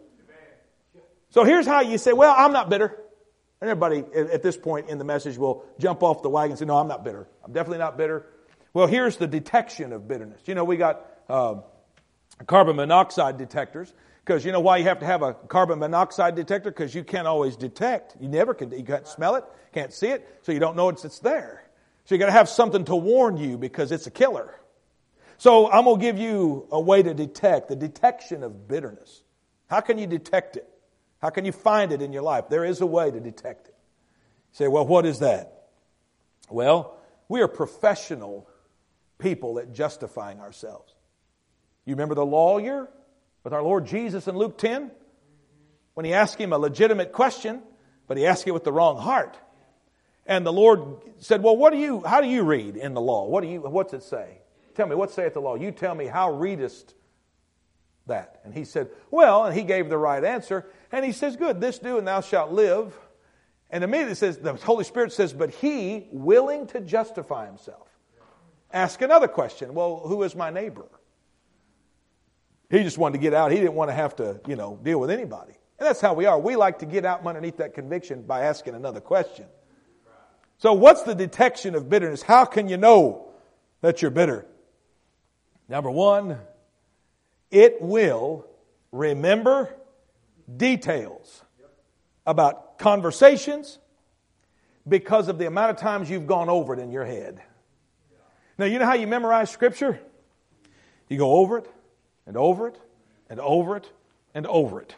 So 1.30 1.44
here's 1.44 1.68
how 1.68 1.82
you 1.82 2.00
say, 2.00 2.12
Well, 2.12 2.34
I'm 2.36 2.54
not 2.54 2.72
bitter. 2.72 2.98
And 3.62 3.70
everybody 3.70 4.04
at 4.16 4.42
this 4.42 4.56
point 4.56 4.90
in 4.90 4.98
the 4.98 5.04
message 5.04 5.38
will 5.38 5.66
jump 5.80 6.02
off 6.02 6.22
the 6.22 6.30
wagon 6.30 6.52
and 6.52 6.60
say, 6.60 6.66
No, 6.66 6.78
I'm 6.78 6.88
not 6.88 7.04
bitter. 7.04 7.28
I'm 7.44 7.52
definitely 7.52 7.80
not 7.80 7.98
bitter. 7.98 8.26
Well, 8.74 8.88
here's 8.88 9.18
the 9.18 9.28
detection 9.28 9.94
of 9.94 10.08
bitterness. 10.08 10.42
You 10.46 10.56
know, 10.56 10.64
we 10.64 10.78
got. 10.78 11.06
Uh, 11.28 11.56
carbon 12.46 12.76
monoxide 12.76 13.38
detectors. 13.38 13.94
Because 14.24 14.46
you 14.46 14.52
know 14.52 14.60
why 14.60 14.78
you 14.78 14.84
have 14.84 15.00
to 15.00 15.06
have 15.06 15.24
a 15.24 15.34
carbon 15.34 15.80
monoxide 15.80 16.36
detector? 16.36 16.70
Because 16.70 16.94
you 16.94 17.04
can't 17.04 17.28
always 17.28 17.56
detect. 17.56 18.16
You 18.20 18.28
never 18.28 18.54
can. 18.54 18.72
You 18.72 18.84
can't 18.84 19.08
smell 19.08 19.36
it, 19.36 19.44
can't 19.74 19.92
see 19.92 20.10
it, 20.10 20.28
so 20.44 20.52
you 20.52 20.60
don't 20.60 20.76
know 20.76 20.90
it's, 20.90 21.04
it's 21.04 21.20
there. 21.20 21.64
So 22.06 22.16
you 22.16 22.20
got 22.20 22.28
to 22.28 22.32
have 22.32 22.50
something 22.50 22.86
to 22.86 22.96
warn 22.96 23.38
you 23.38 23.58
because 23.58 23.92
it's 23.92 24.08
a 24.08 24.12
killer. 24.12 24.54
So 25.38 25.72
I'm 25.72 25.86
going 25.86 26.00
to 26.00 26.02
give 26.02 26.20
you 26.20 26.68
a 26.72 26.80
way 26.80 27.02
to 27.02 27.14
detect 27.14 27.70
the 27.70 27.76
detection 27.76 28.44
of 28.44 28.68
bitterness. 28.68 29.24
How 29.68 29.82
can 29.82 29.98
you 29.98 30.06
detect 30.06 30.58
it? 30.58 30.68
How 31.22 31.30
can 31.30 31.46
you 31.46 31.52
find 31.52 31.92
it 31.92 32.02
in 32.02 32.14
your 32.14 32.22
life? 32.22 32.46
There 32.50 32.64
is 32.64 32.82
a 32.82 32.86
way 32.86 33.12
to 33.12 33.20
detect 33.20 33.68
it. 33.68 33.76
You 34.52 34.66
say, 34.66 34.68
well, 34.68 34.86
what 34.86 35.06
is 35.06 35.20
that? 35.20 35.68
Well, 36.50 36.98
we 37.28 37.42
are 37.42 37.48
professional 37.48 38.48
people 39.18 39.60
at 39.60 39.74
justifying 39.74 40.40
ourselves. 40.40 40.94
You 41.86 41.94
remember 41.94 42.16
the 42.16 42.26
lawyer 42.26 42.90
with 43.44 43.54
our 43.54 43.62
Lord 43.62 43.86
Jesus 43.86 44.28
in 44.28 44.38
Luke 44.38 44.58
10? 44.58 44.92
When 45.94 46.06
he 46.06 46.14
asked 46.14 46.38
him 46.40 46.54
a 46.54 46.58
legitimate 46.58 47.12
question, 47.12 47.62
but 48.08 48.18
he 48.18 48.26
asked 48.26 48.48
it 48.48 48.52
with 48.52 48.64
the 48.64 48.72
wrong 48.72 48.98
heart. 48.98 49.38
And 50.26 50.46
the 50.46 50.54
Lord 50.54 51.02
said, 51.18 51.44
Well, 51.44 51.58
what 51.58 51.74
do 51.74 51.80
you, 51.80 52.02
how 52.06 52.22
do 52.22 52.28
you 52.28 52.44
read 52.44 52.78
in 52.78 52.94
the 52.94 53.02
law? 53.02 53.28
What 53.28 53.42
do 53.42 53.50
you, 53.50 53.60
what's 53.62 53.94
it 53.94 54.04
say? 54.04 54.38
Tell 54.76 54.88
me, 54.88 54.96
what 54.96 55.12
saith 55.12 55.34
the 55.34 55.42
law? 55.42 55.56
You 55.56 55.72
tell 55.72 55.94
me, 55.94 56.06
how 56.06 56.32
readest 56.32 56.94
that? 58.10 58.42
And 58.44 58.54
he 58.54 58.66
said, 58.66 58.90
Well, 59.10 59.46
and 59.46 59.58
he 59.58 59.64
gave 59.64 59.90
the 59.90 59.98
right 59.98 60.24
answer. 60.24 60.66
And 60.92 61.06
he 61.06 61.12
says, 61.12 61.36
Good, 61.36 61.62
this 61.62 61.80
do, 61.80 61.98
and 61.98 62.08
thou 62.08 62.22
shalt 62.22 62.52
live. 62.52 62.94
And 63.72 63.84
immediately 63.84 64.16
says, 64.16 64.38
the 64.38 64.54
Holy 64.54 64.84
Spirit 64.84 65.14
says, 65.14 65.34
But 65.34 65.52
he, 65.52 66.08
willing 66.12 66.68
to 66.68 66.82
justify 66.82 67.46
himself, 67.46 67.88
ask 68.74 69.02
another 69.02 69.28
question. 69.28 69.74
Well, 69.74 70.02
who 70.06 70.24
is 70.24 70.36
my 70.36 70.50
neighbor? 70.50 70.88
He 72.70 72.84
just 72.84 72.98
wanted 72.98 73.18
to 73.18 73.22
get 73.22 73.34
out. 73.34 73.52
He 73.52 73.58
didn't 73.58 73.74
want 73.74 73.90
to 73.90 73.96
have 73.96 74.16
to, 74.18 74.40
you 74.48 74.56
know, 74.56 74.80
deal 74.82 75.00
with 75.00 75.10
anybody. 75.10 75.54
And 75.80 75.88
that's 75.88 76.02
how 76.02 76.14
we 76.14 76.26
are. 76.26 76.38
We 76.38 76.56
like 76.56 76.80
to 76.80 76.86
get 76.86 77.06
out 77.06 77.20
from 77.20 77.28
underneath 77.28 77.58
that 77.58 77.74
conviction 77.74 78.24
by 78.24 78.42
asking 78.42 78.76
another 78.76 79.00
question. 79.00 79.46
So, 80.58 80.74
what's 80.74 81.04
the 81.04 81.16
detection 81.16 81.74
of 81.74 81.90
bitterness? 81.90 82.22
How 82.22 82.46
can 82.46 82.68
you 82.68 82.78
know 82.78 83.30
that 83.82 84.02
you're 84.02 84.12
bitter? 84.12 84.46
Number 85.70 85.90
one, 85.90 86.38
it 87.52 87.82
will 87.82 88.46
remember 88.92 89.74
details 90.58 91.44
about 92.26 92.78
conversations 92.80 93.80
because 94.88 95.28
of 95.28 95.38
the 95.38 95.48
amount 95.48 95.72
of 95.72 95.78
times 95.78 96.10
you've 96.10 96.28
gone 96.28 96.50
over 96.50 96.74
it 96.74 96.80
in 96.80 96.92
your 96.92 97.06
head. 97.06 97.42
Now, 98.58 98.66
you 98.66 98.80
know 98.80 98.86
how 98.86 98.94
you 98.94 99.08
memorize 99.08 99.50
Scripture? 99.50 100.00
You 101.08 101.18
go 101.18 101.34
over 101.38 101.60
it, 101.60 101.70
and 102.30 102.38
over 102.38 102.68
it 102.68 102.80
and 103.30 103.40
over 103.40 103.76
it 103.76 103.92
and 104.36 104.46
over 104.46 104.80
it 104.82 104.96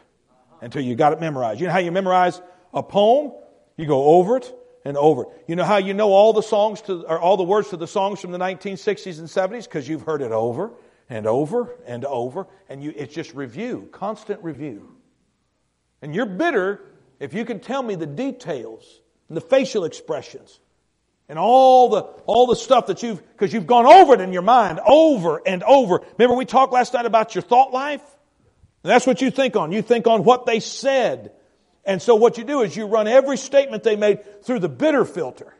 until 0.60 0.82
you 0.82 0.94
got 0.94 1.14
it 1.14 1.20
memorized. 1.20 1.60
You 1.60 1.66
know 1.66 1.72
how 1.72 1.78
you 1.78 1.90
memorize 1.90 2.40
a 2.74 2.82
poem? 2.82 3.32
You 3.76 3.86
go 3.86 4.04
over 4.04 4.36
it 4.36 4.54
and 4.84 4.98
over 4.98 5.22
it. 5.22 5.28
You 5.48 5.56
know 5.56 5.64
how 5.64 5.78
you 5.78 5.94
know 5.94 6.12
all 6.12 6.34
the 6.34 6.42
songs 6.42 6.82
to, 6.82 7.06
or 7.08 7.18
all 7.18 7.38
the 7.38 7.42
words 7.42 7.70
to 7.70 7.78
the 7.78 7.86
songs 7.86 8.20
from 8.20 8.32
the 8.32 8.38
1960s 8.38 9.18
and 9.18 9.28
70s? 9.28 9.64
Because 9.64 9.88
you've 9.88 10.02
heard 10.02 10.20
it 10.20 10.30
over 10.30 10.72
and 11.12 11.26
over 11.26 11.76
and 11.86 12.06
over, 12.06 12.46
and 12.70 12.82
you, 12.82 12.94
it's 12.96 13.14
just 13.14 13.34
review, 13.34 13.86
constant 13.92 14.42
review. 14.42 14.96
And 16.00 16.14
you're 16.14 16.24
bitter 16.24 16.80
if 17.20 17.34
you 17.34 17.44
can 17.44 17.60
tell 17.60 17.82
me 17.82 17.96
the 17.96 18.06
details 18.06 19.02
and 19.28 19.36
the 19.36 19.42
facial 19.42 19.84
expressions 19.84 20.58
and 21.28 21.38
all 21.38 21.90
the 21.90 22.00
all 22.24 22.46
the 22.46 22.56
stuff 22.56 22.86
that 22.86 23.02
you've 23.02 23.22
because 23.32 23.52
you've 23.52 23.66
gone 23.66 23.84
over 23.84 24.14
it 24.14 24.22
in 24.22 24.32
your 24.32 24.42
mind 24.42 24.80
over 24.86 25.42
and 25.44 25.62
over. 25.64 26.00
Remember 26.16 26.34
we 26.34 26.46
talked 26.46 26.72
last 26.72 26.94
night 26.94 27.04
about 27.04 27.34
your 27.34 27.42
thought 27.42 27.74
life? 27.74 28.02
And 28.82 28.90
that's 28.90 29.06
what 29.06 29.20
you 29.20 29.30
think 29.30 29.54
on. 29.54 29.70
You 29.70 29.82
think 29.82 30.06
on 30.06 30.24
what 30.24 30.46
they 30.46 30.60
said. 30.60 31.32
And 31.84 32.00
so 32.00 32.14
what 32.14 32.38
you 32.38 32.44
do 32.44 32.62
is 32.62 32.74
you 32.74 32.86
run 32.86 33.06
every 33.06 33.36
statement 33.36 33.82
they 33.82 33.96
made 33.96 34.44
through 34.44 34.60
the 34.60 34.68
bitter 34.70 35.04
filter. 35.04 35.54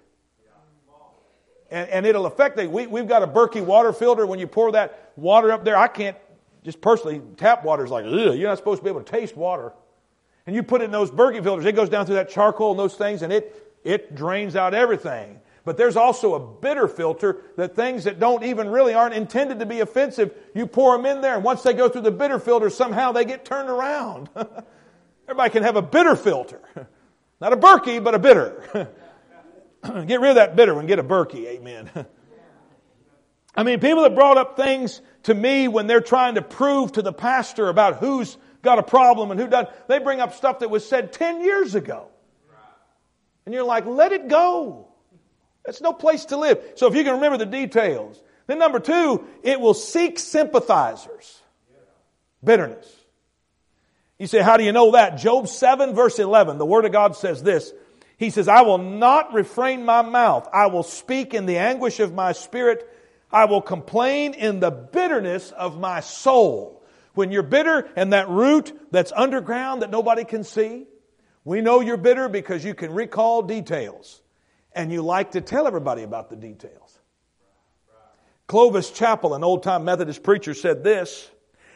And, 1.73 1.89
and 1.89 2.07
it'll 2.07 2.27
affect 2.27 2.59
it. 2.59 2.71
We, 2.71 2.87
we've 2.87 3.09
got 3.09 3.23
a 3.23 3.27
Berkey 3.27 3.65
water 3.65 3.95
filter. 3.95 4.27
When 4.27 4.39
you 4.39 4.47
pour 4.47 4.71
that 4.73 5.13
water 5.17 5.51
up 5.51 5.65
there, 5.65 5.77
I 5.77 5.89
can't, 5.89 6.17
just 6.63 6.83
personally, 6.83 7.23
tap 7.39 7.65
water 7.65 7.83
is 7.83 7.91
like, 7.91 8.05
ugh, 8.05 8.37
you're 8.37 8.49
not 8.49 8.59
supposed 8.59 8.81
to 8.81 8.85
be 8.85 8.91
able 8.91 9.03
to 9.03 9.11
taste 9.11 9.35
water. 9.35 9.73
And 10.47 10.55
you 10.55 10.63
put 10.63 10.83
it 10.83 10.85
in 10.85 10.91
those 10.91 11.11
Berkey 11.11 11.43
filters, 11.43 11.65
it 11.65 11.75
goes 11.75 11.89
down 11.89 12.05
through 12.05 12.17
that 12.17 12.29
charcoal 12.29 12.73
and 12.73 12.79
those 12.79 12.95
things, 12.95 13.23
and 13.23 13.33
it, 13.33 13.81
it 13.85 14.15
drains 14.15 14.55
out 14.55 14.75
everything. 14.75 15.41
But 15.65 15.79
there's 15.79 15.97
also 15.97 16.35
a 16.35 16.41
bitter 16.41 16.89
filter 16.89 17.39
that 17.57 17.75
things 17.75 18.05
that 18.05 18.21
don't 18.21 18.45
even 18.45 18.69
really 18.69 18.93
aren't 18.93 19.15
intended 19.15 19.61
to 19.61 19.67
be 19.67 19.81
offensive, 19.81 20.35
you 20.55 20.67
pour 20.67 20.97
them 20.97 21.07
in 21.07 21.23
there, 21.23 21.37
and 21.37 21.45
once 21.45 21.63
they 21.63 21.73
go 21.73 21.89
through 21.89 22.03
the 22.03 22.11
bitter 22.11 22.39
filter, 22.39 22.69
somehow 22.69 23.13
they 23.13 23.25
get 23.25 23.45
turned 23.45 23.71
around. 23.71 24.29
Everybody 25.29 25.51
can 25.51 25.63
have 25.63 25.77
a 25.77 25.83
bitter 25.83 26.17
filter. 26.17 26.61
Not 27.41 27.53
a 27.53 27.57
Berkey, 27.57 28.03
but 28.03 28.15
a 28.15 28.19
bitter. 28.19 28.91
get 30.07 30.21
rid 30.21 30.31
of 30.31 30.35
that 30.37 30.57
bitter 30.57 30.75
one, 30.75 30.87
get 30.87 30.99
a 30.99 31.05
Berkey, 31.05 31.47
amen. 31.47 31.91
I 33.55 33.65
mean, 33.65 33.81
people 33.81 34.03
that 34.03 34.15
brought 34.15 34.39
up 34.39 34.57
things 34.57 35.01
to 35.25 35.35
me 35.35 35.69
when 35.69 35.87
they're 35.87 36.01
trying 36.01 36.37
to 36.37 36.43
prove 36.43 36.93
to 36.93 37.03
the 37.03 37.13
pastor 37.13 37.69
about 37.69 37.97
who's 37.97 38.39
got 38.63 38.79
a 38.79 38.83
problem 38.83 39.31
and 39.31 39.39
who 39.39 39.47
doesn't, 39.47 39.89
they 39.89 39.99
bring 39.99 40.21
up 40.21 40.35
stuff 40.35 40.61
that 40.61 40.71
was 40.71 40.89
said 40.89 41.13
10 41.13 41.43
years 41.43 41.75
ago. 41.75 42.09
And 43.45 43.55
you're 43.55 43.65
like, 43.65 43.87
let 43.87 44.13
it 44.13 44.29
go. 44.29 44.89
That's 45.65 45.81
no 45.81 45.93
place 45.93 46.27
to 46.27 46.37
live. 46.37 46.63
So 46.77 46.87
if 46.87 46.95
you 46.95 47.05
can 47.05 47.15
remember 47.15 47.39
the 47.39 47.47
details. 47.47 48.21
Then 48.47 48.59
number 48.59 48.81
two, 48.81 49.27
it 49.43 49.61
will 49.61 49.75
seek 49.75 50.19
sympathizers. 50.19 51.41
Bitterness. 52.43 52.89
You 54.19 54.27
say, 54.27 54.41
how 54.41 54.57
do 54.57 54.65
you 54.65 54.73
know 54.73 54.93
that? 54.93 55.17
Job 55.17 55.49
7 55.49 55.95
verse 55.95 56.19
11, 56.19 56.59
the 56.59 56.67
Word 56.67 56.85
of 56.85 56.93
God 56.93 57.17
says 57.17 57.43
this. 57.43 57.73
He 58.23 58.31
says, 58.31 58.47
I 58.47 58.63
will 58.63 58.79
not 58.79 59.35
refrain 59.35 59.85
my 59.85 60.01
mouth. 60.01 60.49
I 60.53 60.67
will 60.67 60.85
speak 60.85 61.35
in 61.35 61.45
the 61.45 61.59
anguish 61.59 61.99
of 61.99 62.15
my 62.15 62.31
spirit. 62.31 62.89
I 63.33 63.47
will 63.47 63.61
complain 63.61 64.35
in 64.35 64.61
the 64.61 64.71
bitterness 64.71 65.51
of 65.51 65.81
my 65.81 65.99
soul. 65.99 66.85
When 67.15 67.33
you're 67.33 67.43
bitter 67.43 67.91
and 67.97 68.13
that 68.13 68.29
root 68.29 68.79
that's 68.93 69.11
underground 69.11 69.83
that 69.83 69.91
nobody 69.91 70.23
can 70.23 70.45
see, 70.45 70.87
we 71.45 71.63
know 71.63 71.81
you're 71.81 71.97
bitter 71.97 72.29
because 72.29 72.65
you 72.65 72.77
can 72.77 72.93
recall 72.93 73.43
details 73.43 74.23
and 74.71 74.93
you 74.93 75.03
like 75.03 75.33
to 75.33 75.41
tell 75.41 75.67
everybody 75.67 76.05
about 76.05 76.31
the 76.31 76.37
details. 76.37 77.01
Clovis 78.47 78.93
Chappell, 78.93 79.35
an 79.35 79.43
old 79.43 79.65
time 79.65 79.85
Methodist 79.85 80.23
preacher, 80.23 80.55
said 80.55 80.85
this. 80.85 81.29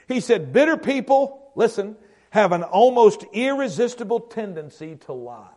He 0.06 0.20
said, 0.20 0.52
Bitter 0.52 0.76
people, 0.76 1.50
listen, 1.56 1.96
have 2.30 2.52
an 2.52 2.62
almost 2.62 3.24
irresistible 3.32 4.20
tendency 4.20 4.94
to 5.06 5.12
lie. 5.12 5.55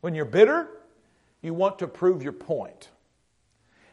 When 0.00 0.14
you're 0.14 0.24
bitter, 0.24 0.68
you 1.42 1.54
want 1.54 1.80
to 1.80 1.86
prove 1.86 2.22
your 2.22 2.32
point. 2.32 2.88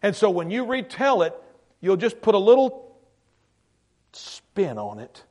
And 0.01 0.15
so 0.15 0.29
when 0.29 0.51
you 0.51 0.65
retell 0.65 1.23
it, 1.23 1.33
you'll 1.81 1.97
just 1.97 2.21
put 2.21 2.35
a 2.35 2.39
little 2.39 2.97
spin 4.13 4.77
on 4.77 4.99
it. 4.99 5.23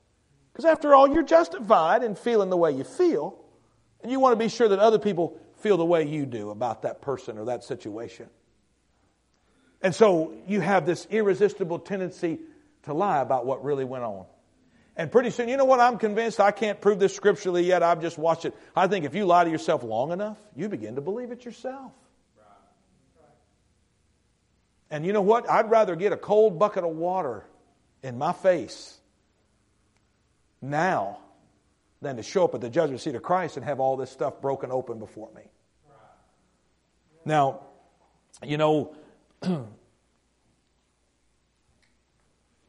Because 0.52 0.64
after 0.64 0.94
all, 0.94 1.12
you're 1.12 1.22
justified 1.22 2.02
in 2.02 2.14
feeling 2.14 2.50
the 2.50 2.56
way 2.56 2.72
you 2.72 2.84
feel. 2.84 3.38
And 4.02 4.10
you 4.10 4.20
want 4.20 4.32
to 4.32 4.44
be 4.44 4.48
sure 4.48 4.68
that 4.68 4.78
other 4.78 4.98
people 4.98 5.38
feel 5.58 5.76
the 5.76 5.84
way 5.84 6.06
you 6.06 6.26
do 6.26 6.50
about 6.50 6.82
that 6.82 7.02
person 7.02 7.38
or 7.38 7.46
that 7.46 7.64
situation. 7.64 8.28
And 9.82 9.94
so 9.94 10.32
you 10.46 10.60
have 10.60 10.86
this 10.86 11.06
irresistible 11.10 11.78
tendency 11.78 12.38
to 12.84 12.94
lie 12.94 13.20
about 13.20 13.46
what 13.46 13.64
really 13.64 13.84
went 13.84 14.04
on. 14.04 14.26
And 14.96 15.12
pretty 15.12 15.30
soon, 15.30 15.48
you 15.48 15.58
know 15.58 15.66
what? 15.66 15.78
I'm 15.78 15.98
convinced 15.98 16.40
I 16.40 16.52
can't 16.52 16.80
prove 16.80 16.98
this 16.98 17.14
scripturally 17.14 17.64
yet. 17.64 17.82
I've 17.82 18.00
just 18.00 18.16
watched 18.16 18.46
it. 18.46 18.54
I 18.74 18.86
think 18.86 19.04
if 19.04 19.14
you 19.14 19.26
lie 19.26 19.44
to 19.44 19.50
yourself 19.50 19.82
long 19.82 20.10
enough, 20.10 20.38
you 20.54 20.68
begin 20.68 20.94
to 20.94 21.02
believe 21.02 21.30
it 21.32 21.44
yourself. 21.44 21.92
And 24.90 25.04
you 25.04 25.12
know 25.12 25.22
what? 25.22 25.50
I'd 25.50 25.70
rather 25.70 25.96
get 25.96 26.12
a 26.12 26.16
cold 26.16 26.58
bucket 26.58 26.84
of 26.84 26.90
water 26.90 27.44
in 28.02 28.16
my 28.16 28.32
face 28.32 28.96
now 30.62 31.18
than 32.00 32.16
to 32.16 32.22
show 32.22 32.44
up 32.44 32.54
at 32.54 32.60
the 32.60 32.70
judgment 32.70 33.00
seat 33.00 33.14
of 33.14 33.22
Christ 33.22 33.56
and 33.56 33.64
have 33.64 33.80
all 33.80 33.96
this 33.96 34.10
stuff 34.10 34.40
broken 34.40 34.70
open 34.70 34.98
before 34.98 35.28
me. 35.34 35.42
Now, 37.24 37.60
you 38.44 38.56
know, 38.56 38.94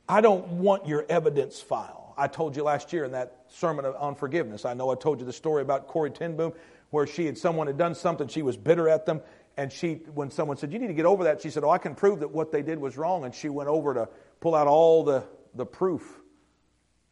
I 0.09 0.21
don't 0.21 0.47
want 0.53 0.87
your 0.87 1.05
evidence 1.07 1.61
file. 1.61 2.06
I 2.17 2.27
told 2.27 2.55
you 2.55 2.63
last 2.63 2.91
year 2.93 3.05
in 3.05 3.11
that 3.11 3.43
sermon 3.47 3.85
on 3.85 4.15
forgiveness. 4.15 4.65
I 4.65 4.73
know 4.73 4.89
I 4.89 4.95
told 4.95 5.19
you 5.19 5.25
the 5.25 5.33
story 5.33 5.61
about 5.61 5.87
Corrie 5.87 6.09
ten 6.09 6.35
Boom, 6.35 6.53
where 6.89 7.05
she 7.05 7.25
had 7.25 7.37
someone 7.37 7.67
had 7.67 7.77
done 7.77 7.93
something, 7.95 8.27
she 8.27 8.41
was 8.41 8.57
bitter 8.57 8.89
at 8.89 9.05
them, 9.05 9.21
and 9.55 9.71
she, 9.71 9.95
when 10.13 10.31
someone 10.31 10.57
said, 10.57 10.73
"You 10.73 10.79
need 10.79 10.87
to 10.87 10.93
get 10.93 11.05
over 11.05 11.25
that," 11.25 11.41
she 11.41 11.49
said, 11.49 11.63
"Oh, 11.63 11.69
I 11.69 11.77
can 11.77 11.95
prove 11.95 12.21
that 12.21 12.31
what 12.31 12.51
they 12.51 12.61
did 12.61 12.79
was 12.79 12.97
wrong," 12.97 13.23
and 13.23 13.33
she 13.33 13.49
went 13.49 13.69
over 13.69 13.93
to 13.93 14.09
pull 14.39 14.55
out 14.55 14.67
all 14.67 15.03
the 15.03 15.23
the 15.53 15.65
proof, 15.65 16.19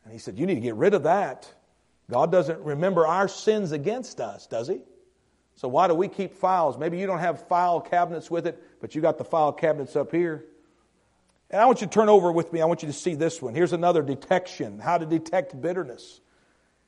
and 0.04 0.14
he 0.14 0.20
said, 0.20 0.38
"You 0.38 0.46
need 0.46 0.56
to 0.56 0.62
get 0.62 0.76
rid 0.76 0.94
of 0.94 1.04
that. 1.04 1.52
God 2.10 2.32
doesn't 2.32 2.62
remember 2.62 3.06
our 3.08 3.28
sins 3.28 3.72
against 3.72 4.20
us, 4.20 4.48
does 4.48 4.68
He?" 4.68 4.82
So 5.56 5.68
why 5.68 5.88
do 5.88 5.94
we 5.94 6.08
keep 6.08 6.34
files? 6.36 6.78
Maybe 6.78 7.00
you 7.00 7.08
don't 7.08 7.20
have 7.20 7.48
file 7.48 7.80
cabinets 7.80 8.30
with 8.30 8.46
it, 8.46 8.62
but 8.82 8.94
you 8.94 9.02
got 9.02 9.18
the 9.18 9.24
file 9.24 9.54
cabinets 9.54 9.96
up 9.96 10.12
here. 10.12 10.46
And 11.50 11.62
I 11.62 11.66
want 11.66 11.82
you 11.82 11.88
to 11.88 11.94
turn 11.94 12.10
over 12.10 12.32
with 12.32 12.52
me. 12.52 12.62
I 12.62 12.66
want 12.66 12.82
you 12.82 12.88
to 12.88 12.94
see 12.94 13.16
this 13.16 13.42
one. 13.42 13.54
Here's 13.54 13.74
another 13.74 14.02
detection 14.02 14.80
how 14.80 14.98
to 14.98 15.06
detect 15.06 15.60
bitterness. 15.62 16.22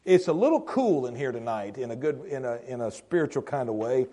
It's 0.03 0.27
a 0.27 0.33
little 0.33 0.61
cool 0.61 1.05
in 1.05 1.15
here 1.15 1.31
tonight 1.31 1.77
in 1.77 1.91
a 1.91 1.95
good, 1.95 2.23
in 2.25 2.45
a, 2.45 2.59
in 2.67 2.81
a 2.81 2.89
spiritual 2.89 3.43
kind 3.43 3.69
of 3.69 3.75
way. 3.75 4.07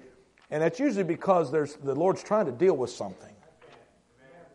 And 0.50 0.62
that's 0.62 0.80
usually 0.80 1.04
because 1.04 1.50
there's, 1.52 1.74
the 1.76 1.94
Lord's 1.94 2.22
trying 2.22 2.46
to 2.46 2.52
deal 2.52 2.76
with 2.76 2.90
something. 2.90 3.30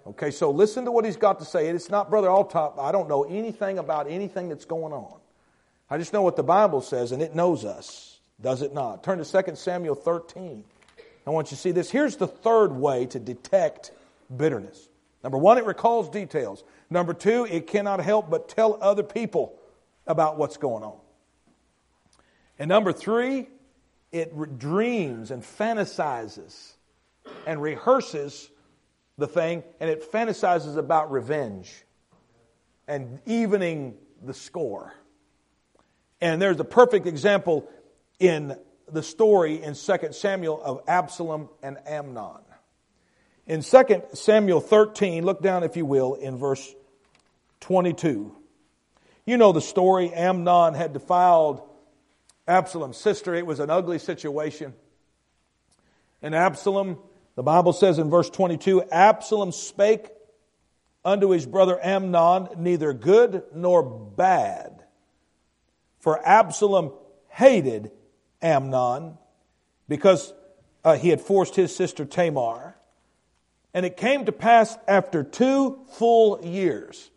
Okay, 0.06 0.32
so 0.32 0.52
listen 0.52 0.86
to 0.86 0.92
what 0.92 1.06
he's 1.06 1.18
got 1.18 1.40
to 1.40 1.46
say. 1.46 1.68
It's 1.68 1.90
not 1.90 2.10
Brother 2.10 2.30
Altop. 2.30 2.80
I 2.80 2.92
don't 2.92 3.08
know 3.08 3.24
anything 3.24 3.78
about 3.78 4.10
anything 4.10 4.50
that's 4.50 4.66
going 4.66 4.92
on. 4.92 5.20
I 5.90 5.98
just 5.98 6.14
know 6.14 6.22
what 6.22 6.36
the 6.36 6.44
Bible 6.44 6.82
says, 6.82 7.12
and 7.12 7.22
it 7.22 7.36
knows 7.36 7.64
us, 7.64 8.20
does 8.42 8.62
it 8.62 8.74
not? 8.74 9.04
Turn 9.04 9.24
to 9.24 9.44
2 9.44 9.56
Samuel 9.56 9.96
13. 9.96 10.64
I 11.26 11.30
want 11.30 11.52
you 11.52 11.56
to 11.58 11.62
see 11.62 11.72
this. 11.72 11.90
Here's 11.90 12.16
the 12.18 12.28
third 12.28 12.72
way 12.72 13.06
to 13.08 13.20
detect 13.20 13.92
bitterness. 14.36 14.89
Number 15.24 15.38
one, 15.38 15.58
it 15.58 15.66
recalls 15.66 16.10
details. 16.10 16.64
Number 16.90 17.14
two, 17.14 17.46
it 17.46 17.68
cannot 17.68 18.00
help 18.00 18.30
but 18.30 18.48
tell 18.48 18.78
other 18.82 19.04
people 19.04 19.60
about 20.08 20.38
what's 20.38 20.58
going 20.58 20.84
on. 20.84 20.98
And 22.58 22.70
number 22.70 22.92
three, 22.92 23.50
it 24.12 24.60
dreams 24.60 25.32
and 25.32 25.44
fantasizes 25.44 26.74
and 27.46 27.62
rehearses 27.62 28.50
the 29.18 29.28
thing, 29.28 29.64
and 29.80 29.90
it 29.90 30.12
fantasizes 30.12 30.78
about 30.78 31.12
revenge 31.12 31.84
and 32.88 33.20
evening 33.26 33.96
the 34.26 34.34
score. 34.34 34.94
And 36.22 36.42
there's 36.42 36.60
a 36.60 36.66
perfect 36.66 37.06
example 37.06 37.70
in 38.20 38.58
the 38.92 39.04
story 39.04 39.62
in 39.62 39.76
2 39.76 39.98
Samuel 40.12 40.62
of 40.62 40.82
Absalom 40.88 41.50
and 41.62 41.78
Amnon. 41.86 42.42
In 43.50 43.64
2 43.64 44.04
Samuel 44.14 44.62
13, 44.62 45.26
look 45.26 45.42
down, 45.42 45.64
if 45.64 45.76
you 45.76 45.84
will, 45.84 46.14
in 46.14 46.38
verse 46.38 46.72
22. 47.62 48.32
You 49.26 49.38
know 49.38 49.52
the 49.52 49.60
story. 49.60 50.14
Amnon 50.14 50.76
had 50.76 50.94
defiled 50.94 51.68
Absalom's 52.48 52.98
sister. 52.98 53.34
It 53.34 53.48
was 53.48 53.60
an 53.60 53.72
ugly 53.72 53.98
situation. 53.98 54.76
And 56.22 56.36
Absalom, 56.36 57.00
the 57.36 57.42
Bible 57.42 57.74
says 57.74 57.98
in 57.98 58.12
verse 58.12 58.30
22 58.30 58.84
Absalom 58.92 59.52
spake 59.52 60.10
unto 61.04 61.32
his 61.32 61.48
brother 61.48 61.84
Amnon 61.84 62.50
neither 62.56 62.94
good 62.94 63.42
nor 63.52 63.82
bad. 63.82 64.84
For 66.02 66.24
Absalom 66.24 66.92
hated 67.30 67.90
Amnon 68.44 69.18
because 69.88 70.36
uh, 70.84 70.98
he 70.98 71.10
had 71.10 71.20
forced 71.20 71.56
his 71.56 71.76
sister 71.76 72.06
Tamar. 72.06 72.76
And 73.74 73.86
it 73.86 73.98
came 73.98 74.26
to 74.26 74.32
pass 74.32 74.78
after 74.88 75.24
two 75.24 75.80
full 75.94 76.44
years. 76.44 77.10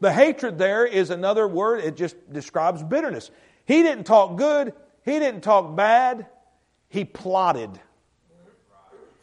The 0.00 0.12
hatred 0.12 0.58
there 0.58 0.86
is 0.86 1.10
another 1.10 1.46
word, 1.46 1.80
it 1.80 1.96
just 1.96 2.16
describes 2.32 2.82
bitterness. 2.82 3.30
He 3.66 3.82
didn't 3.82 4.04
talk 4.04 4.36
good, 4.36 4.72
he 5.04 5.18
didn't 5.18 5.42
talk 5.42 5.76
bad, 5.76 6.26
he 6.88 7.04
plotted 7.04 7.70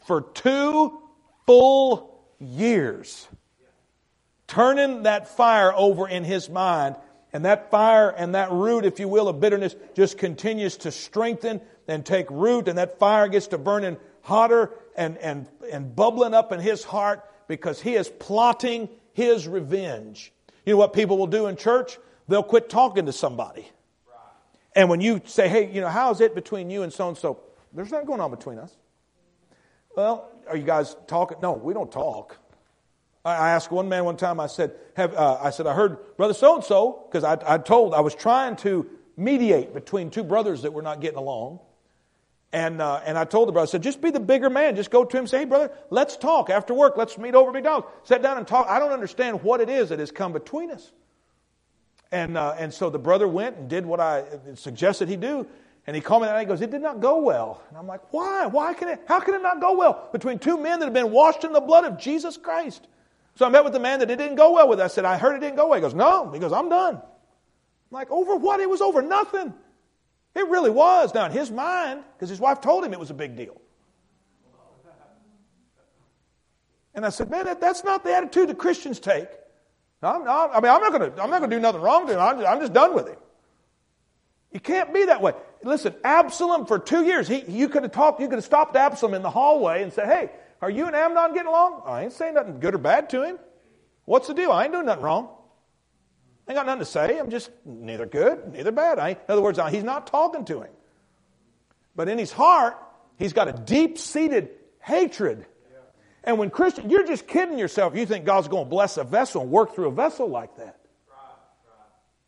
for 0.06 0.22
two 0.22 1.00
full 1.46 2.18
years, 2.38 3.28
turning 4.46 5.02
that 5.02 5.28
fire 5.28 5.72
over 5.74 6.08
in 6.08 6.24
his 6.24 6.48
mind. 6.48 6.96
And 7.30 7.44
that 7.44 7.70
fire 7.70 8.08
and 8.08 8.34
that 8.34 8.50
root, 8.50 8.86
if 8.86 8.98
you 8.98 9.06
will, 9.06 9.28
of 9.28 9.38
bitterness 9.38 9.76
just 9.94 10.16
continues 10.16 10.78
to 10.78 10.90
strengthen 10.90 11.60
and 11.86 12.04
take 12.04 12.30
root, 12.30 12.68
and 12.68 12.78
that 12.78 12.98
fire 12.98 13.28
gets 13.28 13.48
to 13.48 13.58
burning 13.58 13.98
hotter 14.22 14.70
and, 14.98 15.16
and, 15.18 15.48
and 15.72 15.96
bubbling 15.96 16.34
up 16.34 16.52
in 16.52 16.60
his 16.60 16.84
heart 16.84 17.24
because 17.46 17.80
he 17.80 17.94
is 17.94 18.08
plotting 18.08 18.88
his 19.14 19.48
revenge. 19.48 20.32
You 20.66 20.74
know 20.74 20.78
what 20.78 20.92
people 20.92 21.16
will 21.16 21.28
do 21.28 21.46
in 21.46 21.56
church? 21.56 21.96
They'll 22.26 22.42
quit 22.42 22.68
talking 22.68 23.06
to 23.06 23.12
somebody. 23.12 23.70
And 24.74 24.90
when 24.90 25.00
you 25.00 25.22
say, 25.24 25.48
hey, 25.48 25.70
you 25.72 25.80
know, 25.80 25.88
how's 25.88 26.20
it 26.20 26.34
between 26.34 26.68
you 26.68 26.82
and 26.82 26.92
so 26.92 27.08
and 27.08 27.16
so? 27.16 27.40
There's 27.72 27.90
nothing 27.90 28.06
going 28.06 28.20
on 28.20 28.30
between 28.30 28.58
us. 28.58 28.76
Well, 29.96 30.30
are 30.48 30.56
you 30.56 30.64
guys 30.64 30.94
talking? 31.06 31.38
No, 31.42 31.52
we 31.52 31.72
don't 31.72 31.90
talk. 31.90 32.36
I 33.24 33.50
asked 33.50 33.70
one 33.70 33.88
man 33.88 34.04
one 34.04 34.16
time, 34.16 34.40
I 34.40 34.46
said, 34.46 34.72
have, 34.96 35.14
uh, 35.14 35.38
I 35.40 35.50
said, 35.50 35.66
I 35.66 35.74
heard 35.74 36.16
brother 36.16 36.34
so 36.34 36.56
and 36.56 36.64
so, 36.64 37.06
because 37.08 37.24
I, 37.24 37.38
I 37.46 37.58
told, 37.58 37.94
I 37.94 38.00
was 38.00 38.14
trying 38.14 38.56
to 38.56 38.86
mediate 39.16 39.74
between 39.74 40.10
two 40.10 40.24
brothers 40.24 40.62
that 40.62 40.72
were 40.72 40.82
not 40.82 41.00
getting 41.00 41.18
along. 41.18 41.60
And, 42.52 42.80
uh, 42.80 43.00
and 43.04 43.18
I 43.18 43.24
told 43.24 43.48
the 43.48 43.52
brother, 43.52 43.68
I 43.68 43.70
said, 43.70 43.82
just 43.82 44.00
be 44.00 44.10
the 44.10 44.20
bigger 44.20 44.48
man. 44.48 44.74
Just 44.74 44.90
go 44.90 45.04
to 45.04 45.16
him 45.16 45.22
and 45.22 45.28
say, 45.28 45.40
hey, 45.40 45.44
brother, 45.44 45.70
let's 45.90 46.16
talk 46.16 46.48
after 46.48 46.72
work. 46.72 46.96
Let's 46.96 47.18
meet 47.18 47.34
over 47.34 47.50
at 47.50 47.54
McDonald's. 47.54 47.88
Sit 48.04 48.22
down 48.22 48.38
and 48.38 48.46
talk. 48.46 48.66
I 48.68 48.78
don't 48.78 48.92
understand 48.92 49.42
what 49.42 49.60
it 49.60 49.68
is 49.68 49.90
that 49.90 49.98
has 49.98 50.10
come 50.10 50.32
between 50.32 50.70
us. 50.70 50.90
And, 52.10 52.38
uh, 52.38 52.54
and 52.58 52.72
so 52.72 52.88
the 52.88 52.98
brother 52.98 53.28
went 53.28 53.58
and 53.58 53.68
did 53.68 53.84
what 53.84 54.00
I 54.00 54.24
suggested 54.54 55.08
he 55.08 55.16
do. 55.16 55.46
And 55.86 55.94
he 55.94 56.00
called 56.00 56.22
me 56.22 56.28
and 56.28 56.38
he 56.38 56.46
goes, 56.46 56.60
it 56.60 56.70
did 56.70 56.82
not 56.82 57.00
go 57.00 57.18
well. 57.18 57.62
And 57.68 57.78
I'm 57.78 57.86
like, 57.86 58.12
why? 58.12 58.46
Why 58.46 58.74
can 58.74 58.88
it, 58.88 59.00
how 59.06 59.20
can 59.20 59.34
it 59.34 59.42
not 59.42 59.60
go 59.60 59.76
well 59.76 60.08
between 60.12 60.38
two 60.38 60.58
men 60.58 60.80
that 60.80 60.86
have 60.86 60.94
been 60.94 61.10
washed 61.10 61.44
in 61.44 61.52
the 61.52 61.60
blood 61.60 61.84
of 61.84 61.98
Jesus 61.98 62.36
Christ? 62.36 62.86
So 63.36 63.46
I 63.46 63.50
met 63.50 63.64
with 63.64 63.72
the 63.72 63.80
man 63.80 64.00
that 64.00 64.10
it 64.10 64.16
didn't 64.16 64.36
go 64.36 64.52
well 64.52 64.68
with. 64.68 64.80
I 64.80 64.88
said, 64.88 65.04
I 65.04 65.16
heard 65.16 65.36
it 65.36 65.40
didn't 65.40 65.56
go 65.56 65.68
well. 65.68 65.76
He 65.76 65.80
goes, 65.80 65.94
no. 65.94 66.30
He 66.30 66.38
goes, 66.38 66.52
I'm 66.52 66.68
done. 66.68 66.96
I'm 66.96 67.02
like, 67.90 68.10
over 68.10 68.36
what? 68.36 68.60
It 68.60 68.68
was 68.68 68.80
over 68.80 69.00
nothing. 69.00 69.54
It 70.38 70.46
really 70.48 70.70
was. 70.70 71.14
Now, 71.14 71.26
in 71.26 71.32
his 71.32 71.50
mind, 71.50 72.04
because 72.14 72.28
his 72.28 72.38
wife 72.38 72.60
told 72.60 72.84
him 72.84 72.92
it 72.92 73.00
was 73.00 73.10
a 73.10 73.14
big 73.14 73.34
deal. 73.34 73.60
And 76.94 77.04
I 77.04 77.08
said, 77.08 77.28
man, 77.28 77.46
that, 77.46 77.60
that's 77.60 77.82
not 77.82 78.04
the 78.04 78.14
attitude 78.14 78.48
that 78.48 78.56
Christians 78.56 79.00
take. 79.00 79.26
I'm 80.00 80.24
not, 80.24 80.50
I 80.54 80.60
mean, 80.60 80.70
I'm 80.70 80.80
not 80.80 80.92
going 80.92 81.12
to 81.12 81.22
I'm 81.22 81.28
not 81.28 81.40
going 81.40 81.50
to 81.50 81.56
do 81.56 81.60
nothing 81.60 81.80
wrong 81.80 82.06
to 82.06 82.12
him. 82.12 82.20
I'm, 82.20 82.46
I'm 82.46 82.60
just 82.60 82.72
done 82.72 82.94
with 82.94 83.08
him. 83.08 83.16
You 84.52 84.60
can't 84.60 84.94
be 84.94 85.06
that 85.06 85.20
way. 85.20 85.32
Listen, 85.64 85.92
Absalom 86.04 86.66
for 86.66 86.78
two 86.78 87.04
years, 87.04 87.26
he, 87.26 87.42
you 87.48 87.68
could 87.68 87.82
have 87.82 87.90
talked, 87.90 88.20
you 88.20 88.28
could 88.28 88.38
have 88.38 88.44
stopped 88.44 88.76
Absalom 88.76 89.14
in 89.14 89.22
the 89.22 89.30
hallway 89.30 89.82
and 89.82 89.92
said, 89.92 90.06
hey, 90.06 90.30
are 90.62 90.70
you 90.70 90.86
and 90.86 90.94
Amnon 90.94 91.34
getting 91.34 91.48
along? 91.48 91.82
I 91.84 92.04
ain't 92.04 92.12
saying 92.12 92.34
nothing 92.34 92.60
good 92.60 92.76
or 92.76 92.78
bad 92.78 93.10
to 93.10 93.24
him. 93.24 93.40
What's 94.04 94.28
the 94.28 94.34
deal? 94.34 94.52
I 94.52 94.64
ain't 94.64 94.72
doing 94.72 94.86
nothing 94.86 95.02
wrong. 95.02 95.30
I 96.48 96.54
got 96.54 96.66
nothing 96.66 96.80
to 96.80 96.84
say. 96.86 97.18
I'm 97.18 97.30
just 97.30 97.50
neither 97.64 98.06
good, 98.06 98.52
neither 98.52 98.72
bad. 98.72 98.98
I, 98.98 99.10
in 99.10 99.16
other 99.28 99.42
words, 99.42 99.60
he's 99.70 99.84
not 99.84 100.06
talking 100.06 100.44
to 100.46 100.62
him. 100.62 100.70
But 101.94 102.08
in 102.08 102.18
his 102.18 102.32
heart, 102.32 102.76
he's 103.16 103.32
got 103.32 103.48
a 103.48 103.52
deep 103.52 103.98
seated 103.98 104.50
hatred. 104.80 105.44
And 106.24 106.38
when 106.38 106.50
Christian, 106.50 106.90
you're 106.90 107.06
just 107.06 107.26
kidding 107.26 107.58
yourself. 107.58 107.96
You 107.96 108.06
think 108.06 108.24
God's 108.24 108.48
going 108.48 108.64
to 108.64 108.70
bless 108.70 108.96
a 108.96 109.04
vessel 109.04 109.42
and 109.42 109.50
work 109.50 109.74
through 109.74 109.88
a 109.88 109.92
vessel 109.92 110.28
like 110.28 110.56
that. 110.56 110.78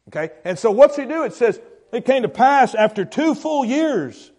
Okay? 0.08 0.30
And 0.44 0.58
so 0.58 0.70
what's 0.70 0.96
he 0.96 1.04
do? 1.04 1.24
It 1.24 1.34
says, 1.34 1.60
it 1.92 2.04
came 2.04 2.22
to 2.22 2.28
pass 2.28 2.74
after 2.74 3.04
two 3.04 3.34
full 3.34 3.64
years 3.64 4.30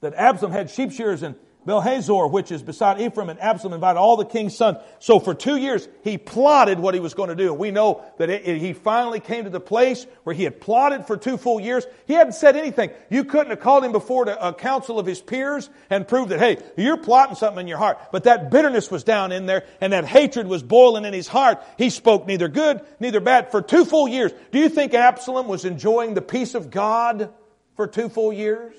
that 0.00 0.14
Absalom 0.14 0.52
had 0.52 0.70
sheep 0.70 0.92
shearers 0.92 1.22
and 1.22 1.36
Baalhazor, 1.66 2.30
which 2.30 2.50
is 2.50 2.62
beside 2.62 3.00
Ephraim, 3.00 3.28
and 3.28 3.40
Absalom 3.40 3.74
invited 3.74 3.98
all 3.98 4.16
the 4.16 4.24
king's 4.24 4.56
sons. 4.56 4.78
So 4.98 5.20
for 5.20 5.34
two 5.34 5.56
years, 5.56 5.88
he 6.02 6.18
plotted 6.18 6.78
what 6.78 6.94
he 6.94 7.00
was 7.00 7.14
going 7.14 7.28
to 7.28 7.36
do. 7.36 7.54
We 7.54 7.70
know 7.70 8.02
that 8.18 8.30
it, 8.30 8.46
it, 8.46 8.58
he 8.58 8.72
finally 8.72 9.20
came 9.20 9.44
to 9.44 9.50
the 9.50 9.60
place 9.60 10.06
where 10.24 10.34
he 10.34 10.44
had 10.44 10.60
plotted 10.60 11.06
for 11.06 11.16
two 11.16 11.36
full 11.36 11.60
years. 11.60 11.86
He 12.06 12.14
hadn't 12.14 12.34
said 12.34 12.56
anything. 12.56 12.90
You 13.10 13.24
couldn't 13.24 13.50
have 13.50 13.60
called 13.60 13.84
him 13.84 13.92
before 13.92 14.28
a 14.28 14.52
council 14.52 14.98
of 14.98 15.06
his 15.06 15.20
peers 15.20 15.70
and 15.88 16.06
proved 16.06 16.30
that, 16.30 16.40
hey, 16.40 16.58
you're 16.76 16.96
plotting 16.96 17.36
something 17.36 17.60
in 17.60 17.68
your 17.68 17.78
heart. 17.78 17.98
But 18.10 18.24
that 18.24 18.50
bitterness 18.50 18.90
was 18.90 19.04
down 19.04 19.30
in 19.32 19.46
there, 19.46 19.64
and 19.80 19.92
that 19.92 20.04
hatred 20.04 20.46
was 20.46 20.62
boiling 20.62 21.04
in 21.04 21.12
his 21.12 21.28
heart. 21.28 21.62
He 21.78 21.90
spoke 21.90 22.26
neither 22.26 22.48
good, 22.48 22.80
neither 22.98 23.20
bad 23.20 23.50
for 23.50 23.62
two 23.62 23.84
full 23.84 24.08
years. 24.08 24.32
Do 24.50 24.58
you 24.58 24.68
think 24.68 24.94
Absalom 24.94 25.46
was 25.46 25.64
enjoying 25.64 26.14
the 26.14 26.22
peace 26.22 26.54
of 26.54 26.70
God 26.70 27.32
for 27.76 27.86
two 27.86 28.08
full 28.08 28.32
years? 28.32 28.74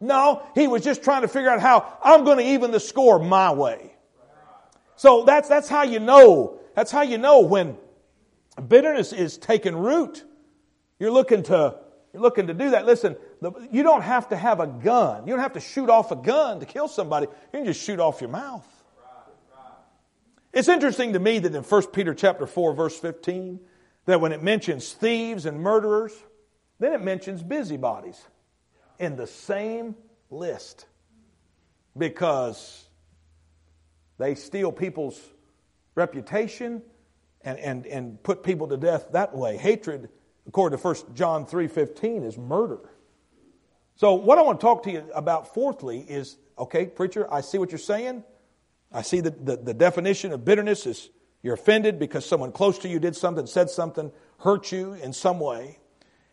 No, 0.00 0.46
he 0.54 0.66
was 0.66 0.84
just 0.84 1.02
trying 1.02 1.22
to 1.22 1.28
figure 1.28 1.48
out 1.48 1.60
how 1.60 1.98
I'm 2.02 2.24
going 2.24 2.38
to 2.38 2.44
even 2.44 2.70
the 2.70 2.80
score 2.80 3.18
my 3.18 3.52
way. 3.52 3.92
So 4.96 5.24
that's, 5.24 5.48
that's 5.48 5.68
how 5.68 5.82
you 5.82 6.00
know. 6.00 6.60
That's 6.74 6.90
how 6.90 7.02
you 7.02 7.18
know 7.18 7.40
when 7.40 7.76
bitterness 8.68 9.12
is 9.12 9.38
taking 9.38 9.76
root. 9.76 10.24
You're 10.98 11.10
looking 11.10 11.42
to, 11.44 11.78
you're 12.12 12.22
looking 12.22 12.46
to 12.48 12.54
do 12.54 12.70
that. 12.70 12.86
Listen, 12.86 13.16
the, 13.40 13.52
you 13.70 13.82
don't 13.82 14.02
have 14.02 14.28
to 14.30 14.36
have 14.36 14.60
a 14.60 14.66
gun. 14.66 15.26
You 15.26 15.32
don't 15.32 15.42
have 15.42 15.54
to 15.54 15.60
shoot 15.60 15.88
off 15.88 16.10
a 16.10 16.16
gun 16.16 16.60
to 16.60 16.66
kill 16.66 16.88
somebody. 16.88 17.26
You 17.26 17.58
can 17.60 17.64
just 17.64 17.82
shoot 17.82 18.00
off 18.00 18.20
your 18.20 18.30
mouth. 18.30 18.66
It's 20.52 20.68
interesting 20.68 21.12
to 21.12 21.18
me 21.18 21.38
that 21.38 21.54
in 21.54 21.62
1 21.62 21.86
Peter 21.88 22.14
chapter 22.14 22.46
4 22.46 22.74
verse 22.74 22.98
15 22.98 23.60
that 24.06 24.20
when 24.20 24.32
it 24.32 24.42
mentions 24.42 24.92
thieves 24.92 25.44
and 25.44 25.60
murderers, 25.60 26.12
then 26.78 26.94
it 26.94 27.02
mentions 27.02 27.42
busybodies 27.42 28.22
in 28.98 29.16
the 29.16 29.26
same 29.26 29.94
list 30.30 30.86
because 31.96 32.84
they 34.18 34.34
steal 34.34 34.72
people's 34.72 35.20
reputation 35.94 36.82
and, 37.42 37.58
and, 37.58 37.86
and 37.86 38.22
put 38.22 38.42
people 38.42 38.68
to 38.68 38.76
death 38.76 39.08
that 39.12 39.34
way. 39.34 39.56
Hatred, 39.56 40.08
according 40.46 40.78
to 40.78 40.84
1 40.84 41.14
John 41.14 41.46
3.15, 41.46 42.24
is 42.26 42.36
murder. 42.36 42.80
So 43.96 44.14
what 44.14 44.38
I 44.38 44.42
want 44.42 44.60
to 44.60 44.64
talk 44.64 44.82
to 44.84 44.90
you 44.90 45.08
about 45.14 45.54
fourthly 45.54 46.00
is, 46.00 46.36
okay, 46.58 46.86
preacher, 46.86 47.32
I 47.32 47.40
see 47.40 47.58
what 47.58 47.70
you're 47.70 47.78
saying. 47.78 48.24
I 48.92 49.02
see 49.02 49.20
that 49.20 49.44
the, 49.44 49.56
the 49.56 49.74
definition 49.74 50.32
of 50.32 50.44
bitterness 50.44 50.86
is 50.86 51.08
you're 51.42 51.54
offended 51.54 51.98
because 51.98 52.26
someone 52.26 52.52
close 52.52 52.78
to 52.78 52.88
you 52.88 52.98
did 52.98 53.16
something, 53.16 53.46
said 53.46 53.70
something, 53.70 54.10
hurt 54.38 54.72
you 54.72 54.94
in 54.94 55.12
some 55.12 55.38
way. 55.38 55.78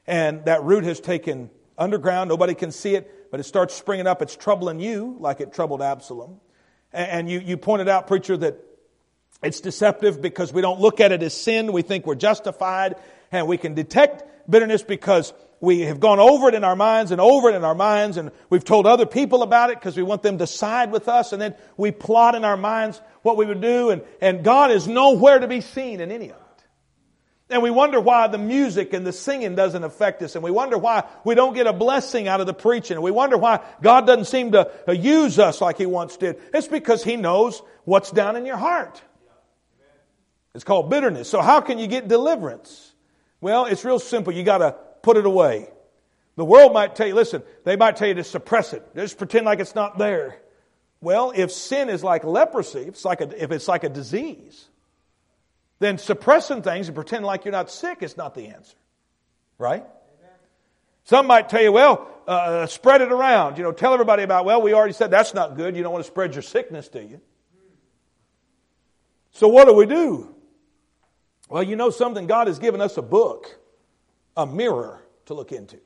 And 0.07 0.45
that 0.45 0.63
root 0.63 0.83
has 0.83 0.99
taken 0.99 1.49
underground. 1.77 2.29
Nobody 2.29 2.53
can 2.53 2.71
see 2.71 2.95
it, 2.95 3.31
but 3.31 3.39
it 3.39 3.43
starts 3.43 3.73
springing 3.73 4.07
up. 4.07 4.21
It's 4.21 4.35
troubling 4.35 4.79
you 4.79 5.17
like 5.19 5.41
it 5.41 5.53
troubled 5.53 5.81
Absalom. 5.81 6.39
And 6.91 7.29
you, 7.29 7.39
you 7.39 7.57
pointed 7.57 7.89
out, 7.89 8.07
preacher, 8.07 8.37
that 8.37 8.57
it's 9.41 9.59
deceptive 9.59 10.21
because 10.21 10.53
we 10.53 10.61
don't 10.61 10.79
look 10.79 10.99
at 10.99 11.11
it 11.11 11.23
as 11.23 11.33
sin. 11.33 11.73
We 11.73 11.81
think 11.81 12.05
we're 12.05 12.15
justified 12.15 12.95
and 13.31 13.47
we 13.47 13.57
can 13.57 13.73
detect 13.73 14.23
bitterness 14.49 14.83
because 14.83 15.33
we 15.59 15.81
have 15.81 15.99
gone 15.99 16.19
over 16.19 16.49
it 16.49 16.55
in 16.55 16.63
our 16.63 16.75
minds 16.75 17.11
and 17.11 17.21
over 17.21 17.49
it 17.49 17.55
in 17.55 17.63
our 17.63 17.75
minds 17.75 18.17
and 18.17 18.31
we've 18.49 18.65
told 18.65 18.85
other 18.85 19.05
people 19.05 19.43
about 19.43 19.69
it 19.69 19.79
because 19.79 19.95
we 19.95 20.03
want 20.03 20.21
them 20.21 20.37
to 20.37 20.45
side 20.45 20.91
with 20.91 21.07
us 21.07 21.31
and 21.31 21.41
then 21.41 21.55
we 21.77 21.89
plot 21.91 22.35
in 22.35 22.43
our 22.43 22.57
minds 22.57 23.01
what 23.21 23.37
we 23.37 23.45
would 23.45 23.61
do 23.61 23.89
and, 23.89 24.01
and 24.19 24.43
God 24.43 24.71
is 24.71 24.87
nowhere 24.87 25.39
to 25.39 25.47
be 25.47 25.61
seen 25.61 26.01
in 26.01 26.11
any 26.11 26.29
of 26.31 26.35
it. 26.35 26.42
And 27.53 27.61
we 27.61 27.69
wonder 27.69 28.01
why 28.01 28.25
the 28.25 28.39
music 28.39 28.93
and 28.93 29.05
the 29.05 29.13
singing 29.13 29.53
doesn't 29.53 29.83
affect 29.83 30.23
us. 30.23 30.33
And 30.33 30.43
we 30.43 30.49
wonder 30.49 30.75
why 30.75 31.03
we 31.23 31.35
don't 31.35 31.53
get 31.53 31.67
a 31.67 31.71
blessing 31.71 32.27
out 32.27 32.41
of 32.41 32.47
the 32.47 32.53
preaching. 32.53 32.97
And 32.97 33.03
we 33.03 33.11
wonder 33.11 33.37
why 33.37 33.59
God 33.79 34.07
doesn't 34.07 34.25
seem 34.25 34.53
to 34.53 34.71
uh, 34.87 34.91
use 34.91 35.37
us 35.37 35.61
like 35.61 35.77
He 35.77 35.85
once 35.85 36.17
did. 36.17 36.41
It's 36.51 36.67
because 36.67 37.03
He 37.03 37.15
knows 37.15 37.61
what's 37.85 38.09
down 38.09 38.37
in 38.37 38.47
your 38.47 38.57
heart. 38.57 38.99
It's 40.55 40.63
called 40.63 40.89
bitterness. 40.89 41.29
So 41.29 41.41
how 41.41 41.61
can 41.61 41.77
you 41.77 41.85
get 41.85 42.07
deliverance? 42.07 42.91
Well, 43.39 43.65
it's 43.65 43.85
real 43.85 43.99
simple. 43.99 44.33
You 44.33 44.41
gotta 44.41 44.75
put 45.03 45.17
it 45.17 45.25
away. 45.27 45.69
The 46.35 46.45
world 46.45 46.73
might 46.73 46.95
tell 46.95 47.05
you, 47.05 47.13
listen, 47.13 47.43
they 47.65 47.75
might 47.75 47.97
tell 47.97 48.07
you 48.07 48.15
to 48.15 48.23
suppress 48.23 48.73
it. 48.73 48.83
Just 48.95 49.19
pretend 49.19 49.45
like 49.45 49.59
it's 49.59 49.75
not 49.75 49.99
there. 49.99 50.39
Well, 51.01 51.33
if 51.35 51.51
sin 51.51 51.89
is 51.89 52.03
like 52.03 52.23
leprosy, 52.23 52.79
if 52.79 52.87
it's 52.87 53.05
like 53.05 53.21
a, 53.21 53.43
if 53.43 53.51
it's 53.51 53.67
like 53.67 53.83
a 53.83 53.89
disease, 53.89 54.69
then 55.79 55.97
suppressing 55.97 56.61
things 56.61 56.87
and 56.87 56.95
pretending 56.95 57.25
like 57.25 57.45
you're 57.45 57.51
not 57.51 57.69
sick 57.69 58.01
is 58.01 58.17
not 58.17 58.35
the 58.35 58.47
answer. 58.47 58.77
Right? 59.57 59.85
Some 61.05 61.27
might 61.27 61.49
tell 61.49 61.61
you, 61.61 61.71
well, 61.71 62.07
uh, 62.27 62.65
spread 62.67 63.01
it 63.01 63.11
around. 63.11 63.57
You 63.57 63.63
know, 63.63 63.73
tell 63.73 63.93
everybody 63.93 64.23
about, 64.23 64.45
well, 64.45 64.61
we 64.61 64.73
already 64.73 64.93
said 64.93 65.11
that's 65.11 65.33
not 65.33 65.55
good. 65.55 65.75
You 65.75 65.83
don't 65.83 65.91
want 65.91 66.05
to 66.05 66.09
spread 66.09 66.33
your 66.33 66.41
sickness, 66.41 66.87
do 66.87 67.01
you? 67.01 67.19
So 69.31 69.47
what 69.47 69.67
do 69.67 69.73
we 69.73 69.85
do? 69.85 70.33
Well, 71.49 71.63
you 71.63 71.75
know 71.75 71.89
something? 71.89 72.27
God 72.27 72.47
has 72.47 72.59
given 72.59 72.79
us 72.79 72.97
a 72.97 73.01
book, 73.01 73.59
a 74.37 74.45
mirror 74.45 75.03
to 75.25 75.33
look 75.33 75.51
into. 75.51 75.77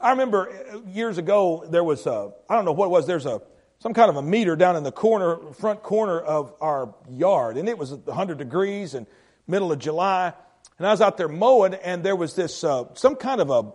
I 0.00 0.10
remember 0.10 0.82
years 0.88 1.18
ago, 1.18 1.64
there 1.70 1.84
was 1.84 2.06
a, 2.06 2.32
I 2.48 2.56
don't 2.56 2.64
know 2.64 2.72
what 2.72 2.86
it 2.86 2.90
was, 2.90 3.06
there's 3.06 3.26
a, 3.26 3.40
some 3.82 3.94
kind 3.94 4.08
of 4.08 4.14
a 4.14 4.22
meter 4.22 4.54
down 4.54 4.76
in 4.76 4.84
the 4.84 4.92
corner, 4.92 5.38
front 5.54 5.82
corner 5.82 6.20
of 6.20 6.54
our 6.60 6.94
yard. 7.10 7.56
And 7.56 7.68
it 7.68 7.76
was 7.76 7.92
100 7.92 8.38
degrees 8.38 8.94
and 8.94 9.08
middle 9.48 9.72
of 9.72 9.80
July. 9.80 10.32
And 10.78 10.86
I 10.86 10.92
was 10.92 11.00
out 11.00 11.16
there 11.16 11.26
mowing 11.26 11.74
and 11.74 12.04
there 12.04 12.14
was 12.14 12.36
this, 12.36 12.62
uh, 12.62 12.84
some 12.94 13.16
kind 13.16 13.40
of 13.40 13.50
a 13.50 13.72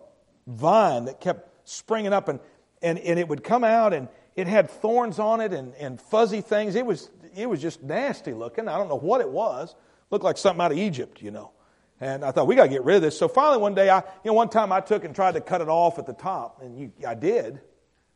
vine 0.49 1.05
that 1.05 1.20
kept 1.20 1.68
springing 1.68 2.14
up 2.14 2.30
and, 2.30 2.39
and, 2.82 2.97
and 2.99 3.20
it 3.20 3.28
would 3.28 3.43
come 3.43 3.66
out 3.66 3.93
and 3.93 4.08
it 4.38 4.47
had 4.47 4.70
thorns 4.70 5.20
on 5.20 5.41
it 5.41 5.51
and, 5.51 5.74
and 5.76 5.99
fuzzy 5.99 6.39
things. 6.39 6.76
It 6.76 6.86
was, 6.86 7.10
it 7.36 7.49
was 7.49 7.62
just 7.62 7.84
nasty 7.84 8.34
looking. 8.34 8.70
I 8.70 8.78
don't 8.78 8.88
know 8.88 8.97
what 8.97 9.20
it 9.20 9.30
was. 9.30 9.76
Looked 10.10 10.24
like 10.24 10.38
something 10.38 10.64
out 10.64 10.72
of 10.72 10.78
Egypt, 10.78 11.22
you 11.22 11.32
know. 11.32 11.51
And 11.99 12.24
I 12.24 12.32
thought, 12.32 12.47
we 12.47 12.55
got 12.55 12.64
to 12.64 12.70
get 12.70 12.86
rid 12.86 12.95
of 12.95 13.01
this. 13.01 13.20
So 13.20 13.28
finally 13.28 13.58
one 13.58 13.76
day, 13.76 13.89
I, 13.89 13.97
you 13.97 14.03
know, 14.32 14.34
one 14.34 14.47
time 14.47 14.72
I 14.72 14.80
took 14.80 15.03
and 15.03 15.14
tried 15.14 15.34
to 15.34 15.41
cut 15.41 15.60
it 15.60 15.68
off 15.68 15.99
at 15.99 16.05
the 16.05 16.14
top 16.14 16.62
and 16.62 16.80
you, 16.80 16.93
I 17.05 17.14
did, 17.14 17.60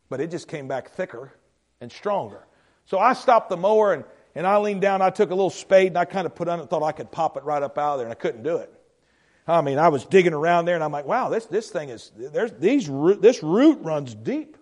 but 0.08 0.22
it 0.22 0.30
just 0.30 0.48
came 0.48 0.68
back 0.68 0.88
thicker 0.88 1.34
and 1.82 1.92
stronger. 1.92 2.46
So 2.86 2.98
I 2.98 3.12
stopped 3.12 3.50
the 3.50 3.56
mower 3.56 3.92
and, 3.92 4.04
and 4.34 4.46
I 4.46 4.56
leaned 4.58 4.80
down. 4.80 5.02
I 5.02 5.10
took 5.10 5.30
a 5.30 5.34
little 5.34 5.50
spade 5.50 5.88
and 5.88 5.98
I 5.98 6.06
kind 6.06 6.26
of 6.26 6.34
put 6.34 6.48
on 6.48 6.60
it, 6.60 6.70
thought 6.70 6.82
I 6.82 6.92
could 6.92 7.10
pop 7.10 7.36
it 7.36 7.44
right 7.44 7.62
up 7.62 7.76
out 7.76 7.94
of 7.94 7.98
there, 7.98 8.06
and 8.06 8.12
I 8.12 8.14
couldn't 8.14 8.44
do 8.44 8.56
it. 8.56 8.72
I 9.46 9.60
mean, 9.60 9.78
I 9.78 9.88
was 9.88 10.04
digging 10.04 10.32
around 10.32 10.66
there, 10.66 10.76
and 10.76 10.84
I'm 10.84 10.92
like, 10.92 11.04
wow, 11.04 11.28
this, 11.28 11.46
this 11.46 11.68
thing 11.68 11.88
is, 11.88 12.12
there's 12.16 12.52
these 12.52 12.86
this 13.20 13.42
root 13.42 13.80
runs 13.82 14.14
deep. 14.14 14.56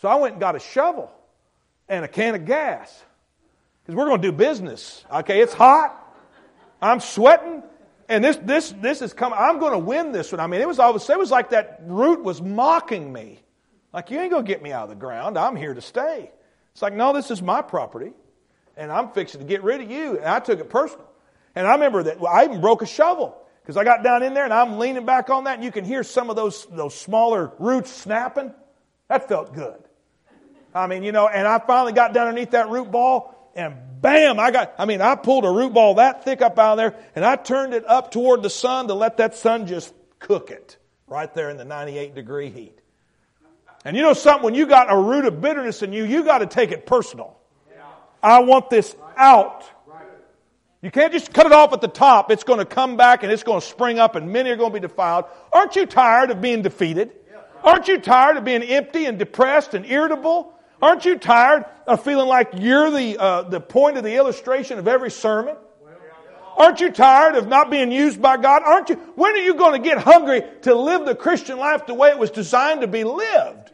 So 0.00 0.08
I 0.08 0.14
went 0.14 0.34
and 0.34 0.40
got 0.40 0.56
a 0.56 0.60
shovel 0.60 1.12
and 1.88 2.04
a 2.04 2.08
can 2.08 2.34
of 2.34 2.46
gas 2.46 3.02
because 3.82 3.94
we're 3.94 4.06
going 4.06 4.22
to 4.22 4.28
do 4.28 4.32
business. 4.32 5.04
Okay, 5.12 5.42
it's 5.42 5.52
hot. 5.52 5.94
I'm 6.80 7.00
sweating. 7.00 7.62
And 8.08 8.24
this, 8.24 8.38
this, 8.38 8.72
this 8.80 9.02
is 9.02 9.12
coming. 9.12 9.38
I'm 9.38 9.58
going 9.58 9.72
to 9.72 9.78
win 9.78 10.12
this 10.12 10.32
one. 10.32 10.40
I 10.40 10.46
mean, 10.46 10.62
it 10.62 10.68
was 10.68 10.78
it 10.78 11.18
was 11.18 11.30
like 11.30 11.50
that 11.50 11.82
root 11.84 12.22
was 12.22 12.40
mocking 12.40 13.12
me. 13.12 13.40
Like, 13.92 14.10
you 14.10 14.18
ain't 14.18 14.30
going 14.30 14.44
to 14.44 14.48
get 14.48 14.62
me 14.62 14.72
out 14.72 14.84
of 14.84 14.88
the 14.90 14.94
ground. 14.94 15.36
I'm 15.36 15.56
here 15.56 15.74
to 15.74 15.80
stay. 15.82 16.30
It's 16.78 16.82
like, 16.84 16.94
no, 16.94 17.12
this 17.12 17.32
is 17.32 17.42
my 17.42 17.60
property, 17.60 18.12
and 18.76 18.92
I'm 18.92 19.10
fixing 19.10 19.40
to 19.40 19.44
get 19.44 19.64
rid 19.64 19.80
of 19.80 19.90
you. 19.90 20.16
And 20.16 20.26
I 20.26 20.38
took 20.38 20.60
it 20.60 20.70
personal. 20.70 21.08
And 21.56 21.66
I 21.66 21.72
remember 21.72 22.04
that 22.04 22.22
I 22.22 22.44
even 22.44 22.60
broke 22.60 22.82
a 22.82 22.86
shovel 22.86 23.36
because 23.60 23.76
I 23.76 23.82
got 23.82 24.04
down 24.04 24.22
in 24.22 24.32
there 24.32 24.44
and 24.44 24.54
I'm 24.54 24.78
leaning 24.78 25.04
back 25.04 25.28
on 25.28 25.42
that, 25.42 25.56
and 25.56 25.64
you 25.64 25.72
can 25.72 25.84
hear 25.84 26.04
some 26.04 26.30
of 26.30 26.36
those, 26.36 26.66
those 26.66 26.94
smaller 26.94 27.50
roots 27.58 27.90
snapping. 27.90 28.54
That 29.08 29.26
felt 29.26 29.54
good. 29.54 29.82
I 30.72 30.86
mean, 30.86 31.02
you 31.02 31.10
know, 31.10 31.26
and 31.26 31.48
I 31.48 31.58
finally 31.58 31.94
got 31.94 32.12
down 32.12 32.28
underneath 32.28 32.52
that 32.52 32.68
root 32.68 32.92
ball, 32.92 33.50
and 33.56 33.74
bam, 34.00 34.38
I 34.38 34.52
got, 34.52 34.76
I 34.78 34.84
mean, 34.84 35.00
I 35.00 35.16
pulled 35.16 35.44
a 35.46 35.50
root 35.50 35.74
ball 35.74 35.96
that 35.96 36.22
thick 36.22 36.42
up 36.42 36.60
out 36.60 36.74
of 36.74 36.76
there, 36.78 36.94
and 37.16 37.24
I 37.24 37.34
turned 37.34 37.74
it 37.74 37.88
up 37.88 38.12
toward 38.12 38.44
the 38.44 38.50
sun 38.50 38.86
to 38.86 38.94
let 38.94 39.16
that 39.16 39.34
sun 39.34 39.66
just 39.66 39.92
cook 40.20 40.52
it 40.52 40.76
right 41.08 41.34
there 41.34 41.50
in 41.50 41.56
the 41.56 41.64
98 41.64 42.14
degree 42.14 42.50
heat. 42.50 42.78
And 43.84 43.96
you 43.96 44.02
know 44.02 44.12
something? 44.12 44.44
When 44.44 44.54
you 44.54 44.66
got 44.66 44.92
a 44.92 44.96
root 44.96 45.24
of 45.24 45.40
bitterness 45.40 45.82
in 45.82 45.92
you, 45.92 46.04
you 46.04 46.24
got 46.24 46.38
to 46.38 46.46
take 46.46 46.72
it 46.72 46.86
personal. 46.86 47.36
I 48.22 48.40
want 48.40 48.70
this 48.70 48.96
out. 49.16 49.64
You 50.80 50.90
can't 50.90 51.12
just 51.12 51.32
cut 51.32 51.46
it 51.46 51.52
off 51.52 51.72
at 51.72 51.80
the 51.80 51.88
top. 51.88 52.30
It's 52.30 52.44
going 52.44 52.60
to 52.60 52.64
come 52.64 52.96
back 52.96 53.22
and 53.22 53.32
it's 53.32 53.42
going 53.42 53.60
to 53.60 53.66
spring 53.66 53.98
up 53.98 54.14
and 54.14 54.32
many 54.32 54.50
are 54.50 54.56
going 54.56 54.72
to 54.72 54.80
be 54.80 54.86
defiled. 54.86 55.24
Aren't 55.52 55.74
you 55.74 55.86
tired 55.86 56.30
of 56.30 56.40
being 56.40 56.62
defeated? 56.62 57.12
Aren't 57.64 57.88
you 57.88 57.98
tired 57.98 58.36
of 58.36 58.44
being 58.44 58.62
empty 58.62 59.06
and 59.06 59.18
depressed 59.18 59.74
and 59.74 59.84
irritable? 59.86 60.54
Aren't 60.80 61.04
you 61.04 61.18
tired 61.18 61.64
of 61.86 62.04
feeling 62.04 62.28
like 62.28 62.50
you're 62.56 62.90
the, 62.90 63.18
uh, 63.18 63.42
the 63.42 63.60
point 63.60 63.96
of 63.96 64.04
the 64.04 64.14
illustration 64.14 64.78
of 64.78 64.86
every 64.86 65.10
sermon? 65.10 65.56
Aren't 66.56 66.80
you 66.80 66.90
tired 66.90 67.36
of 67.36 67.46
not 67.46 67.70
being 67.70 67.90
used 67.90 68.20
by 68.20 68.36
God? 68.36 68.62
Aren't 68.64 68.88
you? 68.88 68.96
When 69.14 69.32
are 69.34 69.38
you 69.38 69.54
going 69.54 69.80
to 69.80 69.88
get 69.88 69.98
hungry 69.98 70.42
to 70.62 70.74
live 70.74 71.06
the 71.06 71.14
Christian 71.14 71.58
life 71.58 71.86
the 71.86 71.94
way 71.94 72.10
it 72.10 72.18
was 72.18 72.30
designed 72.30 72.80
to 72.80 72.88
be 72.88 73.04
lived? 73.04 73.67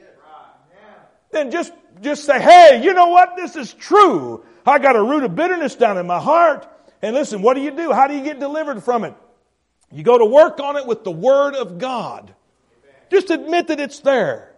Then 1.35 1.51
just, 1.51 1.73
just 2.01 2.25
say, 2.25 2.41
hey, 2.41 2.81
you 2.83 2.95
know 2.95 3.09
what? 3.09 3.35
This 3.35 3.57
is 3.57 3.75
true. 3.75 4.45
I 4.65 4.79
got 4.79 4.95
a 4.95 5.03
root 5.03 5.25
of 5.25 5.35
bitterness 5.35 5.75
down 5.75 5.99
in 5.99 6.07
my 6.07 6.21
heart. 6.21 6.67
And 7.03 7.15
listen, 7.15 7.43
what 7.43 7.55
do 7.55 7.61
you 7.61 7.73
do? 7.73 7.93
How 7.93 8.07
do 8.07 8.15
you 8.15 8.23
get 8.23 8.39
delivered 8.39 8.83
from 8.85 9.05
it? 9.05 9.15
You 9.91 10.05
go 10.05 10.17
to 10.17 10.25
work 10.25 10.61
on 10.61 10.77
it 10.77 10.87
with 10.87 11.03
the 11.03 11.11
Word 11.11 11.57
of 11.57 11.79
God. 11.79 12.33
Just 13.11 13.31
admit 13.31 13.67
that 13.67 13.81
it's 13.81 13.99
there. 13.99 14.55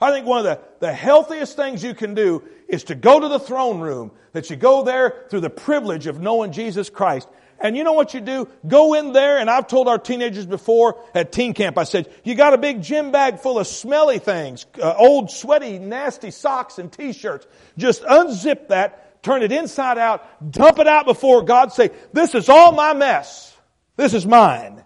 I 0.00 0.10
think 0.12 0.26
one 0.26 0.38
of 0.38 0.44
the, 0.44 0.60
the 0.80 0.92
healthiest 0.92 1.56
things 1.56 1.84
you 1.84 1.94
can 1.94 2.14
do 2.14 2.42
is 2.68 2.84
to 2.84 2.94
go 2.94 3.20
to 3.20 3.28
the 3.28 3.38
throne 3.38 3.80
room, 3.80 4.10
that 4.32 4.48
you 4.48 4.56
go 4.56 4.82
there 4.82 5.26
through 5.28 5.40
the 5.40 5.50
privilege 5.50 6.06
of 6.06 6.20
knowing 6.20 6.52
Jesus 6.52 6.90
Christ. 6.90 7.28
And 7.64 7.78
you 7.78 7.82
know 7.82 7.94
what 7.94 8.12
you 8.12 8.20
do? 8.20 8.46
Go 8.68 8.92
in 8.92 9.14
there, 9.14 9.38
and 9.38 9.48
I've 9.48 9.66
told 9.66 9.88
our 9.88 9.98
teenagers 9.98 10.44
before 10.44 10.98
at 11.14 11.32
teen 11.32 11.54
camp, 11.54 11.78
I 11.78 11.84
said, 11.84 12.12
you 12.22 12.34
got 12.34 12.52
a 12.52 12.58
big 12.58 12.82
gym 12.82 13.10
bag 13.10 13.38
full 13.38 13.58
of 13.58 13.66
smelly 13.66 14.18
things, 14.18 14.66
uh, 14.82 14.94
old, 14.98 15.30
sweaty, 15.30 15.78
nasty 15.78 16.30
socks 16.30 16.78
and 16.78 16.92
t-shirts. 16.92 17.46
Just 17.78 18.02
unzip 18.02 18.68
that, 18.68 19.22
turn 19.22 19.42
it 19.42 19.50
inside 19.50 19.96
out, 19.96 20.52
dump 20.52 20.78
it 20.78 20.86
out 20.86 21.06
before 21.06 21.42
God, 21.42 21.72
say, 21.72 21.90
this 22.12 22.34
is 22.34 22.50
all 22.50 22.72
my 22.72 22.92
mess. 22.92 23.56
This 23.96 24.12
is 24.12 24.26
mine. 24.26 24.84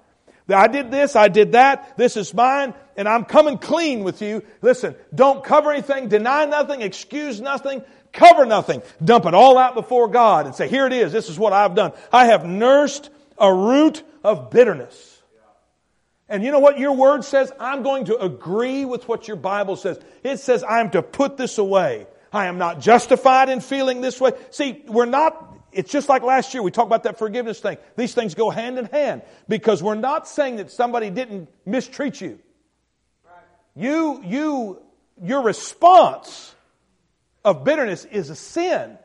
I 0.49 0.69
did 0.69 0.93
this, 0.93 1.17
I 1.17 1.27
did 1.27 1.53
that, 1.53 1.97
this 1.99 2.17
is 2.17 2.33
mine, 2.33 2.75
and 2.97 3.09
I'm 3.09 3.25
coming 3.25 3.59
clean 3.59 4.05
with 4.05 4.23
you. 4.23 4.45
Listen, 4.63 4.95
don't 5.13 5.43
cover 5.43 5.73
anything, 5.73 6.09
deny 6.09 6.45
nothing, 6.45 6.81
excuse 6.83 7.41
nothing, 7.41 7.83
cover 8.13 8.47
nothing. 8.47 8.83
Dump 9.05 9.27
it 9.27 9.35
all 9.35 9.59
out 9.59 9.75
before 9.75 10.09
God 10.09 10.47
and 10.47 10.55
say, 10.55 10.69
here 10.69 10.87
it 10.87 10.93
is. 10.93 11.13
This 11.13 11.29
is 11.29 11.39
what 11.39 11.53
I've 11.53 11.75
done. 11.75 11.93
I 12.13 12.27
have 12.27 12.45
nursed 12.45 13.11
a 13.39 13.53
root 13.53 14.03
of 14.25 14.51
bitterness. 14.51 15.23
And 16.29 16.45
you 16.45 16.51
know 16.51 16.59
what 16.59 16.79
your 16.79 16.93
word 16.93 17.25
says? 17.25 17.51
I'm 17.59 17.83
going 17.83 18.07
to 18.07 18.17
agree 18.19 18.85
with 18.85 19.09
what 19.09 19.29
your 19.29 19.39
Bible 19.39 19.77
says. 19.77 19.99
It 20.23 20.39
says 20.39 20.63
I'm 20.63 20.91
to 20.91 21.03
put 21.03 21.37
this 21.37 21.57
away. 21.57 22.07
I 22.33 22.47
am 22.47 22.59
not 22.59 22.81
justified 22.81 23.49
in 23.49 23.61
feeling 23.61 24.03
this 24.03 24.21
way. 24.21 24.33
See, 24.51 24.83
we're 24.87 25.07
not, 25.07 25.57
it's 25.73 25.91
just 25.91 26.11
like 26.11 26.23
last 26.23 26.53
year. 26.53 26.63
We 26.63 26.71
talked 26.71 26.89
about 26.89 27.05
that 27.05 27.19
forgiveness 27.19 27.61
thing. 27.61 27.79
These 27.97 28.13
things 28.13 28.35
go 28.35 28.51
hand 28.51 28.79
in 28.79 28.85
hand 28.87 29.23
because 29.49 29.83
we're 29.83 29.95
not 29.95 30.29
saying 30.29 30.57
that 30.57 30.71
somebody 30.71 31.09
didn't 31.09 31.49
mistreat 31.65 32.21
you. 32.21 32.39
You, 33.75 34.23
you, 34.25 34.83
your 35.23 35.43
response 35.43 36.55
of 37.45 37.65
bitterness 37.65 38.05
is 38.05 38.31
a 38.31 38.37
sin. 38.37 38.99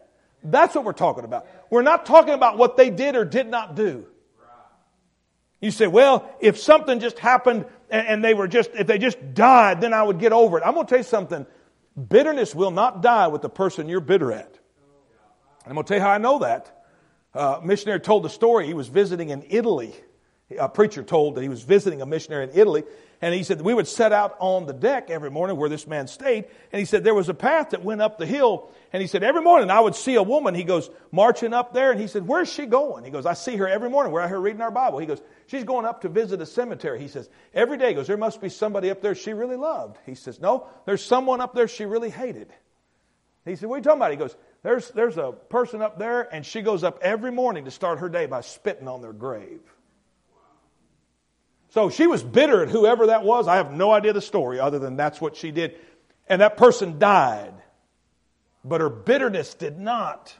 That's 0.44 0.76
what 0.76 0.84
we're 0.84 0.94
talking 0.94 1.24
about. 1.24 1.48
We're 1.70 1.84
not 1.84 2.06
talking 2.06 2.34
about 2.34 2.58
what 2.58 2.76
they 2.78 2.90
did 2.90 3.16
or 3.16 3.26
did 3.26 3.48
not 3.48 3.76
do. 3.76 4.08
You 5.62 5.72
say, 5.72 5.88
well, 5.88 6.30
if 6.42 6.60
something 6.60 7.00
just 7.00 7.18
happened 7.20 7.66
and 7.90 8.22
they 8.22 8.34
were 8.34 8.50
just, 8.50 8.72
if 8.74 8.86
they 8.86 8.98
just 8.98 9.34
died, 9.34 9.80
then 9.80 9.94
I 9.94 10.04
would 10.04 10.20
get 10.20 10.34
over 10.34 10.58
it. 10.58 10.64
I'm 10.66 10.74
going 10.74 10.86
to 10.86 10.90
tell 10.90 11.00
you 11.00 11.06
something. 11.06 11.46
Bitterness 12.10 12.54
will 12.54 12.72
not 12.72 13.02
die 13.02 13.28
with 13.28 13.42
the 13.42 13.50
person 13.50 13.88
you're 13.88 14.02
bitter 14.02 14.34
at. 14.34 14.60
I'm 15.66 15.74
going 15.74 15.86
to 15.86 15.88
tell 15.88 15.98
you 15.98 16.04
how 16.04 16.10
I 16.10 16.18
know 16.18 16.40
that. 16.40 16.86
Uh, 17.34 17.62
missionary 17.64 18.02
told 18.02 18.24
the 18.24 18.30
story. 18.30 18.68
He 18.68 18.74
was 18.74 18.90
visiting 18.90 19.30
in 19.30 19.46
Italy. 19.50 19.96
A 20.60 20.68
preacher 20.68 21.02
told 21.02 21.36
that 21.36 21.42
he 21.42 21.50
was 21.50 21.64
visiting 21.64 22.02
a 22.02 22.06
missionary 22.06 22.44
in 22.44 22.50
Italy, 22.54 22.84
and 23.24 23.34
he 23.34 23.44
said, 23.44 23.62
we 23.62 23.74
would 23.74 23.88
set 23.88 24.12
out 24.12 24.36
on 24.40 24.66
the 24.66 24.74
deck 24.74 25.10
every 25.10 25.32
morning 25.32 25.56
where 25.56 25.70
this 25.70 25.88
man 25.88 26.08
stayed. 26.08 26.44
And 26.74 26.80
he 26.82 26.84
said, 26.84 27.06
there 27.06 27.14
was 27.14 27.30
a 27.30 27.34
path 27.34 27.70
that 27.70 27.82
went 27.82 28.02
up 28.02 28.18
the 28.18 28.26
hill. 28.26 28.70
And 28.92 29.02
he 29.02 29.08
said, 29.08 29.24
every 29.24 29.42
morning 29.42 29.72
I 29.72 29.80
would 29.80 29.96
see 29.96 30.16
a 30.16 30.22
woman, 30.22 30.54
he 30.54 30.66
goes, 30.66 30.90
marching 31.10 31.54
up 31.54 31.74
there. 31.74 31.92
And 31.92 32.02
he 32.02 32.08
said, 32.08 32.28
where's 32.28 32.52
she 32.52 32.66
going? 32.66 33.06
He 33.06 33.12
goes, 33.12 33.26
I 33.26 33.32
see 33.36 33.56
her 33.56 33.66
every 33.66 33.90
morning. 33.90 34.12
We're 34.12 34.20
out 34.20 34.28
here 34.28 34.42
reading 34.42 34.60
our 34.60 34.72
Bible. 34.72 35.00
He 35.00 35.06
goes, 35.06 35.22
she's 35.48 35.64
going 35.64 35.86
up 35.86 36.02
to 36.02 36.10
visit 36.10 36.42
a 36.42 36.46
cemetery. 36.46 37.00
He 37.00 37.08
says, 37.08 37.30
every 37.54 37.78
day. 37.78 37.88
He 37.88 37.94
goes, 37.94 38.08
there 38.08 38.18
must 38.18 38.42
be 38.42 38.50
somebody 38.50 38.90
up 38.90 39.02
there 39.02 39.16
she 39.16 39.32
really 39.32 39.56
loved. 39.56 40.00
He 40.06 40.16
says, 40.16 40.42
no, 40.42 40.68
there's 40.86 41.02
someone 41.02 41.40
up 41.40 41.56
there 41.56 41.70
she 41.70 41.86
really 41.86 42.10
hated. 42.10 42.52
He 43.46 43.56
said, 43.56 43.70
what 43.70 43.76
are 43.76 43.78
you 43.78 43.84
talking 43.84 44.00
about? 44.00 44.12
He 44.12 44.18
goes, 44.18 44.36
there's, 44.64 44.90
there's 44.92 45.18
a 45.18 45.32
person 45.32 45.82
up 45.82 45.98
there 45.98 46.24
and 46.36 46.46
she 46.46 46.62
goes 46.62 46.84
up 46.84 47.00
every 47.02 47.32
morning 47.32 47.64
to 47.64 47.72
start 47.72 48.00
her 48.00 48.10
day 48.10 48.26
by 48.26 48.42
spitting 48.42 48.90
on 48.90 49.02
their 49.02 49.14
grave. 49.14 49.62
So 51.74 51.90
she 51.90 52.06
was 52.06 52.22
bitter 52.22 52.62
at 52.62 52.70
whoever 52.70 53.08
that 53.08 53.24
was. 53.24 53.48
I 53.48 53.56
have 53.56 53.72
no 53.72 53.92
idea 53.92 54.14
the 54.14 54.22
story 54.22 54.60
other 54.60 54.78
than 54.78 54.96
that's 54.96 55.20
what 55.20 55.36
she 55.36 55.50
did. 55.50 55.76
And 56.28 56.40
that 56.42 56.56
person 56.56 57.00
died. 57.00 57.56
But 58.64 58.80
her 58.80 58.90
bitterness 58.90 59.56
did 59.56 59.80
not. 59.80 60.36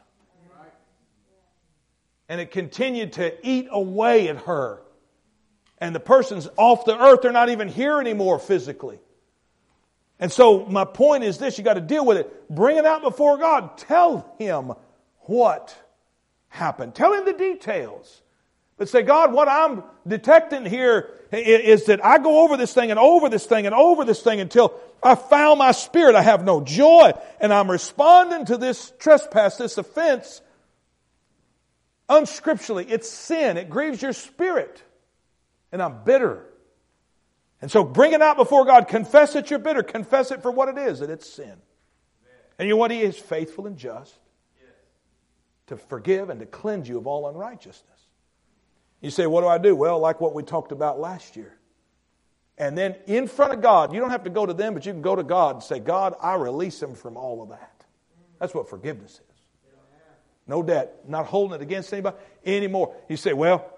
And 2.30 2.40
it 2.40 2.52
continued 2.52 3.14
to 3.14 3.34
eat 3.42 3.68
away 3.72 4.28
at 4.28 4.38
her. 4.44 4.84
And 5.80 5.96
the 5.96 6.00
person's 6.00 6.48
off 6.56 6.86
the 6.86 6.96
earth. 7.02 7.24
They're 7.24 7.32
not 7.32 7.50
even 7.50 7.68
here 7.68 8.00
anymore 8.00 8.38
physically. 8.38 9.00
And 10.20 10.32
so 10.32 10.68
my 10.68 10.86
point 10.86 11.24
is 11.24 11.40
this 11.40 11.58
you 11.58 11.64
got 11.64 11.74
to 11.74 11.82
deal 11.82 12.06
with 12.06 12.18
it. 12.18 12.48
Bring 12.48 12.78
it 12.78 12.86
out 12.86 13.02
before 13.02 13.40
God. 13.40 13.80
Tell 13.80 14.36
Him 14.38 14.74
what 15.22 15.76
happened. 16.50 16.94
Tell 16.94 17.12
Him 17.12 17.26
the 17.26 17.34
details. 17.34 18.23
But 18.78 18.90
say, 18.90 19.04
God, 19.04 19.34
what 19.34 19.48
I'm 19.48 19.84
detecting 20.08 20.66
here 20.66 21.12
is 21.32 21.86
that 21.86 22.04
I 22.04 22.18
go 22.18 22.44
over 22.44 22.58
this 22.58 22.74
thing 22.74 22.92
and 22.92 23.00
over 23.00 23.30
this 23.30 23.46
thing 23.46 23.66
and 23.66 23.76
over 23.76 24.04
this 24.04 24.22
thing 24.22 24.40
until 24.40 24.74
I 25.02 25.16
found 25.16 25.60
my 25.60 25.72
spirit. 25.72 26.16
I 26.16 26.22
have 26.22 26.44
no 26.44 26.62
joy. 26.62 27.14
And 27.40 27.54
I'm 27.54 27.70
responding 27.70 28.46
to 28.46 28.58
this 28.58 28.92
trespass, 29.00 29.58
this 29.58 29.78
offense, 29.78 30.42
unscripturally. 32.10 32.90
It's 32.90 33.10
sin. 33.10 33.58
It 33.58 33.70
grieves 33.70 34.02
your 34.02 34.14
spirit. 34.14 34.82
And 35.72 35.82
I'm 35.82 36.04
bitter. 36.04 36.46
And 37.62 37.72
so 37.72 37.84
bring 37.84 38.14
it 38.14 38.22
out 38.22 38.38
before 38.38 38.66
God. 38.66 38.88
Confess 38.88 39.34
that 39.34 39.50
you're 39.50 39.60
bitter. 39.60 39.84
Confess 39.84 40.32
it 40.32 40.42
for 40.42 40.52
what 40.52 40.68
it 40.68 40.78
is, 40.78 41.00
that 41.00 41.10
it's 41.10 41.30
sin. 41.32 41.54
And 42.60 42.68
you 42.68 42.74
know 42.74 42.78
what? 42.78 42.92
He 42.92 43.02
is 43.02 43.18
faithful 43.18 43.68
and 43.68 43.78
just 43.78 44.14
to 45.68 45.78
forgive 45.78 46.30
and 46.30 46.40
to 46.40 46.46
cleanse 46.46 46.90
you 46.90 46.98
of 46.98 47.08
all 47.08 47.30
unrighteousness. 47.30 47.93
You 49.04 49.10
say, 49.10 49.28
What 49.28 49.42
do 49.42 49.48
I 49.48 49.60
do? 49.60 49.76
Well, 49.76 50.00
like 50.00 50.20
what 50.22 50.34
we 50.34 50.42
talked 50.42 50.72
about 50.72 51.00
last 51.00 51.36
year. 51.36 51.54
And 52.58 52.78
then 52.78 52.96
in 53.06 53.28
front 53.28 53.54
of 53.54 53.62
God, 53.62 53.94
you 53.94 54.00
don't 54.00 54.12
have 54.12 54.24
to 54.24 54.30
go 54.30 54.46
to 54.46 54.54
them, 54.54 54.74
but 54.74 54.86
you 54.86 54.94
can 54.94 55.02
go 55.02 55.16
to 55.16 55.24
God 55.24 55.56
and 55.56 55.64
say, 55.64 55.80
God, 55.80 56.16
I 56.22 56.36
release 56.36 56.80
them 56.80 56.96
from 56.96 57.18
all 57.18 57.44
of 57.44 57.50
that. 57.50 57.84
That's 58.40 58.54
what 58.54 58.70
forgiveness 58.70 59.12
is. 59.12 59.20
No 60.48 60.64
debt, 60.64 61.08
not 61.08 61.26
holding 61.26 61.56
it 61.56 61.62
against 61.62 61.92
anybody 61.92 62.16
anymore. 62.46 62.96
You 63.10 63.18
say, 63.18 63.34
Well, 63.34 63.70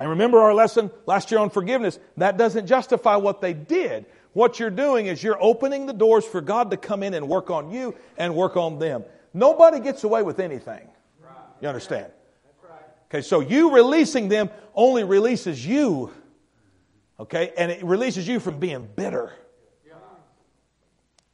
and 0.00 0.10
remember 0.10 0.38
our 0.40 0.52
lesson 0.52 0.90
last 1.06 1.30
year 1.30 1.40
on 1.40 1.50
forgiveness. 1.50 1.98
That 2.16 2.36
doesn't 2.36 2.66
justify 2.66 3.16
what 3.16 3.40
they 3.40 3.52
did. 3.52 4.06
What 4.32 4.58
you're 4.58 4.70
doing 4.70 5.06
is 5.06 5.22
you're 5.22 5.42
opening 5.42 5.86
the 5.86 5.92
doors 5.92 6.24
for 6.24 6.40
God 6.40 6.72
to 6.72 6.76
come 6.76 7.04
in 7.04 7.14
and 7.14 7.28
work 7.28 7.50
on 7.50 7.70
you 7.70 7.94
and 8.16 8.34
work 8.34 8.56
on 8.56 8.80
them. 8.80 9.04
Nobody 9.32 9.78
gets 9.78 10.02
away 10.02 10.22
with 10.22 10.40
anything. 10.40 10.88
You 11.60 11.68
understand? 11.68 12.12
Okay, 13.10 13.22
so 13.22 13.40
you 13.40 13.74
releasing 13.74 14.28
them 14.28 14.50
only 14.74 15.04
releases 15.04 15.64
you. 15.64 16.12
Okay, 17.18 17.52
and 17.56 17.70
it 17.70 17.82
releases 17.82 18.28
you 18.28 18.38
from 18.38 18.58
being 18.58 18.88
bitter. 18.94 19.32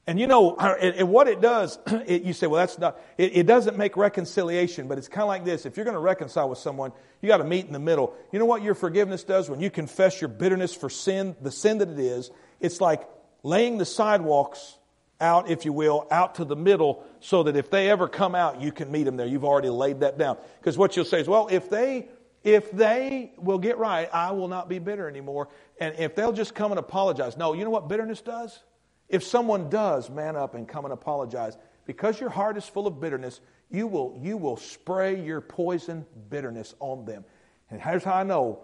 And 0.06 0.20
you 0.20 0.26
know, 0.26 0.56
and 0.58 1.08
what 1.08 1.28
it 1.28 1.40
does, 1.40 1.78
it, 2.06 2.22
you 2.22 2.32
say, 2.32 2.46
well, 2.46 2.60
that's 2.60 2.78
not, 2.78 3.00
it, 3.18 3.36
it 3.36 3.46
doesn't 3.46 3.76
make 3.76 3.96
reconciliation, 3.96 4.88
but 4.88 4.98
it's 4.98 5.08
kind 5.08 5.22
of 5.22 5.28
like 5.28 5.44
this. 5.44 5.66
If 5.66 5.76
you're 5.76 5.84
going 5.84 5.94
to 5.94 6.00
reconcile 6.00 6.48
with 6.48 6.58
someone, 6.58 6.92
you 7.20 7.28
got 7.28 7.38
to 7.38 7.44
meet 7.44 7.66
in 7.66 7.72
the 7.72 7.78
middle. 7.78 8.14
You 8.32 8.38
know 8.38 8.44
what 8.44 8.62
your 8.62 8.74
forgiveness 8.74 9.24
does 9.24 9.48
when 9.48 9.60
you 9.60 9.70
confess 9.70 10.20
your 10.20 10.28
bitterness 10.28 10.74
for 10.74 10.90
sin, 10.90 11.36
the 11.40 11.50
sin 11.50 11.78
that 11.78 11.88
it 11.88 11.98
is? 11.98 12.30
It's 12.60 12.80
like 12.80 13.08
laying 13.42 13.78
the 13.78 13.86
sidewalks 13.86 14.78
out, 15.24 15.50
if 15.50 15.64
you 15.64 15.72
will, 15.72 16.06
out 16.10 16.34
to 16.36 16.44
the 16.44 16.54
middle 16.54 17.02
so 17.20 17.42
that 17.44 17.56
if 17.56 17.70
they 17.70 17.90
ever 17.90 18.06
come 18.06 18.34
out, 18.34 18.60
you 18.60 18.70
can 18.70 18.92
meet 18.92 19.04
them 19.04 19.16
there. 19.16 19.26
You've 19.26 19.44
already 19.44 19.70
laid 19.70 20.00
that 20.00 20.18
down. 20.18 20.36
Because 20.60 20.76
what 20.76 20.94
you'll 20.94 21.06
say 21.06 21.20
is, 21.20 21.28
well, 21.28 21.48
if 21.50 21.70
they, 21.70 22.08
if 22.44 22.70
they 22.70 23.32
will 23.38 23.58
get 23.58 23.78
right, 23.78 24.08
I 24.12 24.32
will 24.32 24.48
not 24.48 24.68
be 24.68 24.78
bitter 24.78 25.08
anymore. 25.08 25.48
And 25.80 25.96
if 25.98 26.14
they'll 26.14 26.32
just 26.32 26.54
come 26.54 26.70
and 26.70 26.78
apologize. 26.78 27.36
No, 27.36 27.54
you 27.54 27.64
know 27.64 27.70
what 27.70 27.88
bitterness 27.88 28.20
does? 28.20 28.62
If 29.08 29.24
someone 29.24 29.70
does 29.70 30.10
man 30.10 30.36
up 30.36 30.54
and 30.54 30.68
come 30.68 30.84
and 30.84 30.92
apologize, 30.92 31.56
because 31.86 32.20
your 32.20 32.30
heart 32.30 32.56
is 32.56 32.64
full 32.64 32.86
of 32.86 33.00
bitterness, 33.00 33.40
you 33.70 33.86
will, 33.86 34.18
you 34.22 34.36
will 34.36 34.56
spray 34.56 35.24
your 35.24 35.40
poison 35.40 36.04
bitterness 36.28 36.74
on 36.80 37.04
them. 37.04 37.24
And 37.70 37.80
here's 37.80 38.04
how 38.04 38.14
I 38.14 38.22
know. 38.22 38.60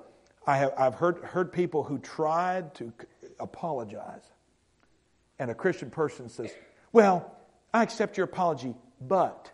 I 0.47 0.59
have, 0.59 0.75
I've 0.77 0.95
heard, 0.95 1.19
heard 1.25 1.53
people 1.53 1.83
who 1.83 1.99
tried 1.99 2.75
to 2.77 2.93
apologize 3.39 4.25
and 5.41 5.51
a 5.51 5.55
Christian 5.55 5.91
person 5.91 6.29
says, 6.29 6.53
Well, 6.93 7.35
I 7.75 7.83
accept 7.83 8.17
your 8.17 8.25
apology, 8.25 8.75
but. 9.01 9.51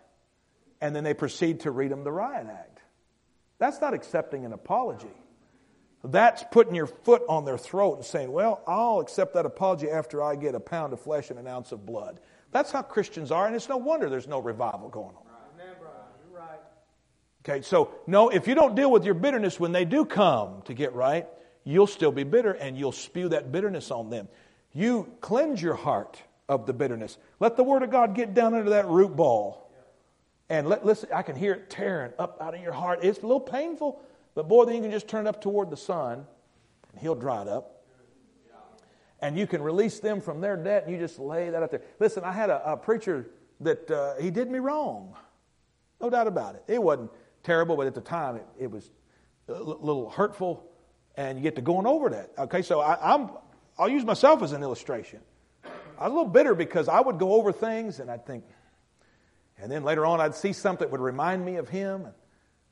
And 0.81 0.95
then 0.95 1.05
they 1.05 1.15
proceed 1.15 1.61
to 1.61 1.71
read 1.71 1.91
them 1.91 2.05
the 2.05 2.13
riot 2.13 2.49
act. 2.51 2.81
That's 3.59 3.81
not 3.81 3.95
accepting 3.95 4.45
an 4.45 4.53
apology. 4.53 5.15
That's 6.05 6.45
putting 6.51 6.75
your 6.75 6.87
foot 6.87 7.23
on 7.29 7.47
their 7.47 7.57
throat 7.57 7.97
and 7.97 8.05
saying, 8.05 8.31
Well, 8.31 8.61
I'll 8.67 9.01
accept 9.01 9.35
that 9.35 9.47
apology 9.47 9.89
after 9.89 10.23
I 10.23 10.35
get 10.35 10.55
a 10.55 10.61
pound 10.61 10.93
of 10.93 11.01
flesh 11.01 11.31
and 11.31 11.39
an 11.39 11.47
ounce 11.47 11.73
of 11.73 11.87
blood. 11.87 12.21
That's 12.51 12.73
how 12.73 12.83
Christians 12.83 13.31
are, 13.31 13.47
and 13.47 13.55
it's 13.55 13.69
no 13.69 13.77
wonder 13.77 14.11
there's 14.11 14.29
no 14.29 14.41
revival 14.41 14.89
going 14.89 15.15
on. 15.17 15.23
Okay, 17.49 17.63
so 17.63 17.95
no, 18.09 18.29
if 18.29 18.49
you 18.49 18.57
don't 18.57 18.75
deal 18.75 18.91
with 18.91 19.05
your 19.05 19.15
bitterness 19.15 19.61
when 19.61 19.71
they 19.71 19.85
do 19.85 20.05
come 20.05 20.63
to 20.65 20.75
get 20.75 20.95
right, 20.95 21.29
you'll 21.63 21.87
still 21.87 22.13
be 22.13 22.25
bitter 22.25 22.53
and 22.53 22.77
you'll 22.77 22.93
spew 22.93 23.29
that 23.29 23.53
bitterness 23.53 23.93
on 23.93 24.11
them. 24.11 24.29
You 24.77 25.11
cleanse 25.23 25.63
your 25.63 25.75
heart 25.75 26.21
of 26.51 26.67
the 26.67 26.75
bitterness. 26.75 27.17
Let 27.41 27.57
the 27.57 27.65
Word 27.65 27.83
of 27.83 27.91
God 27.91 28.15
get 28.15 28.35
down 28.35 28.53
into 28.53 28.69
that 28.71 28.87
root 28.87 29.17
ball. 29.17 29.73
And 30.51 30.69
let, 30.69 30.85
listen, 30.85 31.09
I 31.15 31.23
can 31.23 31.35
hear 31.35 31.55
it 31.55 31.71
tearing 31.71 32.13
up 32.19 32.37
out 32.43 32.55
of 32.55 32.61
your 32.61 32.75
heart. 32.75 32.99
It's 33.03 33.21
a 33.21 33.23
little 33.23 33.41
painful, 33.41 34.03
but 34.35 34.49
boy, 34.49 34.67
then 34.67 34.75
you 34.75 34.83
can 34.83 34.91
just 34.91 35.09
turn 35.09 35.27
it 35.27 35.31
up 35.31 35.41
toward 35.41 35.71
the 35.71 35.79
sun, 35.79 36.27
and 36.93 37.01
He'll 37.01 37.15
dry 37.15 37.41
it 37.41 37.49
up. 37.49 37.85
And 39.21 39.39
you 39.39 39.47
can 39.47 39.63
release 39.63 39.99
them 39.99 40.21
from 40.21 40.43
their 40.43 40.59
debt, 40.59 40.85
and 40.85 40.93
you 40.93 40.99
just 40.99 41.19
lay 41.19 41.49
that 41.49 41.63
out 41.63 41.71
there. 41.71 41.81
Listen, 41.99 42.23
I 42.23 42.33
had 42.33 42.51
a, 42.51 42.73
a 42.73 42.77
preacher 42.77 43.31
that 43.61 43.91
uh, 43.91 44.17
he 44.21 44.31
did 44.31 44.51
me 44.51 44.59
wrong. 44.59 45.15
No 46.03 46.11
doubt 46.11 46.27
about 46.27 46.55
it. 46.55 46.65
It 46.69 46.83
wasn't 46.83 47.11
terrible, 47.43 47.77
but 47.77 47.87
at 47.87 47.95
the 47.95 48.03
time 48.03 48.37
it, 48.37 48.47
it 48.59 48.71
was 48.71 48.91
a 49.49 49.55
little 49.55 50.11
hurtful, 50.11 50.69
and 51.17 51.39
you 51.39 51.43
get 51.43 51.57
to 51.57 51.63
going 51.63 51.87
over 51.87 52.11
that. 52.11 52.33
Okay, 52.37 52.61
so 52.61 52.81
I, 52.81 53.15
I'm 53.15 53.31
I'll 53.79 53.89
use 53.89 54.05
myself 54.05 54.43
as 54.43 54.53
an 54.53 54.63
illustration. 54.63 55.21
I 55.99 56.05
was 56.05 56.13
a 56.13 56.17
little 56.17 56.31
bitter 56.31 56.55
because 56.55 56.89
I 56.89 57.01
would 57.01 57.19
go 57.19 57.35
over 57.35 57.53
things 57.53 58.01
and 58.01 58.11
I'd 58.11 58.27
think, 58.27 58.45
and 59.59 59.71
then 59.71 59.83
later 59.85 60.05
on 60.05 60.21
I'd 60.21 60.35
see 60.35 60.53
something 60.53 60.87
that 60.87 60.93
would 60.93 61.01
remind 61.01 61.45
me 61.45 61.57
of 61.57 61.69
him. 61.69 62.05
And 62.05 62.15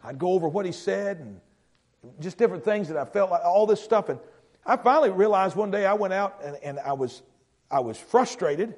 I'd 0.02 0.18
go 0.18 0.32
over 0.32 0.48
what 0.48 0.66
he 0.66 0.72
said 0.72 1.18
and 1.18 1.40
just 2.20 2.38
different 2.38 2.64
things 2.64 2.88
that 2.88 2.96
I 2.96 3.04
felt 3.04 3.30
like, 3.30 3.42
all 3.44 3.66
this 3.66 3.82
stuff. 3.82 4.08
And 4.08 4.18
I 4.64 4.76
finally 4.76 5.10
realized 5.10 5.56
one 5.56 5.70
day 5.70 5.86
I 5.86 5.94
went 5.94 6.12
out 6.12 6.40
and, 6.42 6.56
and 6.62 6.78
I, 6.80 6.92
was, 6.92 7.22
I 7.70 7.80
was 7.80 7.98
frustrated 7.98 8.74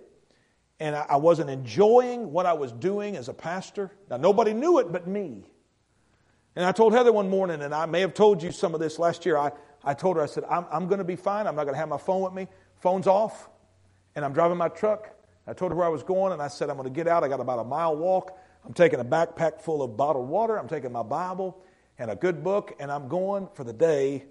and 0.79 0.95
I, 0.95 1.07
I 1.11 1.16
wasn't 1.16 1.51
enjoying 1.51 2.33
what 2.33 2.47
I 2.47 2.53
was 2.53 2.72
doing 2.72 3.16
as 3.16 3.29
a 3.29 3.35
pastor. 3.35 3.91
Now, 4.11 4.16
nobody 4.16 4.53
knew 4.53 4.79
it 4.79 4.93
but 4.93 5.07
me. 5.07 5.45
And 6.55 6.64
I 6.64 6.72
told 6.72 6.95
Heather 6.95 7.12
one 7.12 7.29
morning, 7.29 7.61
and 7.61 7.74
I 7.74 7.85
may 7.85 8.01
have 8.01 8.14
told 8.14 8.43
you 8.43 8.51
some 8.51 8.72
of 8.72 8.81
this 8.81 8.99
last 8.99 9.27
year. 9.27 9.37
I, 9.37 9.53
I 9.87 9.95
told 9.95 10.16
her, 10.16 10.22
I 10.22 10.26
said, 10.26 10.45
I'm, 10.51 10.66
I'm 10.70 10.87
going 10.89 10.99
to 10.99 11.05
be 11.05 11.16
fine. 11.16 11.47
I'm 11.47 11.57
not 11.57 11.64
going 11.64 11.74
to 11.74 11.78
have 11.78 11.89
my 11.89 11.97
phone 11.97 12.22
with 12.22 12.34
me. 12.34 12.49
Phone's 12.80 13.07
off, 13.07 13.49
and 14.14 14.24
I'm 14.24 14.34
driving 14.34 14.59
my 14.59 14.68
truck. 14.68 15.14
I 15.47 15.55
told 15.55 15.70
her 15.70 15.76
where 15.76 15.87
I 15.87 15.91
was 15.91 16.03
going, 16.03 16.32
and 16.32 16.43
I 16.43 16.49
said, 16.49 16.68
I'm 16.68 16.76
going 16.76 16.93
to 16.93 16.95
get 16.95 17.07
out. 17.07 17.24
I 17.24 17.28
got 17.28 17.41
about 17.41 17.61
a 17.61 17.64
mile 17.64 17.97
walk. 17.97 18.39
I'm 18.66 18.74
taking 18.74 19.01
a 19.01 19.05
backpack 19.05 19.62
full 19.62 19.82
of 19.82 19.97
bottled 19.97 20.28
water. 20.28 20.59
I'm 20.59 20.68
taking 20.68 20.93
my 20.93 21.05
Bible 21.05 21.62
and 21.99 22.11
a 22.11 22.16
good 22.16 22.43
book, 22.45 22.74
and 22.80 22.91
I'm 22.91 23.09
going 23.09 23.49
for 23.55 23.64
the 23.64 23.72
day. 23.72 24.24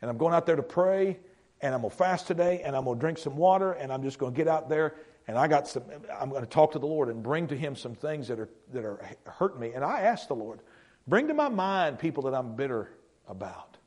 And 0.00 0.10
I'm 0.10 0.16
going 0.16 0.34
out 0.34 0.46
there 0.46 0.56
to 0.56 0.62
pray, 0.62 1.20
and 1.60 1.74
I'm 1.74 1.82
going 1.82 1.90
to 1.90 1.96
fast 1.96 2.26
today, 2.26 2.62
and 2.64 2.74
I'm 2.74 2.84
going 2.84 2.96
to 2.96 3.00
drink 3.00 3.18
some 3.18 3.36
water, 3.36 3.72
and 3.72 3.92
I'm 3.92 4.02
just 4.02 4.18
going 4.18 4.32
to 4.32 4.36
get 4.36 4.48
out 4.48 4.68
there 4.68 4.96
and 5.28 5.38
I 5.38 5.46
got 5.46 5.68
some. 5.68 5.84
I'm 6.20 6.30
going 6.30 6.42
to 6.42 6.48
talk 6.48 6.72
to 6.72 6.78
the 6.78 6.86
Lord 6.86 7.08
and 7.08 7.22
bring 7.22 7.46
to 7.48 7.56
Him 7.56 7.76
some 7.76 7.94
things 7.94 8.28
that 8.28 8.40
are 8.40 8.48
that 8.72 8.84
are 8.84 9.08
hurting 9.26 9.60
me. 9.60 9.72
And 9.72 9.84
I 9.84 10.00
asked 10.00 10.28
the 10.28 10.34
Lord, 10.34 10.60
bring 11.06 11.28
to 11.28 11.34
my 11.34 11.48
mind 11.48 11.98
people 11.98 12.24
that 12.24 12.34
I'm 12.34 12.56
bitter 12.56 12.90
about. 13.28 13.78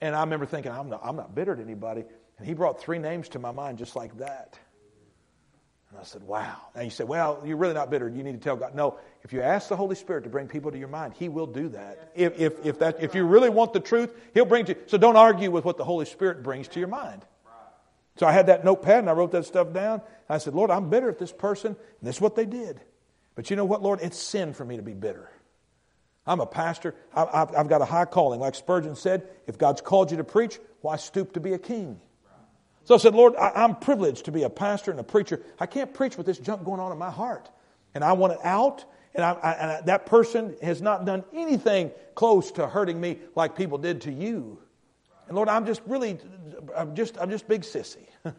And 0.00 0.14
I 0.14 0.20
remember 0.20 0.46
thinking, 0.46 0.72
I'm 0.72 0.88
not, 0.90 1.00
I'm 1.04 1.16
not 1.16 1.34
bitter 1.34 1.52
at 1.52 1.60
anybody. 1.60 2.04
And 2.38 2.46
He 2.46 2.54
brought 2.54 2.80
three 2.80 2.98
names 2.98 3.28
to 3.30 3.38
my 3.38 3.52
mind 3.52 3.78
just 3.78 3.96
like 3.96 4.18
that. 4.18 4.58
And 5.90 6.00
I 6.00 6.02
said, 6.04 6.24
wow. 6.24 6.56
And 6.74 6.84
you 6.84 6.90
said, 6.90 7.06
well, 7.06 7.40
you're 7.44 7.56
really 7.56 7.74
not 7.74 7.88
bitter. 7.88 8.08
You 8.08 8.24
need 8.24 8.32
to 8.32 8.38
tell 8.38 8.56
God. 8.56 8.74
No, 8.74 8.98
if 9.22 9.32
you 9.32 9.42
ask 9.42 9.68
the 9.68 9.76
Holy 9.76 9.94
Spirit 9.94 10.24
to 10.24 10.30
bring 10.30 10.48
people 10.48 10.72
to 10.72 10.78
your 10.78 10.88
mind, 10.88 11.14
He 11.16 11.28
will 11.28 11.46
do 11.46 11.68
that. 11.68 12.10
If, 12.16 12.38
if, 12.38 12.66
if, 12.66 12.78
that, 12.80 13.00
if 13.00 13.14
you 13.14 13.24
really 13.24 13.48
want 13.48 13.72
the 13.72 13.80
truth, 13.80 14.10
He'll 14.34 14.44
bring 14.44 14.64
to 14.66 14.74
you. 14.74 14.80
So 14.86 14.98
don't 14.98 15.16
argue 15.16 15.50
with 15.50 15.64
what 15.64 15.76
the 15.76 15.84
Holy 15.84 16.06
Spirit 16.06 16.42
brings 16.42 16.66
to 16.68 16.80
your 16.80 16.88
mind. 16.88 17.24
So 18.16 18.26
I 18.26 18.32
had 18.32 18.46
that 18.46 18.64
notepad 18.64 19.00
and 19.00 19.10
I 19.10 19.12
wrote 19.12 19.32
that 19.32 19.44
stuff 19.44 19.72
down. 19.72 20.00
I 20.28 20.38
said, 20.38 20.54
Lord, 20.54 20.70
I'm 20.70 20.88
bitter 20.88 21.08
at 21.08 21.18
this 21.18 21.32
person. 21.32 21.72
And 21.72 22.08
this 22.08 22.16
is 22.16 22.20
what 22.20 22.36
they 22.36 22.46
did. 22.46 22.80
But 23.34 23.50
you 23.50 23.56
know 23.56 23.64
what, 23.64 23.82
Lord? 23.82 24.00
It's 24.02 24.18
sin 24.18 24.52
for 24.52 24.64
me 24.64 24.76
to 24.76 24.82
be 24.82 24.94
bitter. 24.94 25.30
I'm 26.26 26.40
a 26.40 26.46
pastor. 26.46 26.94
I've 27.14 27.68
got 27.68 27.82
a 27.82 27.84
high 27.84 28.06
calling. 28.06 28.40
Like 28.40 28.54
Spurgeon 28.54 28.96
said, 28.96 29.28
if 29.46 29.58
God's 29.58 29.80
called 29.80 30.10
you 30.10 30.16
to 30.16 30.24
preach, 30.24 30.58
why 30.80 30.96
stoop 30.96 31.32
to 31.34 31.40
be 31.40 31.52
a 31.52 31.58
king? 31.58 32.00
So 32.84 32.94
I 32.94 32.98
said, 32.98 33.14
Lord, 33.14 33.34
I'm 33.36 33.76
privileged 33.76 34.26
to 34.26 34.32
be 34.32 34.42
a 34.42 34.50
pastor 34.50 34.90
and 34.90 35.00
a 35.00 35.04
preacher. 35.04 35.40
I 35.58 35.66
can't 35.66 35.92
preach 35.92 36.16
with 36.16 36.26
this 36.26 36.38
junk 36.38 36.64
going 36.64 36.80
on 36.80 36.92
in 36.92 36.98
my 36.98 37.10
heart. 37.10 37.50
And 37.94 38.04
I 38.04 38.12
want 38.12 38.34
it 38.34 38.40
out. 38.44 38.84
And, 39.14 39.24
I, 39.24 39.32
I, 39.32 39.52
and 39.52 39.86
that 39.86 40.06
person 40.06 40.56
has 40.60 40.82
not 40.82 41.04
done 41.04 41.24
anything 41.32 41.92
close 42.14 42.52
to 42.52 42.66
hurting 42.66 43.00
me 43.00 43.18
like 43.34 43.56
people 43.56 43.78
did 43.78 44.02
to 44.02 44.12
you. 44.12 44.58
And 45.28 45.36
Lord, 45.36 45.48
I'm 45.48 45.64
just 45.66 45.80
really, 45.86 46.18
I'm 46.76 46.94
just, 46.94 47.16
I'm 47.18 47.30
just 47.30 47.48
big 47.48 47.62
sissy. 47.62 48.06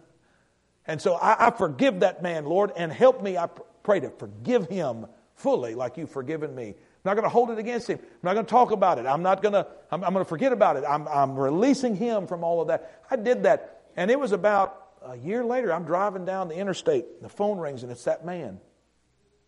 and 0.85 1.01
so 1.01 1.15
I, 1.15 1.47
I, 1.47 1.51
forgive 1.51 2.01
that 2.01 2.21
man, 2.21 2.45
Lord, 2.45 2.71
and 2.75 2.91
help 2.91 3.23
me, 3.23 3.37
I 3.37 3.47
pray 3.83 3.99
to 4.01 4.09
forgive 4.09 4.67
him 4.67 5.07
fully 5.35 5.75
like 5.75 5.97
you've 5.97 6.11
forgiven 6.11 6.53
me. 6.53 6.75
I'm 7.05 7.11
not 7.11 7.21
going 7.21 7.25
to 7.25 7.29
hold 7.29 7.51
it 7.51 7.59
against 7.59 7.87
him. 7.87 7.99
I'm 8.01 8.19
not 8.23 8.33
going 8.33 8.45
to 8.47 8.49
talk 8.49 8.71
about 8.71 8.97
it. 8.97 9.05
I'm 9.05 9.21
not 9.21 9.43
going 9.43 9.53
to, 9.53 9.67
I'm, 9.91 10.03
I'm 10.03 10.11
going 10.11 10.25
to 10.25 10.29
forget 10.29 10.51
about 10.51 10.75
it. 10.75 10.83
I'm, 10.89 11.07
I'm 11.07 11.37
releasing 11.37 11.95
him 11.95 12.25
from 12.25 12.43
all 12.43 12.61
of 12.61 12.69
that. 12.69 13.03
I 13.11 13.15
did 13.15 13.43
that. 13.43 13.83
And 13.95 14.09
it 14.09 14.19
was 14.19 14.31
about 14.31 14.87
a 15.05 15.15
year 15.15 15.45
later, 15.45 15.71
I'm 15.71 15.85
driving 15.85 16.25
down 16.25 16.47
the 16.47 16.55
interstate. 16.55 17.21
The 17.21 17.29
phone 17.29 17.59
rings, 17.59 17.83
and 17.83 17.91
it's 17.91 18.05
that 18.05 18.25
man. 18.25 18.59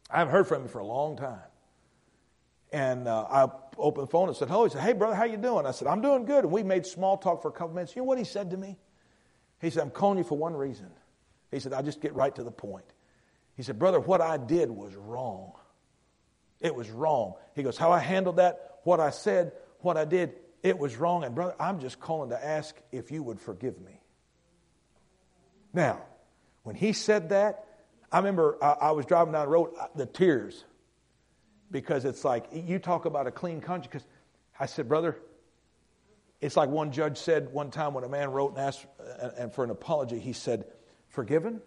I 0.07 0.19
haven't 0.19 0.33
heard 0.33 0.47
from 0.47 0.61
him 0.61 0.67
for 0.67 0.79
a 0.79 0.85
long 0.85 1.17
time. 1.17 1.41
And 2.71 3.07
uh, 3.07 3.25
I 3.27 3.47
opened 3.77 4.07
the 4.07 4.11
phone 4.11 4.27
and 4.27 4.37
said, 4.37 4.49
hello. 4.49 4.65
He 4.65 4.69
said, 4.69 4.83
hey, 4.83 4.93
brother, 4.93 5.15
how 5.15 5.23
you 5.23 5.37
doing? 5.37 5.65
I 5.65 5.71
said, 5.71 5.87
I'm 5.87 6.01
doing 6.01 6.25
good. 6.25 6.43
And 6.43 6.53
we 6.53 6.61
made 6.61 6.85
small 6.85 7.17
talk 7.17 7.41
for 7.41 7.47
a 7.47 7.51
couple 7.51 7.73
minutes. 7.73 7.95
You 7.95 8.03
know 8.03 8.07
what 8.07 8.19
he 8.19 8.23
said 8.23 8.51
to 8.51 8.57
me? 8.57 8.77
He 9.61 9.71
said, 9.71 9.81
I'm 9.81 9.89
calling 9.89 10.19
you 10.19 10.23
for 10.23 10.37
one 10.37 10.53
reason. 10.53 10.91
He 11.49 11.59
said, 11.59 11.73
I'll 11.73 11.81
just 11.81 12.01
get 12.01 12.13
right 12.13 12.35
to 12.35 12.43
the 12.43 12.51
point. 12.51 12.85
He 13.55 13.63
said, 13.63 13.79
brother, 13.79 13.99
what 13.99 14.21
I 14.21 14.37
did 14.37 14.69
was 14.69 14.95
wrong. 14.95 15.53
It 16.59 16.73
was 16.73 16.89
wrong. 16.89 17.35
He 17.55 17.63
goes, 17.63 17.77
how 17.77 17.91
I 17.91 17.99
handled 17.99 18.37
that, 18.37 18.79
what 18.83 18.99
I 18.99 19.11
said, 19.11 19.51
what 19.79 19.97
I 19.97 20.05
did, 20.05 20.33
it 20.63 20.77
was 20.77 20.95
wrong. 20.97 21.23
And 21.23 21.35
brother, 21.35 21.55
I'm 21.59 21.79
just 21.79 21.99
calling 21.99 22.29
to 22.31 22.45
ask 22.45 22.75
if 22.91 23.11
you 23.11 23.23
would 23.23 23.39
forgive 23.39 23.79
me. 23.79 24.01
Now, 25.73 26.01
when 26.63 26.75
he 26.75 26.93
said 26.93 27.29
that, 27.29 27.65
I 28.11 28.17
remember 28.17 28.57
I, 28.61 28.91
was 28.91 29.05
driving 29.05 29.33
down 29.33 29.45
the 29.45 29.51
road, 29.51 29.71
uh, 29.79 29.87
the 29.95 30.05
tears 30.05 30.63
because 31.69 32.05
it's 32.05 32.23
like 32.23 32.45
you 32.51 32.79
talk 32.79 33.05
about 33.05 33.27
a 33.27 33.31
clean 33.31 33.61
conscience. 33.61 33.87
Because 33.91 34.07
I 34.59 34.65
said, 34.65 34.87
brother, 34.87 35.17
it's 36.39 36.55
like 36.55 36.69
one 36.69 36.91
judge 36.91 37.17
said 37.17 37.51
one 37.51 37.71
time 37.71 37.93
when 37.93 38.03
a 38.03 38.09
man 38.09 38.31
wrote 38.31 38.51
and 38.51 38.59
asked 38.59 38.85
uh, 38.99 39.29
and 39.37 39.53
for 39.53 39.63
an 39.63 39.69
apology. 39.69 40.19
He 40.19 40.33
said, 40.33 40.65
"Forgiven, 41.09 41.61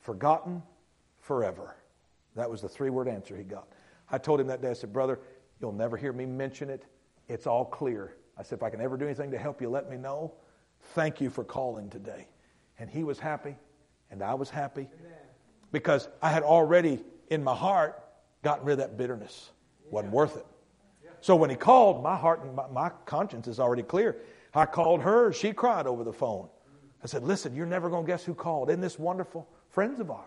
forgotten, 0.00 0.62
forever." 1.20 1.74
That 2.36 2.50
was 2.50 2.62
the 2.62 2.68
three-word 2.68 3.08
answer 3.08 3.36
he 3.36 3.44
got. 3.44 3.68
I 4.12 4.18
told 4.18 4.40
him 4.40 4.46
that 4.46 4.62
day. 4.62 4.70
I 4.70 4.74
said, 4.74 4.92
"Brother, 4.92 5.18
you'll 5.60 5.72
never 5.72 5.96
hear 5.96 6.12
me 6.12 6.26
mention 6.26 6.70
it. 6.70 6.84
It's 7.28 7.46
all 7.46 7.64
clear." 7.64 8.16
I 8.36 8.42
said, 8.42 8.58
"If 8.58 8.62
I 8.62 8.70
can 8.70 8.80
ever 8.80 8.96
do 8.96 9.06
anything 9.06 9.30
to 9.32 9.38
help 9.38 9.60
you, 9.60 9.68
let 9.68 9.90
me 9.90 9.96
know. 9.96 10.34
Thank 10.94 11.20
you 11.20 11.30
for 11.30 11.42
calling 11.42 11.90
today." 11.90 12.28
And 12.78 12.88
he 12.88 13.02
was 13.02 13.18
happy, 13.18 13.56
and 14.10 14.22
I 14.22 14.34
was 14.34 14.50
happy 14.50 14.88
because 15.72 16.08
I 16.20 16.30
had 16.30 16.42
already 16.42 17.02
in 17.28 17.42
my 17.42 17.54
heart 17.54 18.02
gotten 18.42 18.64
rid 18.64 18.74
of 18.74 18.78
that 18.78 18.96
bitterness. 18.96 19.50
Wasn't 19.90 20.12
worth 20.12 20.36
it. 20.36 20.46
So 21.20 21.36
when 21.36 21.50
he 21.50 21.56
called, 21.56 22.02
my 22.02 22.16
heart 22.16 22.42
and 22.42 22.54
my, 22.54 22.66
my, 22.68 22.90
conscience 23.06 23.46
is 23.46 23.60
already 23.60 23.84
clear. 23.84 24.16
I 24.54 24.66
called 24.66 25.02
her, 25.02 25.32
she 25.32 25.52
cried 25.52 25.86
over 25.86 26.02
the 26.02 26.12
phone. 26.12 26.48
I 27.02 27.06
said, 27.06 27.22
Listen, 27.22 27.54
you're 27.54 27.64
never 27.64 27.88
going 27.88 28.04
to 28.04 28.06
guess 28.06 28.24
who 28.24 28.34
called. 28.34 28.70
Isn't 28.70 28.80
this 28.80 28.98
wonderful? 28.98 29.48
Friends 29.70 30.00
of 30.00 30.10
ours, 30.10 30.26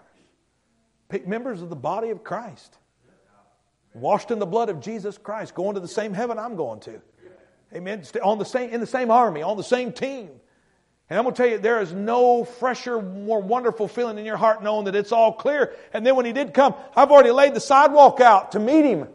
members 1.25 1.61
of 1.61 1.69
the 1.69 1.75
body 1.75 2.09
of 2.09 2.23
Christ, 2.23 2.77
washed 3.95 4.31
in 4.31 4.39
the 4.39 4.45
blood 4.45 4.69
of 4.69 4.81
Jesus 4.81 5.17
Christ, 5.17 5.55
going 5.55 5.75
to 5.75 5.79
the 5.79 5.87
same 5.87 6.13
heaven 6.13 6.37
I'm 6.37 6.55
going 6.55 6.81
to. 6.81 7.01
Amen. 7.73 8.03
On 8.23 8.37
the 8.37 8.45
same, 8.45 8.69
in 8.69 8.79
the 8.79 8.87
same 8.87 9.09
army, 9.09 9.41
on 9.41 9.57
the 9.57 9.63
same 9.63 9.91
team. 9.91 10.29
And 11.09 11.19
I'm 11.19 11.25
going 11.25 11.35
to 11.35 11.41
tell 11.41 11.51
you, 11.51 11.57
there 11.59 11.81
is 11.81 11.93
no 11.93 12.45
fresher, 12.45 13.01
more 13.01 13.41
wonderful 13.41 13.87
feeling 13.87 14.17
in 14.17 14.25
your 14.25 14.37
heart 14.37 14.63
knowing 14.63 14.85
that 14.85 14.95
it's 14.95 15.11
all 15.11 15.33
clear. 15.33 15.75
And 15.93 16.05
then 16.05 16.15
when 16.15 16.25
he 16.25 16.33
did 16.33 16.53
come, 16.53 16.73
I've 16.95 17.11
already 17.11 17.31
laid 17.31 17.53
the 17.53 17.59
sidewalk 17.59 18.21
out 18.21 18.53
to 18.53 18.59
meet 18.59 18.85
him. 18.85 19.07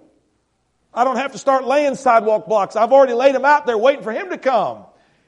I 0.95 1.05
don't 1.05 1.16
have 1.16 1.33
to 1.33 1.39
start 1.39 1.64
laying 1.64 1.95
sidewalk 1.95 2.47
blocks. 2.47 2.76
I've 2.76 2.93
already 2.93 3.14
laid 3.14 3.35
them 3.35 3.45
out 3.45 3.66
there 3.66 3.78
waiting 3.78 4.03
for 4.03 4.12
him 4.12 4.31
to 4.31 4.39
come. 4.39 4.85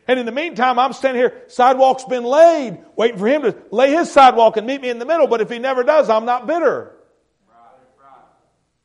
And 0.06 0.18
in 0.18 0.26
the 0.26 0.32
meantime, 0.32 0.78
I'm 0.78 0.92
standing 0.92 1.20
here, 1.20 1.42
sidewalk's 1.48 2.04
been 2.04 2.24
laid, 2.24 2.78
waiting 2.96 3.18
for 3.18 3.26
him 3.26 3.42
to 3.42 3.56
lay 3.70 3.92
his 3.92 4.10
sidewalk 4.10 4.56
and 4.56 4.66
meet 4.66 4.80
me 4.80 4.90
in 4.90 4.98
the 4.98 5.06
middle. 5.06 5.26
But 5.26 5.40
if 5.40 5.50
he 5.50 5.58
never 5.58 5.84
does, 5.84 6.10
I'm 6.10 6.24
not 6.24 6.46
bitter. 6.46 6.91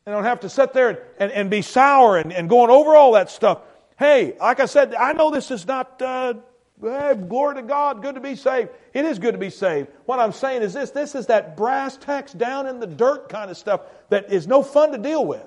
I 0.08 0.12
don't 0.12 0.24
have 0.24 0.39
to 0.39 0.49
sit 0.49 0.74
there 0.74 0.89
and, 0.89 0.99
and, 1.20 1.32
and 1.32 1.49
be 1.49 1.62
sour 1.62 2.18
and, 2.18 2.32
and 2.32 2.47
going 2.49 2.72
over 2.72 2.95
all 2.95 3.12
that 3.12 3.30
stuff. 3.30 3.60
Hey, 3.99 4.36
like 4.39 4.60
I 4.60 4.66
said, 4.66 4.95
I 4.95 5.12
know 5.14 5.32
this 5.32 5.51
is 5.51 5.68
not 5.68 6.01
uh, 6.01 6.36
Hey, 6.80 7.16
glory 7.16 7.55
to 7.55 7.64
God, 7.64 8.03
good 8.03 8.16
to 8.16 8.22
be 8.22 8.36
saved. 8.36 8.70
It 8.93 9.03
is 9.03 9.18
good 9.18 9.32
to 9.32 9.39
be 9.39 9.49
saved. 9.49 9.89
What 10.05 10.20
I'm 10.20 10.32
saying 10.32 10.62
is 10.62 10.74
this 10.74 10.91
this 10.91 11.16
is 11.16 11.26
that 11.26 11.58
brass 11.58 11.97
tacks 11.97 12.32
down 12.34 12.68
in 12.68 12.80
the 12.80 12.86
dirt 12.86 13.30
kind 13.30 13.49
of 13.49 13.58
stuff 13.58 13.82
that 14.10 14.32
is 14.32 14.45
no 14.45 14.62
fun 14.62 14.91
to 14.91 14.99
deal 14.99 15.26
with. 15.26 15.43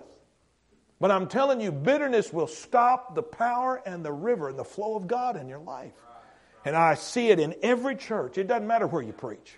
But 0.98 1.12
I'm 1.12 1.28
telling 1.28 1.60
you, 1.60 1.70
bitterness 1.70 2.32
will 2.32 2.48
stop 2.48 3.14
the 3.14 3.22
power 3.22 3.80
and 3.86 4.04
the 4.04 4.12
river 4.12 4.48
and 4.48 4.58
the 4.58 4.64
flow 4.64 4.96
of 4.96 5.06
God 5.06 5.36
in 5.36 5.48
your 5.48 5.60
life. 5.60 5.92
And 6.64 6.76
I 6.76 6.94
see 6.94 7.30
it 7.30 7.38
in 7.38 7.54
every 7.62 7.94
church. 7.94 8.36
It 8.36 8.48
doesn't 8.48 8.66
matter 8.66 8.86
where 8.86 9.00
you 9.00 9.12
preach. 9.12 9.54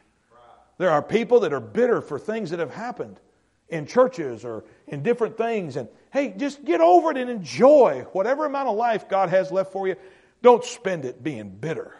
There 0.76 0.90
are 0.90 1.02
people 1.02 1.40
that 1.40 1.52
are 1.52 1.60
bitter 1.60 2.00
for 2.00 2.18
things 2.18 2.50
that 2.50 2.60
have 2.60 2.72
happened 2.72 3.18
in 3.72 3.86
churches 3.86 4.44
or 4.44 4.64
in 4.86 5.02
different 5.02 5.36
things. 5.36 5.76
And 5.76 5.88
hey, 6.12 6.34
just 6.36 6.64
get 6.64 6.80
over 6.80 7.10
it 7.10 7.16
and 7.16 7.30
enjoy 7.30 8.06
whatever 8.12 8.44
amount 8.44 8.68
of 8.68 8.76
life 8.76 9.08
God 9.08 9.30
has 9.30 9.50
left 9.50 9.72
for 9.72 9.88
you. 9.88 9.96
Don't 10.42 10.62
spend 10.62 11.04
it 11.06 11.22
being 11.22 11.48
bitter. 11.48 11.96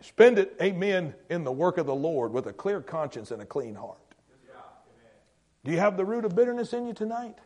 Spend 0.00 0.38
it, 0.38 0.56
amen, 0.62 1.14
in 1.28 1.44
the 1.44 1.52
work 1.52 1.76
of 1.76 1.86
the 1.86 1.94
Lord 1.94 2.32
with 2.32 2.46
a 2.46 2.52
clear 2.52 2.80
conscience 2.80 3.30
and 3.30 3.42
a 3.42 3.44
clean 3.44 3.74
heart. 3.74 3.98
Do 5.64 5.72
you 5.72 5.78
have 5.78 5.96
the 5.96 6.04
root 6.04 6.24
of 6.24 6.34
bitterness 6.34 6.72
in 6.72 6.86
you 6.86 6.94
tonight? 6.94 7.36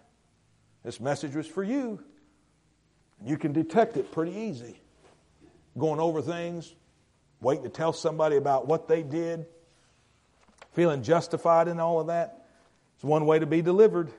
This 0.84 1.00
message 1.00 1.34
was 1.34 1.46
for 1.46 1.64
you. 1.64 2.00
You 3.24 3.36
can 3.36 3.53
detect 3.53 3.96
it 3.96 4.12
pretty 4.12 4.32
easy. 4.32 4.80
Going 5.76 5.98
over 5.98 6.22
things, 6.22 6.72
waiting 7.40 7.64
to 7.64 7.70
tell 7.70 7.92
somebody 7.92 8.36
about 8.36 8.68
what 8.68 8.86
they 8.86 9.03
did, 9.03 9.46
feeling 10.72 11.03
justified 11.03 11.66
in 11.68 11.80
all 11.80 11.98
of 12.00 12.09
that. 12.09 12.41
It's 13.03 13.09
one 13.09 13.26
way 13.26 13.40
to 13.40 13.46
be 13.46 13.62
delivered. 13.62 14.12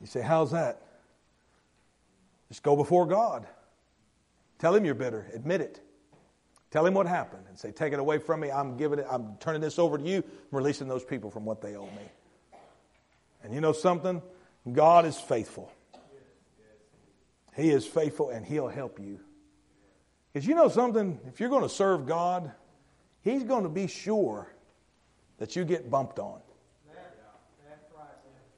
You 0.00 0.06
say, 0.06 0.22
How's 0.22 0.52
that? 0.52 0.80
Just 2.48 2.62
go 2.62 2.74
before 2.76 3.04
God. 3.04 3.46
Tell 4.58 4.74
him 4.74 4.86
you're 4.86 4.94
bitter. 4.94 5.26
Admit 5.34 5.60
it. 5.60 5.80
Tell 6.70 6.86
him 6.86 6.94
what 6.94 7.06
happened 7.06 7.44
and 7.50 7.58
say, 7.58 7.70
Take 7.70 7.92
it 7.92 7.98
away 7.98 8.16
from 8.16 8.40
me. 8.40 8.50
I'm 8.50 8.78
giving 8.78 9.00
it, 9.00 9.06
I'm 9.10 9.36
turning 9.38 9.60
this 9.60 9.78
over 9.78 9.98
to 9.98 10.02
you. 10.02 10.24
I'm 10.24 10.56
releasing 10.56 10.88
those 10.88 11.04
people 11.04 11.30
from 11.30 11.44
what 11.44 11.60
they 11.60 11.76
owe 11.76 11.84
me. 11.84 12.58
And 13.44 13.52
you 13.52 13.60
know 13.60 13.74
something? 13.74 14.22
God 14.72 15.04
is 15.04 15.18
faithful. 15.18 15.70
He 17.54 17.68
is 17.68 17.84
faithful 17.84 18.30
and 18.30 18.46
He'll 18.46 18.68
help 18.68 18.98
you. 18.98 19.20
Because 20.32 20.48
you 20.48 20.54
know 20.54 20.70
something, 20.70 21.20
if 21.28 21.38
you're 21.38 21.50
going 21.50 21.64
to 21.64 21.68
serve 21.68 22.06
God, 22.06 22.50
He's 23.20 23.44
going 23.44 23.64
to 23.64 23.68
be 23.68 23.88
sure 23.88 24.50
that 25.36 25.54
you 25.54 25.66
get 25.66 25.90
bumped 25.90 26.18
on. 26.18 26.40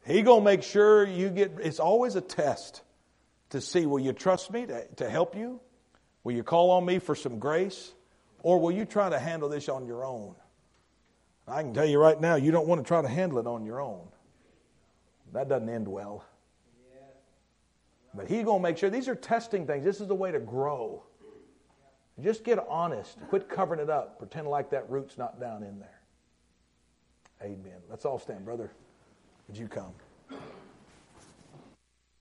He 0.07 0.23
going 0.23 0.41
to 0.41 0.45
make 0.45 0.63
sure 0.63 1.07
you 1.07 1.31
get, 1.31 1.53
it's 1.63 1.81
always 1.81 2.15
a 2.15 2.21
test 2.21 2.83
to 3.51 3.61
see 3.61 3.87
will 3.87 4.01
you 4.01 4.13
trust 4.13 4.53
me 4.53 4.67
to, 4.67 4.87
to 4.97 5.09
help 5.09 5.35
you? 5.35 5.61
Will 6.25 6.33
you 6.33 6.43
call 6.43 6.73
on 6.73 6.85
me 6.85 6.99
for 6.99 7.15
some 7.15 7.39
grace? 7.39 7.93
Or 8.43 8.61
will 8.61 8.73
you 8.73 8.85
try 8.85 9.09
to 9.09 9.19
handle 9.19 9.49
this 9.49 9.69
on 9.69 9.87
your 9.87 10.05
own? 10.05 10.35
I 11.49 11.63
can 11.63 11.73
tell 11.73 11.87
you 11.87 11.99
right 11.99 12.21
now, 12.21 12.37
you 12.37 12.51
don't 12.51 12.67
want 12.67 12.83
to 12.83 12.87
try 12.87 13.01
to 13.01 13.09
handle 13.09 13.39
it 13.39 13.47
on 13.47 13.65
your 13.65 13.81
own. 13.81 14.07
That 15.33 15.49
doesn't 15.49 15.69
end 15.69 15.89
well. 15.89 16.25
But 18.15 18.29
he's 18.29 18.45
going 18.45 18.61
to 18.61 18.63
make 18.63 18.79
sure 18.79 18.91
these 18.91 19.09
are 19.09 19.15
testing 19.15 19.67
things. 19.67 19.85
This 19.85 20.01
is 20.01 20.07
the 20.07 20.15
way 20.15 20.31
to 20.31 20.39
grow. 20.39 21.03
Just 22.23 22.45
get 22.45 22.65
honest. 22.69 23.19
Quit 23.29 23.49
covering 23.49 23.81
it 23.81 23.91
up. 23.91 24.19
Pretend 24.19 24.47
like 24.47 24.71
that 24.71 24.89
root's 24.89 25.19
not 25.19 25.41
down 25.41 25.63
in 25.65 25.81
there. 25.81 26.01
Amen. 27.43 27.81
Let's 27.91 28.05
all 28.05 28.19
stand, 28.19 28.45
brother. 28.45 28.71
Would 29.49 29.59
you 29.59 29.69
come? 29.69 29.93